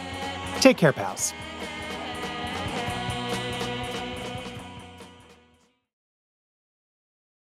Take 0.60 0.76
care, 0.76 0.92
pals. 0.92 1.32